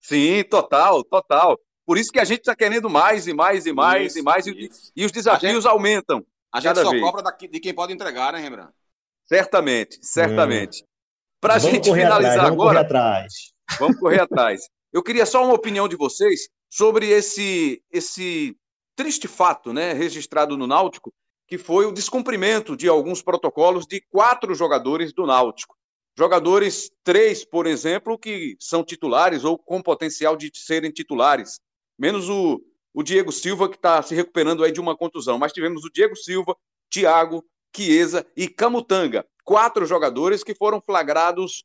Sim, 0.00 0.42
total, 0.44 1.04
total. 1.04 1.58
Por 1.84 1.98
isso 1.98 2.12
que 2.12 2.20
a 2.20 2.24
gente 2.24 2.40
está 2.40 2.54
querendo 2.54 2.88
mais 2.88 3.26
e 3.26 3.34
mais 3.34 3.66
e 3.66 3.72
mais 3.72 4.12
isso, 4.12 4.18
e 4.18 4.22
mais, 4.22 4.46
e, 4.46 4.70
e, 4.96 5.04
os 5.04 5.12
desafios 5.12 5.64
gente, 5.64 5.66
aumentam. 5.66 6.24
A 6.52 6.60
gente 6.60 6.80
só 6.80 6.90
vez. 6.90 7.02
cobra 7.02 7.22
de 7.38 7.60
quem 7.60 7.74
pode 7.74 7.92
entregar, 7.92 8.32
né, 8.32 8.38
Rembrandt? 8.38 8.72
Certamente, 9.26 9.98
certamente. 10.02 10.82
Hum. 10.82 10.86
Para 11.40 11.54
a 11.54 11.58
gente 11.58 11.92
finalizar 11.92 12.32
atrás, 12.32 12.52
agora. 12.52 12.52
Vamos 12.52 12.64
correr 12.64 12.78
atrás. 12.78 13.32
Vamos 13.78 13.98
correr 13.98 14.20
atrás. 14.20 14.68
Eu 14.92 15.02
queria 15.02 15.26
só 15.26 15.44
uma 15.44 15.54
opinião 15.54 15.88
de 15.88 15.96
vocês 15.96 16.48
sobre 16.70 17.08
esse, 17.08 17.82
esse 17.90 18.56
triste 18.94 19.26
fato 19.26 19.72
né, 19.72 19.92
registrado 19.92 20.56
no 20.56 20.66
Náutico, 20.66 21.12
que 21.48 21.58
foi 21.58 21.86
o 21.86 21.92
descumprimento 21.92 22.76
de 22.76 22.88
alguns 22.88 23.22
protocolos 23.22 23.86
de 23.86 24.00
quatro 24.10 24.54
jogadores 24.54 25.12
do 25.12 25.26
Náutico. 25.26 25.76
Jogadores, 26.16 26.90
três, 27.02 27.44
por 27.44 27.66
exemplo, 27.66 28.18
que 28.18 28.56
são 28.60 28.84
titulares 28.84 29.44
ou 29.44 29.58
com 29.58 29.82
potencial 29.82 30.36
de 30.36 30.50
serem 30.54 30.90
titulares 30.90 31.58
menos 32.02 32.28
o, 32.28 32.60
o 32.92 33.00
Diego 33.00 33.30
Silva, 33.30 33.68
que 33.68 33.76
está 33.76 34.02
se 34.02 34.12
recuperando 34.12 34.64
aí 34.64 34.72
de 34.72 34.80
uma 34.80 34.96
contusão. 34.96 35.38
Mas 35.38 35.52
tivemos 35.52 35.84
o 35.84 35.92
Diego 35.92 36.16
Silva, 36.16 36.56
Thiago, 36.90 37.44
Chiesa 37.74 38.26
e 38.36 38.48
Camutanga. 38.48 39.24
Quatro 39.44 39.86
jogadores 39.86 40.42
que 40.42 40.52
foram 40.52 40.80
flagrados 40.80 41.64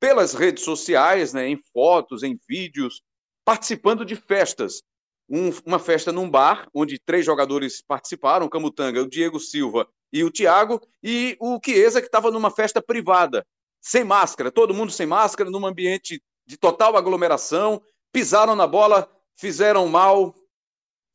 pelas 0.00 0.32
redes 0.32 0.64
sociais, 0.64 1.34
né, 1.34 1.46
em 1.46 1.60
fotos, 1.70 2.22
em 2.22 2.38
vídeos, 2.48 3.02
participando 3.44 4.06
de 4.06 4.16
festas. 4.16 4.82
Um, 5.28 5.50
uma 5.66 5.78
festa 5.78 6.10
num 6.10 6.30
bar, 6.30 6.66
onde 6.74 6.98
três 6.98 7.24
jogadores 7.24 7.82
participaram, 7.82 8.46
o 8.46 8.50
Camutanga, 8.50 9.02
o 9.02 9.08
Diego 9.08 9.38
Silva 9.38 9.86
e 10.10 10.24
o 10.24 10.30
Thiago, 10.30 10.80
e 11.02 11.36
o 11.40 11.58
Chiesa, 11.62 12.00
que 12.00 12.06
estava 12.06 12.30
numa 12.30 12.50
festa 12.50 12.80
privada, 12.82 13.46
sem 13.82 14.02
máscara, 14.02 14.50
todo 14.50 14.74
mundo 14.74 14.92
sem 14.92 15.06
máscara, 15.06 15.50
num 15.50 15.66
ambiente 15.66 16.22
de 16.46 16.56
total 16.56 16.96
aglomeração, 16.96 17.82
pisaram 18.12 18.54
na 18.54 18.66
bola, 18.66 19.10
fizeram 19.36 19.88
mal. 19.88 20.34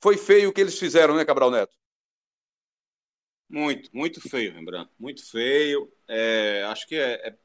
Foi 0.01 0.17
feio 0.17 0.49
o 0.49 0.53
que 0.53 0.61
eles 0.61 0.79
fizeram, 0.79 1.15
né, 1.15 1.25
Cabral 1.25 1.51
Neto? 1.51 1.75
Muito, 3.49 3.89
muito 3.93 4.21
feio, 4.21 4.53
Rembrandt. 4.53 4.91
Muito 4.97 5.25
feio. 5.29 5.91
É, 6.07 6.63
acho 6.63 6.87
que 6.87 6.95
é, 6.95 7.27
é, 7.27 7.37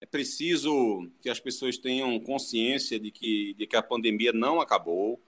É 0.00 0.06
preciso 0.06 1.08
que 1.20 1.30
as 1.30 1.38
pessoas 1.38 1.78
tenham 1.78 2.18
consciência 2.20 2.98
de 2.98 3.10
que, 3.10 3.54
de 3.54 3.66
que 3.66 3.76
a 3.76 3.82
pandemia 3.82 4.32
não 4.32 4.60
acabou. 4.60 5.22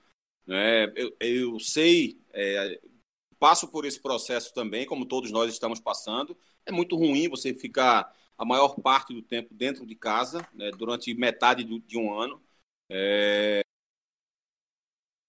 Né? 0.47 0.93
Eu, 0.97 1.17
eu 1.21 1.61
sei, 1.61 2.21
é, 2.33 2.81
passo 3.39 3.69
por 3.69 3.85
esse 3.85 4.01
processo 4.01 4.53
também, 4.53 4.87
como 4.87 5.07
todos 5.07 5.31
nós 5.31 5.53
estamos 5.53 5.81
passando. 5.81 6.37
É 6.67 6.73
muito 6.73 6.97
ruim 6.97 7.29
você 7.29 7.55
ficar 7.55 8.13
a 8.37 8.45
maior 8.45 8.75
parte 8.81 9.15
do 9.15 9.23
tempo 9.23 9.55
dentro 9.55 9.87
de 9.87 9.95
casa, 9.95 10.47
né, 10.53 10.71
durante 10.73 11.15
metade 11.15 11.63
do, 11.65 11.79
de 11.79 11.97
um 11.99 12.19
ano. 12.19 12.43
É... 12.89 13.64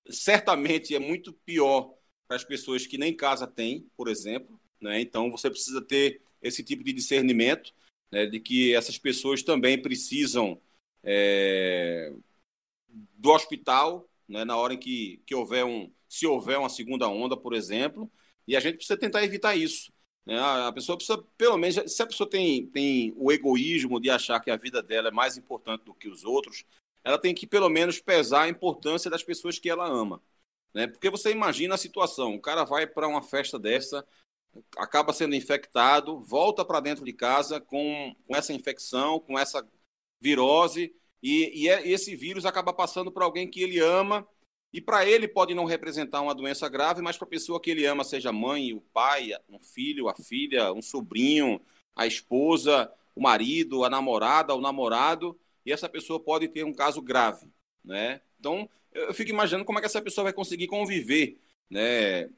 Certamente 0.10 0.95
é 0.95 0.99
muito 0.99 1.34
pior 1.34 1.93
para 2.28 2.38
as 2.38 2.43
pessoas 2.43 2.86
que 2.86 2.97
nem 2.97 3.16
casa 3.16 3.47
têm, 3.47 3.89
por 3.95 4.08
exemplo. 4.08 4.60
Né? 4.82 5.01
Então 5.01 5.32
você 5.32 5.49
precisa 5.49 5.82
ter 5.82 6.22
esse 6.41 6.64
tipo 6.64 6.84
de 6.84 6.93
discernimento 6.93 7.74
né, 8.12 8.26
de 8.26 8.39
que 8.39 8.74
essas 8.76 8.97
pessoas 8.97 9.43
também 9.43 9.82
precisam 9.82 10.62
é, 11.03 12.14
do 12.88 13.32
hospital 13.32 14.08
né, 14.28 14.43
na 14.45 14.58
hora 14.58 14.74
em 14.74 14.78
que, 14.78 15.22
que 15.26 15.36
houver 15.36 15.66
um, 15.66 15.91
se 16.08 16.26
houver 16.26 16.58
uma 16.58 16.70
segunda 16.70 17.08
onda, 17.08 17.36
por 17.36 17.53
exemplo, 17.53 18.12
e 18.47 18.56
a 18.56 18.60
gente 18.60 18.78
precisa 18.78 18.97
tentar 18.97 19.24
evitar 19.24 19.56
isso. 19.56 19.91
Né? 20.26 20.39
A 20.39 20.72
pessoa 20.72 20.97
precisa, 20.97 21.24
pelo 21.38 21.58
menos, 21.58 21.93
se 21.93 22.01
a 22.01 22.08
pessoa 22.08 22.30
tem, 22.30 22.68
tem 22.68 23.14
o 23.16 23.32
egoísmo 23.32 23.99
de 23.99 24.10
achar 24.10 24.39
que 24.39 24.49
a 24.49 24.58
vida 24.58 24.82
dela 24.82 25.10
é 25.10 25.12
mais 25.12 25.38
importante 25.38 25.84
do 25.84 25.93
que 25.93 26.08
os 26.08 26.24
outros, 26.24 26.66
ela 27.06 27.20
tem 27.20 27.36
que, 27.36 27.45
pelo 27.45 27.70
menos, 27.70 27.99
pesar 28.01 28.41
a 28.43 28.49
importância 28.49 29.12
das 29.12 29.24
pessoas 29.24 29.60
que 29.60 29.70
ela 29.70 29.88
ama. 29.88 30.22
Né? 30.74 30.88
Porque 30.88 31.10
você 31.10 31.32
imagina 31.32 31.76
a 31.76 31.78
situação: 31.78 32.36
o 32.36 32.41
cara 32.41 32.64
vai 32.66 32.88
para 32.88 33.08
uma 33.08 33.22
festa 33.22 33.60
dessa, 33.60 34.06
acaba 34.76 35.14
sendo 35.14 35.36
infectado, 35.36 36.20
volta 36.20 36.66
para 36.66 36.80
dentro 36.80 37.06
de 37.06 37.14
casa 37.14 37.62
com, 37.62 38.16
com 38.28 38.36
essa 38.36 38.51
infecção, 38.51 39.20
com 39.20 39.38
essa 39.38 39.66
virose, 40.20 40.95
e, 41.22 41.64
e 41.64 41.70
é, 41.70 41.88
esse 41.88 42.16
vírus 42.16 42.43
acaba 42.43 42.74
passando 42.74 43.12
para 43.12 43.24
alguém 43.24 43.47
que 43.49 43.62
ele 43.62 43.80
ama, 43.80 44.28
e 44.74 44.82
para 44.82 45.06
ele 45.06 45.28
pode 45.28 45.53
não 45.53 45.66
representar 45.66 46.22
uma 46.22 46.36
doença 46.36 46.68
grave, 46.68 47.01
mas 47.01 47.18
para 47.18 47.28
a 47.28 47.30
pessoa 47.30 47.62
que 47.62 47.70
ele 47.70 47.86
ama, 47.86 48.03
seja 48.03 48.30
a 48.30 48.34
mãe, 48.34 48.74
o 48.74 48.82
pai, 48.82 49.32
um 49.47 49.60
filho, 49.60 50.10
a 50.10 50.16
filha, 50.16 50.74
um 50.74 50.82
sobrinho, 50.82 51.62
a 51.95 52.06
esposa, 52.08 52.91
o 53.16 53.22
marido, 53.22 53.86
a 53.86 53.89
namorada, 53.89 54.53
o 54.53 54.60
namorado, 54.60 55.39
e 55.66 55.72
essa 55.72 55.89
pessoa 55.89 56.20
pode 56.20 56.47
ter 56.47 56.63
um 56.63 56.74
caso 56.74 57.01
grave, 57.01 57.47
né? 57.84 58.22
Então, 58.39 58.70
eu 58.93 59.13
fico 59.13 59.32
imaginando 59.32 59.66
como 59.66 59.80
é 59.80 59.82
que 59.82 59.88
essa 59.88 60.01
pessoa 60.01 60.26
vai 60.26 60.34
conseguir 60.34 60.68
conviver, 60.68 61.39
né, 61.70 62.30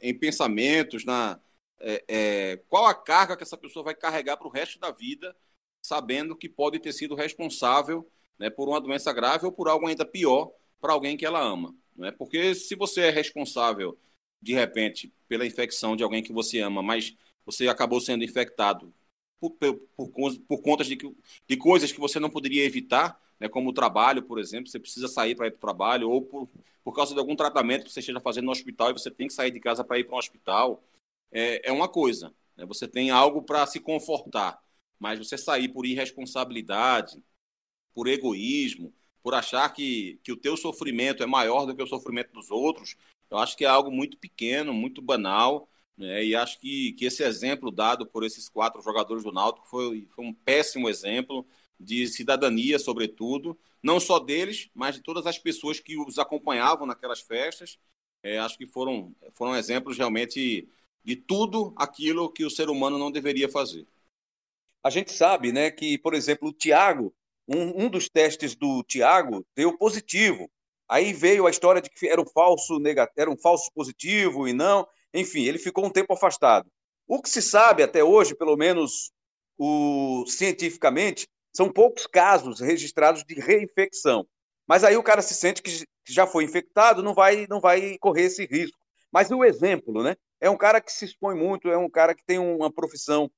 em 0.00 0.14
pensamentos, 0.16 1.04
na, 1.04 1.40
é, 1.80 2.04
é, 2.08 2.56
qual 2.68 2.86
a 2.86 2.94
carga 2.94 3.36
que 3.36 3.42
essa 3.42 3.56
pessoa 3.56 3.84
vai 3.84 3.94
carregar 3.94 4.36
para 4.36 4.46
o 4.46 4.50
resto 4.50 4.78
da 4.78 4.90
vida, 4.90 5.36
sabendo 5.82 6.36
que 6.36 6.48
pode 6.48 6.78
ter 6.78 6.92
sido 6.92 7.14
responsável 7.14 8.08
né, 8.38 8.48
por 8.48 8.68
uma 8.68 8.80
doença 8.80 9.12
grave 9.12 9.46
ou 9.46 9.52
por 9.52 9.68
algo 9.68 9.86
ainda 9.86 10.06
pior 10.06 10.52
para 10.80 10.92
alguém 10.92 11.16
que 11.16 11.26
ela 11.26 11.40
ama. 11.40 11.74
Né? 11.96 12.12
Porque 12.12 12.54
se 12.54 12.74
você 12.74 13.02
é 13.02 13.10
responsável, 13.10 13.98
de 14.40 14.54
repente, 14.54 15.12
pela 15.26 15.46
infecção 15.46 15.96
de 15.96 16.02
alguém 16.02 16.22
que 16.22 16.32
você 16.32 16.60
ama, 16.60 16.82
mas 16.82 17.16
você 17.44 17.68
acabou 17.68 18.00
sendo 18.00 18.24
infectado 18.24 18.92
por, 19.40 19.50
por, 19.52 20.38
por 20.46 20.62
conta 20.62 20.84
de, 20.84 20.96
de 21.46 21.56
coisas 21.56 21.92
que 21.92 22.00
você 22.00 22.18
não 22.18 22.30
poderia 22.30 22.64
evitar, 22.64 23.20
né, 23.38 23.48
como 23.48 23.70
o 23.70 23.72
trabalho, 23.72 24.22
por 24.22 24.38
exemplo, 24.38 24.68
você 24.68 24.78
precisa 24.78 25.08
sair 25.08 25.34
para 25.34 25.46
ir 25.46 25.52
para 25.52 25.58
o 25.58 25.60
trabalho, 25.60 26.10
ou 26.10 26.22
por, 26.22 26.48
por 26.82 26.94
causa 26.94 27.14
de 27.14 27.20
algum 27.20 27.36
tratamento 27.36 27.84
que 27.84 27.92
você 27.92 28.00
esteja 28.00 28.20
fazendo 28.20 28.46
no 28.46 28.52
hospital 28.52 28.90
e 28.90 28.94
você 28.94 29.10
tem 29.10 29.26
que 29.28 29.32
sair 29.32 29.50
de 29.50 29.60
casa 29.60 29.84
para 29.84 29.98
ir 29.98 30.04
para 30.04 30.16
um 30.16 30.18
hospital, 30.18 30.82
é, 31.30 31.68
é 31.68 31.72
uma 31.72 31.88
coisa. 31.88 32.34
Né? 32.56 32.66
Você 32.66 32.88
tem 32.88 33.10
algo 33.10 33.42
para 33.42 33.66
se 33.66 33.80
confortar, 33.80 34.60
mas 34.98 35.18
você 35.18 35.38
sair 35.38 35.68
por 35.68 35.86
irresponsabilidade, 35.86 37.22
por 37.94 38.08
egoísmo, 38.08 38.92
por 39.22 39.34
achar 39.34 39.68
que, 39.72 40.18
que 40.22 40.32
o 40.32 40.36
teu 40.36 40.56
sofrimento 40.56 41.22
é 41.22 41.26
maior 41.26 41.66
do 41.66 41.74
que 41.74 41.82
o 41.82 41.86
sofrimento 41.86 42.32
dos 42.32 42.50
outros, 42.50 42.96
eu 43.30 43.38
acho 43.38 43.56
que 43.56 43.64
é 43.64 43.68
algo 43.68 43.90
muito 43.90 44.16
pequeno, 44.16 44.72
muito 44.72 45.02
banal, 45.02 45.68
né? 45.98 46.24
e 46.24 46.36
acho 46.36 46.60
que, 46.60 46.92
que 46.92 47.04
esse 47.04 47.24
exemplo 47.24 47.70
dado 47.70 48.06
por 48.06 48.24
esses 48.24 48.48
quatro 48.48 48.80
jogadores 48.80 49.24
do 49.24 49.32
Náutico 49.32 49.66
foi, 49.66 50.06
foi 50.14 50.24
um 50.24 50.32
péssimo 50.32 50.88
exemplo 50.88 51.44
de 51.78 52.06
cidadania, 52.06 52.78
sobretudo, 52.78 53.58
não 53.82 53.98
só 53.98 54.18
deles, 54.18 54.70
mas 54.72 54.94
de 54.94 55.02
todas 55.02 55.26
as 55.26 55.38
pessoas 55.38 55.80
que 55.80 55.98
os 55.98 56.18
acompanhavam 56.18 56.86
naquelas 56.86 57.20
festas. 57.20 57.78
É, 58.22 58.38
acho 58.38 58.56
que 58.56 58.66
foram, 58.66 59.14
foram 59.32 59.56
exemplos 59.56 59.96
realmente 59.96 60.68
de 61.04 61.16
tudo 61.16 61.72
aquilo 61.76 62.30
que 62.32 62.44
o 62.44 62.50
ser 62.50 62.68
humano 62.68 62.98
não 62.98 63.10
deveria 63.10 63.48
fazer. 63.48 63.86
A 64.82 64.90
gente 64.90 65.12
sabe, 65.12 65.52
né, 65.52 65.70
que, 65.70 65.98
por 65.98 66.14
exemplo, 66.14 66.48
o 66.48 66.52
Tiago, 66.52 67.14
um, 67.46 67.84
um 67.84 67.88
dos 67.88 68.08
testes 68.08 68.54
do 68.54 68.82
Tiago 68.84 69.44
deu 69.54 69.76
positivo. 69.76 70.50
Aí 70.88 71.12
veio 71.12 71.46
a 71.46 71.50
história 71.50 71.82
de 71.82 71.90
que 71.90 72.08
era 72.08 72.20
um 72.20 72.26
falso 72.26 72.78
negativo, 72.78 73.20
era 73.20 73.30
um 73.30 73.36
falso 73.36 73.70
positivo 73.72 74.48
e 74.48 74.52
não, 74.52 74.86
enfim, 75.18 75.44
ele 75.44 75.58
ficou 75.58 75.84
um 75.86 75.90
tempo 75.90 76.12
afastado. 76.12 76.70
O 77.06 77.20
que 77.22 77.30
se 77.30 77.42
sabe 77.42 77.82
até 77.82 78.04
hoje, 78.04 78.34
pelo 78.34 78.56
menos 78.56 79.12
o, 79.56 80.24
cientificamente, 80.26 81.26
são 81.52 81.72
poucos 81.72 82.06
casos 82.06 82.60
registrados 82.60 83.24
de 83.24 83.34
reinfecção. 83.34 84.26
Mas 84.66 84.84
aí 84.84 84.96
o 84.96 85.02
cara 85.02 85.22
se 85.22 85.34
sente 85.34 85.62
que 85.62 85.84
já 86.06 86.26
foi 86.26 86.44
infectado, 86.44 87.02
não 87.02 87.14
vai, 87.14 87.46
não 87.48 87.60
vai 87.60 87.96
correr 87.98 88.24
esse 88.24 88.44
risco. 88.46 88.78
Mas 89.10 89.30
o 89.30 89.42
exemplo, 89.44 90.02
né? 90.02 90.14
É 90.40 90.48
um 90.50 90.56
cara 90.56 90.80
que 90.80 90.92
se 90.92 91.06
expõe 91.06 91.34
muito, 91.34 91.70
é 91.70 91.76
um 91.76 91.88
cara 91.88 92.14
que 92.14 92.24
tem 92.24 92.38
uma 92.38 92.70
profissão 92.70 93.30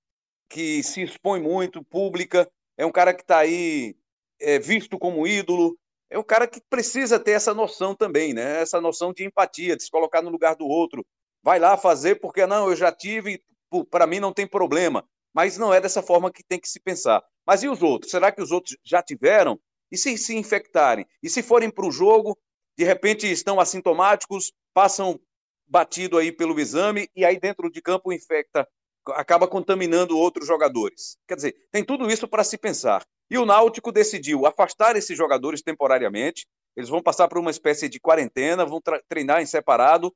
que 0.48 0.82
se 0.82 1.02
expõe 1.02 1.40
muito, 1.40 1.84
pública, 1.84 2.50
é 2.76 2.84
um 2.84 2.90
cara 2.90 3.14
que 3.14 3.22
está 3.22 3.38
aí 3.38 3.94
é, 4.40 4.58
visto 4.58 4.98
como 4.98 5.26
ídolo, 5.26 5.78
é 6.10 6.18
um 6.18 6.24
cara 6.24 6.48
que 6.48 6.60
precisa 6.68 7.20
ter 7.20 7.32
essa 7.32 7.54
noção 7.54 7.94
também, 7.94 8.34
né? 8.34 8.60
Essa 8.60 8.80
noção 8.80 9.12
de 9.12 9.24
empatia, 9.24 9.76
de 9.76 9.84
se 9.84 9.90
colocar 9.90 10.20
no 10.20 10.30
lugar 10.30 10.56
do 10.56 10.66
outro. 10.66 11.06
Vai 11.42 11.58
lá 11.58 11.76
fazer 11.76 12.20
porque 12.20 12.46
não, 12.46 12.68
eu 12.68 12.76
já 12.76 12.92
tive, 12.92 13.42
para 13.90 14.06
mim 14.06 14.20
não 14.20 14.32
tem 14.32 14.46
problema. 14.46 15.04
Mas 15.32 15.56
não 15.56 15.72
é 15.72 15.80
dessa 15.80 16.02
forma 16.02 16.30
que 16.30 16.42
tem 16.42 16.58
que 16.58 16.68
se 16.68 16.80
pensar. 16.80 17.22
Mas 17.46 17.62
e 17.62 17.68
os 17.68 17.82
outros? 17.82 18.10
Será 18.10 18.32
que 18.32 18.42
os 18.42 18.50
outros 18.50 18.76
já 18.84 19.02
tiveram? 19.02 19.58
E 19.90 19.96
se 19.96 20.16
se 20.18 20.36
infectarem? 20.36 21.06
E 21.22 21.28
se 21.28 21.42
forem 21.42 21.70
para 21.70 21.86
o 21.86 21.92
jogo, 21.92 22.38
de 22.76 22.84
repente 22.84 23.30
estão 23.30 23.60
assintomáticos, 23.60 24.52
passam 24.72 25.20
batido 25.66 26.18
aí 26.18 26.32
pelo 26.32 26.58
exame 26.58 27.08
e 27.14 27.24
aí 27.24 27.38
dentro 27.38 27.70
de 27.70 27.80
campo 27.80 28.12
infecta, 28.12 28.66
acaba 29.08 29.46
contaminando 29.46 30.18
outros 30.18 30.46
jogadores. 30.46 31.16
Quer 31.26 31.36
dizer, 31.36 31.56
tem 31.70 31.84
tudo 31.84 32.10
isso 32.10 32.26
para 32.28 32.44
se 32.44 32.58
pensar. 32.58 33.04
E 33.30 33.38
o 33.38 33.46
Náutico 33.46 33.92
decidiu 33.92 34.46
afastar 34.46 34.96
esses 34.96 35.16
jogadores 35.16 35.62
temporariamente. 35.62 36.46
Eles 36.76 36.88
vão 36.88 37.02
passar 37.02 37.28
por 37.28 37.38
uma 37.38 37.50
espécie 37.50 37.88
de 37.88 38.00
quarentena, 38.00 38.66
vão 38.66 38.80
treinar 39.08 39.40
em 39.40 39.46
separado. 39.46 40.14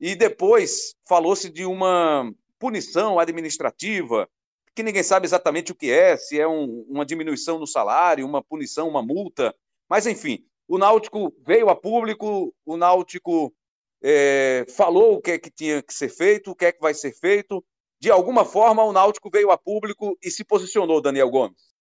E 0.00 0.14
depois 0.14 0.94
falou-se 1.08 1.48
de 1.48 1.64
uma 1.64 2.32
punição 2.58 3.18
administrativa, 3.18 4.28
que 4.74 4.82
ninguém 4.82 5.02
sabe 5.02 5.26
exatamente 5.26 5.70
o 5.70 5.74
que 5.74 5.90
é, 5.90 6.16
se 6.16 6.38
é 6.38 6.48
um, 6.48 6.84
uma 6.88 7.06
diminuição 7.06 7.58
no 7.58 7.66
salário, 7.66 8.26
uma 8.26 8.42
punição, 8.42 8.88
uma 8.88 9.02
multa. 9.02 9.54
Mas, 9.88 10.06
enfim, 10.06 10.44
o 10.66 10.78
Náutico 10.78 11.32
veio 11.46 11.68
a 11.68 11.76
público, 11.76 12.54
o 12.66 12.76
Náutico 12.76 13.54
é, 14.02 14.66
falou 14.68 15.14
o 15.14 15.20
que 15.20 15.32
é 15.32 15.38
que 15.38 15.50
tinha 15.50 15.82
que 15.82 15.94
ser 15.94 16.08
feito, 16.08 16.50
o 16.50 16.56
que 16.56 16.66
é 16.66 16.72
que 16.72 16.80
vai 16.80 16.92
ser 16.92 17.12
feito. 17.12 17.64
De 18.00 18.10
alguma 18.10 18.44
forma, 18.44 18.82
o 18.82 18.92
Náutico 18.92 19.30
veio 19.30 19.50
a 19.50 19.56
público 19.56 20.18
e 20.22 20.30
se 20.30 20.44
posicionou, 20.44 21.00
Daniel 21.00 21.30
Gomes. 21.30 21.72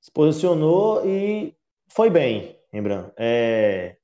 Se 0.00 0.12
posicionou 0.12 1.04
e 1.06 1.56
foi 1.88 2.10
bem, 2.10 2.60
lembrando. 2.72 3.12
É, 3.16 3.96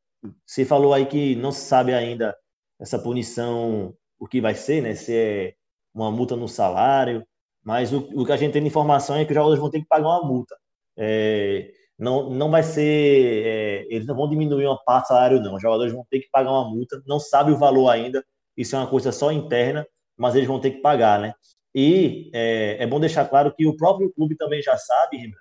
você 0.46 0.64
falou 0.64 0.92
aí 0.92 1.06
que 1.06 1.34
não 1.36 1.52
se 1.52 1.62
sabe 1.62 1.94
ainda 1.94 2.36
essa 2.78 2.98
punição, 2.98 3.94
o 4.18 4.26
que 4.26 4.40
vai 4.40 4.54
ser, 4.54 4.82
né? 4.82 4.94
Se 4.94 5.14
é 5.14 5.54
uma 5.94 6.10
multa 6.10 6.36
no 6.36 6.48
salário, 6.48 7.26
mas 7.62 7.92
o, 7.92 8.08
o 8.14 8.24
que 8.24 8.32
a 8.32 8.36
gente 8.36 8.52
tem 8.52 8.62
de 8.62 8.68
informação 8.68 9.16
é 9.16 9.24
que 9.24 9.32
os 9.32 9.34
jogadores 9.34 9.60
vão 9.60 9.70
ter 9.70 9.80
que 9.80 9.88
pagar 9.88 10.08
uma 10.08 10.24
multa. 10.24 10.56
É, 10.96 11.72
não, 11.98 12.30
não 12.30 12.50
vai 12.50 12.62
ser. 12.62 13.46
É, 13.46 13.86
eles 13.90 14.06
não 14.06 14.16
vão 14.16 14.28
diminuir 14.28 14.66
uma 14.66 14.82
parte 14.82 15.04
do 15.04 15.08
salário, 15.08 15.40
não. 15.40 15.54
Os 15.54 15.62
jogadores 15.62 15.92
vão 15.92 16.06
ter 16.10 16.20
que 16.20 16.30
pagar 16.30 16.50
uma 16.50 16.68
multa, 16.70 17.02
não 17.06 17.20
sabe 17.20 17.52
o 17.52 17.58
valor 17.58 17.88
ainda, 17.88 18.24
isso 18.56 18.76
é 18.76 18.78
uma 18.78 18.88
coisa 18.88 19.12
só 19.12 19.30
interna, 19.32 19.86
mas 20.16 20.34
eles 20.34 20.48
vão 20.48 20.60
ter 20.60 20.72
que 20.72 20.80
pagar, 20.80 21.20
né? 21.20 21.34
E 21.74 22.30
é, 22.34 22.82
é 22.82 22.86
bom 22.86 22.98
deixar 23.00 23.28
claro 23.28 23.54
que 23.54 23.66
o 23.66 23.76
próprio 23.76 24.12
clube 24.12 24.36
também 24.36 24.62
já 24.62 24.76
sabe, 24.76 25.32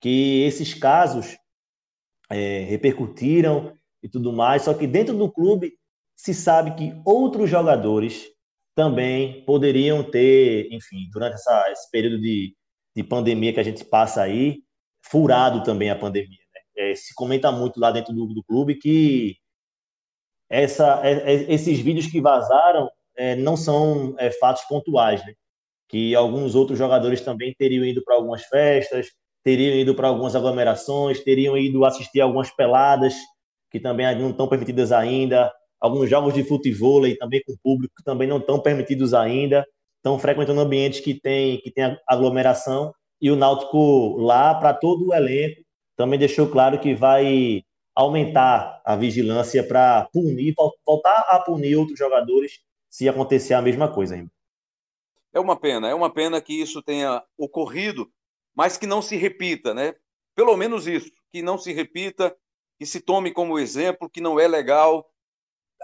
que 0.00 0.42
esses 0.42 0.74
casos 0.74 1.36
é, 2.30 2.60
repercutiram 2.64 3.77
e 4.02 4.08
tudo 4.08 4.32
mais, 4.32 4.62
só 4.62 4.74
que 4.74 4.86
dentro 4.86 5.16
do 5.16 5.30
clube 5.30 5.72
se 6.16 6.34
sabe 6.34 6.74
que 6.74 7.00
outros 7.04 7.48
jogadores 7.50 8.26
também 8.74 9.44
poderiam 9.44 10.02
ter, 10.02 10.68
enfim, 10.72 11.08
durante 11.12 11.34
essa, 11.34 11.70
esse 11.70 11.90
período 11.90 12.20
de, 12.20 12.54
de 12.94 13.04
pandemia 13.04 13.52
que 13.52 13.60
a 13.60 13.64
gente 13.64 13.84
passa 13.84 14.22
aí, 14.22 14.62
furado 15.02 15.62
também 15.62 15.90
a 15.90 15.98
pandemia. 15.98 16.38
Né? 16.76 16.90
É, 16.90 16.94
se 16.94 17.14
comenta 17.14 17.50
muito 17.50 17.80
lá 17.80 17.90
dentro 17.90 18.14
do, 18.14 18.26
do 18.26 18.42
clube 18.44 18.76
que 18.76 19.36
essa, 20.48 21.00
é, 21.04 21.34
é, 21.34 21.52
esses 21.52 21.80
vídeos 21.80 22.06
que 22.06 22.20
vazaram 22.20 22.88
é, 23.16 23.34
não 23.34 23.56
são 23.56 24.14
é, 24.18 24.30
fatos 24.30 24.62
pontuais. 24.64 25.24
Né? 25.26 25.34
que 25.88 26.14
alguns 26.14 26.54
outros 26.54 26.78
jogadores 26.78 27.20
também 27.22 27.54
teriam 27.58 27.84
ido 27.84 28.02
para 28.04 28.14
algumas 28.14 28.44
festas, 28.44 29.08
teriam 29.42 29.74
ido 29.74 29.94
para 29.94 30.08
algumas 30.08 30.36
aglomerações, 30.36 31.24
teriam 31.24 31.56
ido 31.56 31.84
assistir 31.84 32.20
algumas 32.20 32.50
peladas 32.50 33.14
que 33.70 33.80
também 33.80 34.18
não 34.18 34.30
estão 34.30 34.48
permitidas 34.48 34.92
ainda, 34.92 35.52
alguns 35.80 36.08
jogos 36.08 36.34
de 36.34 36.44
futebol 36.44 37.06
e 37.06 37.16
também 37.16 37.42
com 37.46 37.54
público 37.62 37.94
que 37.96 38.04
também 38.04 38.26
não 38.26 38.38
estão 38.38 38.60
permitidos 38.60 39.14
ainda, 39.14 39.66
estão 39.96 40.18
frequentando 40.18 40.60
ambientes 40.60 41.00
que 41.00 41.14
tem 41.14 41.60
que 41.60 41.70
tem 41.70 41.96
aglomeração 42.06 42.92
e 43.20 43.30
o 43.30 43.36
Náutico 43.36 44.16
lá 44.18 44.54
para 44.54 44.72
todo 44.72 45.08
o 45.08 45.14
elenco 45.14 45.62
também 45.96 46.18
deixou 46.18 46.48
claro 46.48 46.78
que 46.78 46.94
vai 46.94 47.62
aumentar 47.94 48.80
a 48.84 48.94
vigilância 48.94 49.66
para 49.66 50.08
punir, 50.12 50.54
voltar 50.86 51.26
a 51.28 51.40
punir 51.40 51.74
outros 51.74 51.98
jogadores 51.98 52.60
se 52.88 53.08
acontecer 53.08 53.54
a 53.54 53.60
mesma 53.60 53.92
coisa 53.92 54.14
ainda. 54.14 54.30
É 55.32 55.40
uma 55.40 55.58
pena, 55.58 55.88
é 55.88 55.94
uma 55.94 56.08
pena 56.12 56.40
que 56.40 56.52
isso 56.52 56.80
tenha 56.80 57.22
ocorrido, 57.36 58.08
mas 58.54 58.76
que 58.76 58.86
não 58.86 59.02
se 59.02 59.16
repita, 59.16 59.74
né? 59.74 59.94
Pelo 60.34 60.56
menos 60.56 60.86
isso, 60.86 61.10
que 61.32 61.42
não 61.42 61.58
se 61.58 61.72
repita, 61.72 62.34
que 62.78 62.86
se 62.86 63.00
tome 63.00 63.32
como 63.32 63.58
exemplo, 63.58 64.08
que 64.08 64.20
não 64.20 64.38
é 64.38 64.46
legal. 64.46 65.10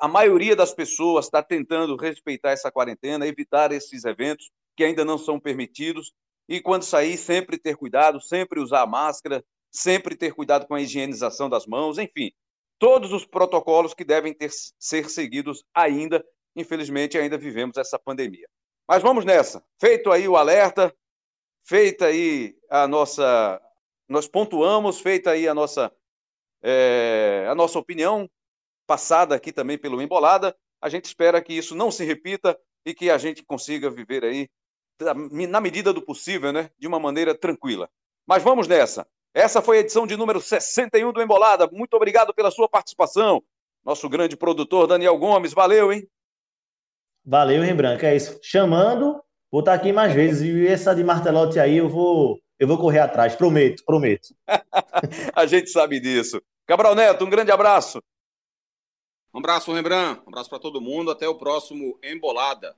A 0.00 0.08
maioria 0.08 0.54
das 0.54 0.72
pessoas 0.72 1.26
está 1.26 1.42
tentando 1.42 1.96
respeitar 1.96 2.50
essa 2.50 2.70
quarentena, 2.70 3.26
evitar 3.26 3.72
esses 3.72 4.04
eventos 4.04 4.50
que 4.76 4.84
ainda 4.84 5.04
não 5.04 5.18
são 5.18 5.40
permitidos. 5.40 6.12
E 6.48 6.60
quando 6.60 6.84
sair, 6.84 7.16
sempre 7.16 7.58
ter 7.58 7.76
cuidado, 7.76 8.20
sempre 8.20 8.60
usar 8.60 8.86
máscara, 8.86 9.44
sempre 9.70 10.14
ter 10.16 10.32
cuidado 10.34 10.66
com 10.66 10.74
a 10.74 10.80
higienização 10.80 11.48
das 11.48 11.66
mãos, 11.66 11.98
enfim, 11.98 12.30
todos 12.78 13.12
os 13.12 13.24
protocolos 13.24 13.94
que 13.94 14.04
devem 14.04 14.32
ter, 14.32 14.50
ser 14.78 15.08
seguidos 15.10 15.64
ainda. 15.74 16.24
Infelizmente, 16.54 17.18
ainda 17.18 17.36
vivemos 17.36 17.76
essa 17.76 17.98
pandemia. 17.98 18.46
Mas 18.86 19.02
vamos 19.02 19.24
nessa. 19.24 19.64
Feito 19.80 20.12
aí 20.12 20.28
o 20.28 20.36
alerta, 20.36 20.94
feita 21.64 22.06
aí 22.06 22.54
a 22.70 22.86
nossa. 22.86 23.60
Nós 24.08 24.28
pontuamos, 24.28 25.00
feita 25.00 25.30
aí 25.30 25.48
a 25.48 25.54
nossa, 25.54 25.90
é, 26.64 27.46
a 27.46 27.54
nossa 27.54 27.78
opinião, 27.78 28.28
passada 28.86 29.34
aqui 29.34 29.52
também 29.52 29.76
pelo 29.76 30.00
Embolada. 30.00 30.56
A 30.80 30.88
gente 30.88 31.04
espera 31.04 31.42
que 31.42 31.52
isso 31.52 31.74
não 31.74 31.90
se 31.90 32.04
repita 32.04 32.58
e 32.86 32.94
que 32.94 33.10
a 33.10 33.18
gente 33.18 33.42
consiga 33.44 33.90
viver 33.90 34.24
aí, 34.24 34.48
na 35.48 35.60
medida 35.60 35.92
do 35.92 36.02
possível, 36.02 36.52
né, 36.52 36.70
de 36.78 36.86
uma 36.86 36.98
maneira 36.98 37.34
tranquila. 37.34 37.88
Mas 38.26 38.42
vamos 38.42 38.66
nessa. 38.66 39.06
Essa 39.34 39.60
foi 39.60 39.78
a 39.78 39.80
edição 39.80 40.06
de 40.06 40.16
número 40.16 40.40
61 40.40 41.12
do 41.12 41.20
Embolada. 41.20 41.68
Muito 41.70 41.94
obrigado 41.94 42.32
pela 42.32 42.50
sua 42.50 42.68
participação. 42.68 43.42
Nosso 43.84 44.08
grande 44.08 44.36
produtor 44.36 44.86
Daniel 44.86 45.18
Gomes, 45.18 45.52
valeu, 45.52 45.92
hein? 45.92 46.08
Valeu, 47.24 47.62
Rembrandt, 47.62 48.04
é 48.04 48.16
isso. 48.16 48.38
Chamando, 48.42 49.20
vou 49.50 49.60
estar 49.60 49.74
aqui 49.74 49.92
mais 49.92 50.14
vezes. 50.14 50.42
E 50.42 50.66
essa 50.66 50.94
de 50.94 51.02
martelote 51.02 51.58
aí 51.58 51.76
eu 51.78 51.88
vou, 51.88 52.38
eu 52.58 52.68
vou 52.68 52.78
correr 52.78 53.00
atrás, 53.00 53.34
prometo, 53.34 53.82
prometo. 53.84 54.34
a 55.34 55.46
gente 55.46 55.68
sabe 55.68 56.00
disso. 56.00 56.40
Cabral 56.66 56.94
Neto, 56.94 57.24
um 57.24 57.30
grande 57.30 57.50
abraço. 57.50 58.02
Um 59.32 59.38
abraço, 59.38 59.72
Rembrandt. 59.72 60.22
Um 60.24 60.28
abraço 60.28 60.48
para 60.48 60.58
todo 60.58 60.80
mundo. 60.80 61.10
Até 61.10 61.28
o 61.28 61.36
próximo 61.36 61.98
Embolada. 62.02 62.76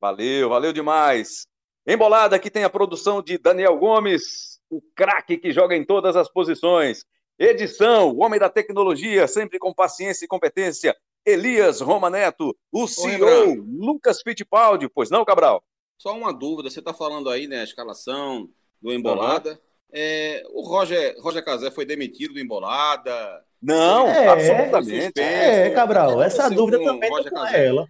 Valeu, 0.00 0.48
valeu 0.48 0.72
demais. 0.72 1.46
Embolada, 1.86 2.36
aqui 2.36 2.50
tem 2.50 2.64
a 2.64 2.70
produção 2.70 3.22
de 3.22 3.38
Daniel 3.38 3.76
Gomes 3.78 4.52
o 4.72 4.80
craque 4.94 5.36
que 5.36 5.52
joga 5.52 5.76
em 5.76 5.84
todas 5.84 6.16
as 6.16 6.30
posições. 6.30 7.04
Edição, 7.38 8.10
o 8.10 8.22
homem 8.22 8.40
da 8.40 8.48
tecnologia, 8.48 9.28
sempre 9.28 9.58
com 9.58 9.74
paciência 9.74 10.24
e 10.24 10.28
competência. 10.28 10.96
Elias 11.26 11.80
Roma 11.80 12.08
Neto, 12.08 12.56
o 12.72 12.88
CEO, 12.88 13.54
Lucas 13.54 14.22
Fittipaldi. 14.22 14.88
Pois 14.88 15.10
não, 15.10 15.24
Cabral? 15.24 15.62
Só 15.98 16.16
uma 16.16 16.32
dúvida, 16.32 16.70
você 16.70 16.78
está 16.78 16.94
falando 16.94 17.28
aí, 17.28 17.46
né, 17.46 17.60
a 17.60 17.64
escalação 17.64 18.48
do 18.80 18.92
Embolada. 18.92 19.50
Uhum. 19.50 19.58
É, 19.92 20.42
o 20.50 20.62
Roger, 20.62 21.14
Roger 21.20 21.44
Cazé 21.44 21.70
foi 21.70 21.84
demitido 21.84 22.34
do 22.34 22.40
Embolada? 22.40 23.42
Não, 23.60 24.08
é, 24.08 24.26
absolutamente. 24.26 25.20
É, 25.20 25.70
Cabral, 25.70 26.22
essa 26.22 26.48
dúvida 26.48 26.82
também 26.82 27.10
Roger 27.10 27.30
com 27.30 27.46
ela. 27.46 27.86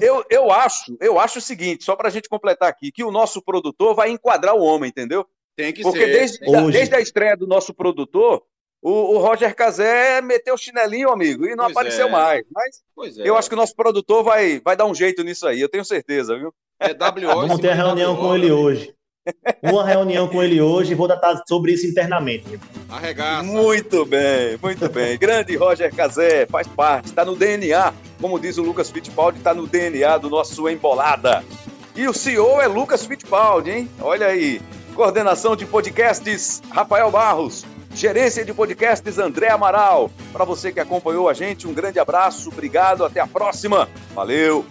Eu, 0.00 0.24
eu 0.30 0.50
acho, 0.50 0.96
eu 1.00 1.18
acho 1.18 1.38
o 1.38 1.42
seguinte, 1.42 1.84
só 1.84 1.96
para 1.96 2.08
a 2.08 2.10
gente 2.10 2.28
completar 2.28 2.68
aqui, 2.68 2.92
que 2.92 3.02
o 3.02 3.10
nosso 3.10 3.42
produtor 3.42 3.94
vai 3.94 4.10
enquadrar 4.10 4.54
o 4.54 4.62
homem, 4.62 4.90
entendeu? 4.90 5.26
Tem 5.56 5.72
que 5.72 5.82
Porque 5.82 5.98
ser. 5.98 6.12
Desde, 6.12 6.56
a, 6.56 6.60
desde 6.70 6.94
a 6.94 7.00
estreia 7.00 7.36
do 7.36 7.46
nosso 7.46 7.74
produtor, 7.74 8.42
o, 8.80 8.90
o, 8.90 9.18
Roger 9.18 9.54
Cazé 9.54 10.20
meteu 10.20 10.54
o 10.54 10.58
chinelinho, 10.58 11.10
amigo, 11.10 11.46
e 11.46 11.56
não 11.56 11.64
pois 11.64 11.76
apareceu 11.76 12.06
é. 12.08 12.10
mais. 12.10 12.44
Mas 12.96 13.18
é. 13.18 13.28
eu 13.28 13.36
acho 13.36 13.48
que 13.48 13.54
o 13.54 13.58
nosso 13.58 13.74
produtor 13.74 14.22
vai, 14.22 14.60
vai 14.60 14.76
dar 14.76 14.86
um 14.86 14.94
jeito 14.94 15.22
nisso 15.22 15.46
aí, 15.46 15.60
eu 15.60 15.68
tenho 15.68 15.84
certeza, 15.84 16.38
viu? 16.38 16.54
É 16.78 16.92
WO. 16.92 17.34
Vamos 17.34 17.60
ter 17.60 17.70
a 17.70 17.74
reunião 17.74 18.16
com 18.16 18.34
ele 18.34 18.50
hoje. 18.50 18.94
Uma 19.62 19.86
reunião 19.86 20.26
com 20.28 20.42
ele 20.42 20.60
hoje 20.60 20.92
e 20.92 20.94
vou 20.94 21.06
tratar 21.06 21.42
sobre 21.46 21.72
isso 21.72 21.86
internamente. 21.86 22.58
Arregaça. 22.88 23.44
Muito 23.44 24.04
bem, 24.04 24.58
muito 24.60 24.88
bem. 24.88 25.16
Grande 25.18 25.56
Roger 25.56 25.94
Cazé, 25.94 26.46
faz 26.46 26.66
parte, 26.66 27.06
está 27.06 27.24
no 27.24 27.36
DNA, 27.36 27.92
como 28.20 28.38
diz 28.38 28.58
o 28.58 28.62
Lucas 28.62 28.90
Fittipaldi, 28.90 29.38
está 29.38 29.54
no 29.54 29.66
DNA 29.66 30.18
do 30.18 30.28
nosso 30.28 30.68
Embolada. 30.68 31.44
E 31.94 32.08
o 32.08 32.12
CEO 32.12 32.60
é 32.60 32.66
Lucas 32.66 33.04
Fittipaldi, 33.06 33.70
hein? 33.70 33.90
Olha 34.00 34.26
aí. 34.26 34.60
Coordenação 34.94 35.56
de 35.56 35.64
podcasts, 35.64 36.62
Rafael 36.70 37.10
Barros. 37.10 37.64
Gerência 37.94 38.44
de 38.44 38.54
podcasts, 38.54 39.18
André 39.18 39.50
Amaral. 39.50 40.10
Para 40.32 40.44
você 40.44 40.72
que 40.72 40.80
acompanhou 40.80 41.28
a 41.28 41.34
gente, 41.34 41.68
um 41.68 41.74
grande 41.74 41.98
abraço, 41.98 42.48
obrigado, 42.48 43.04
até 43.04 43.20
a 43.20 43.26
próxima. 43.26 43.88
Valeu! 44.14 44.64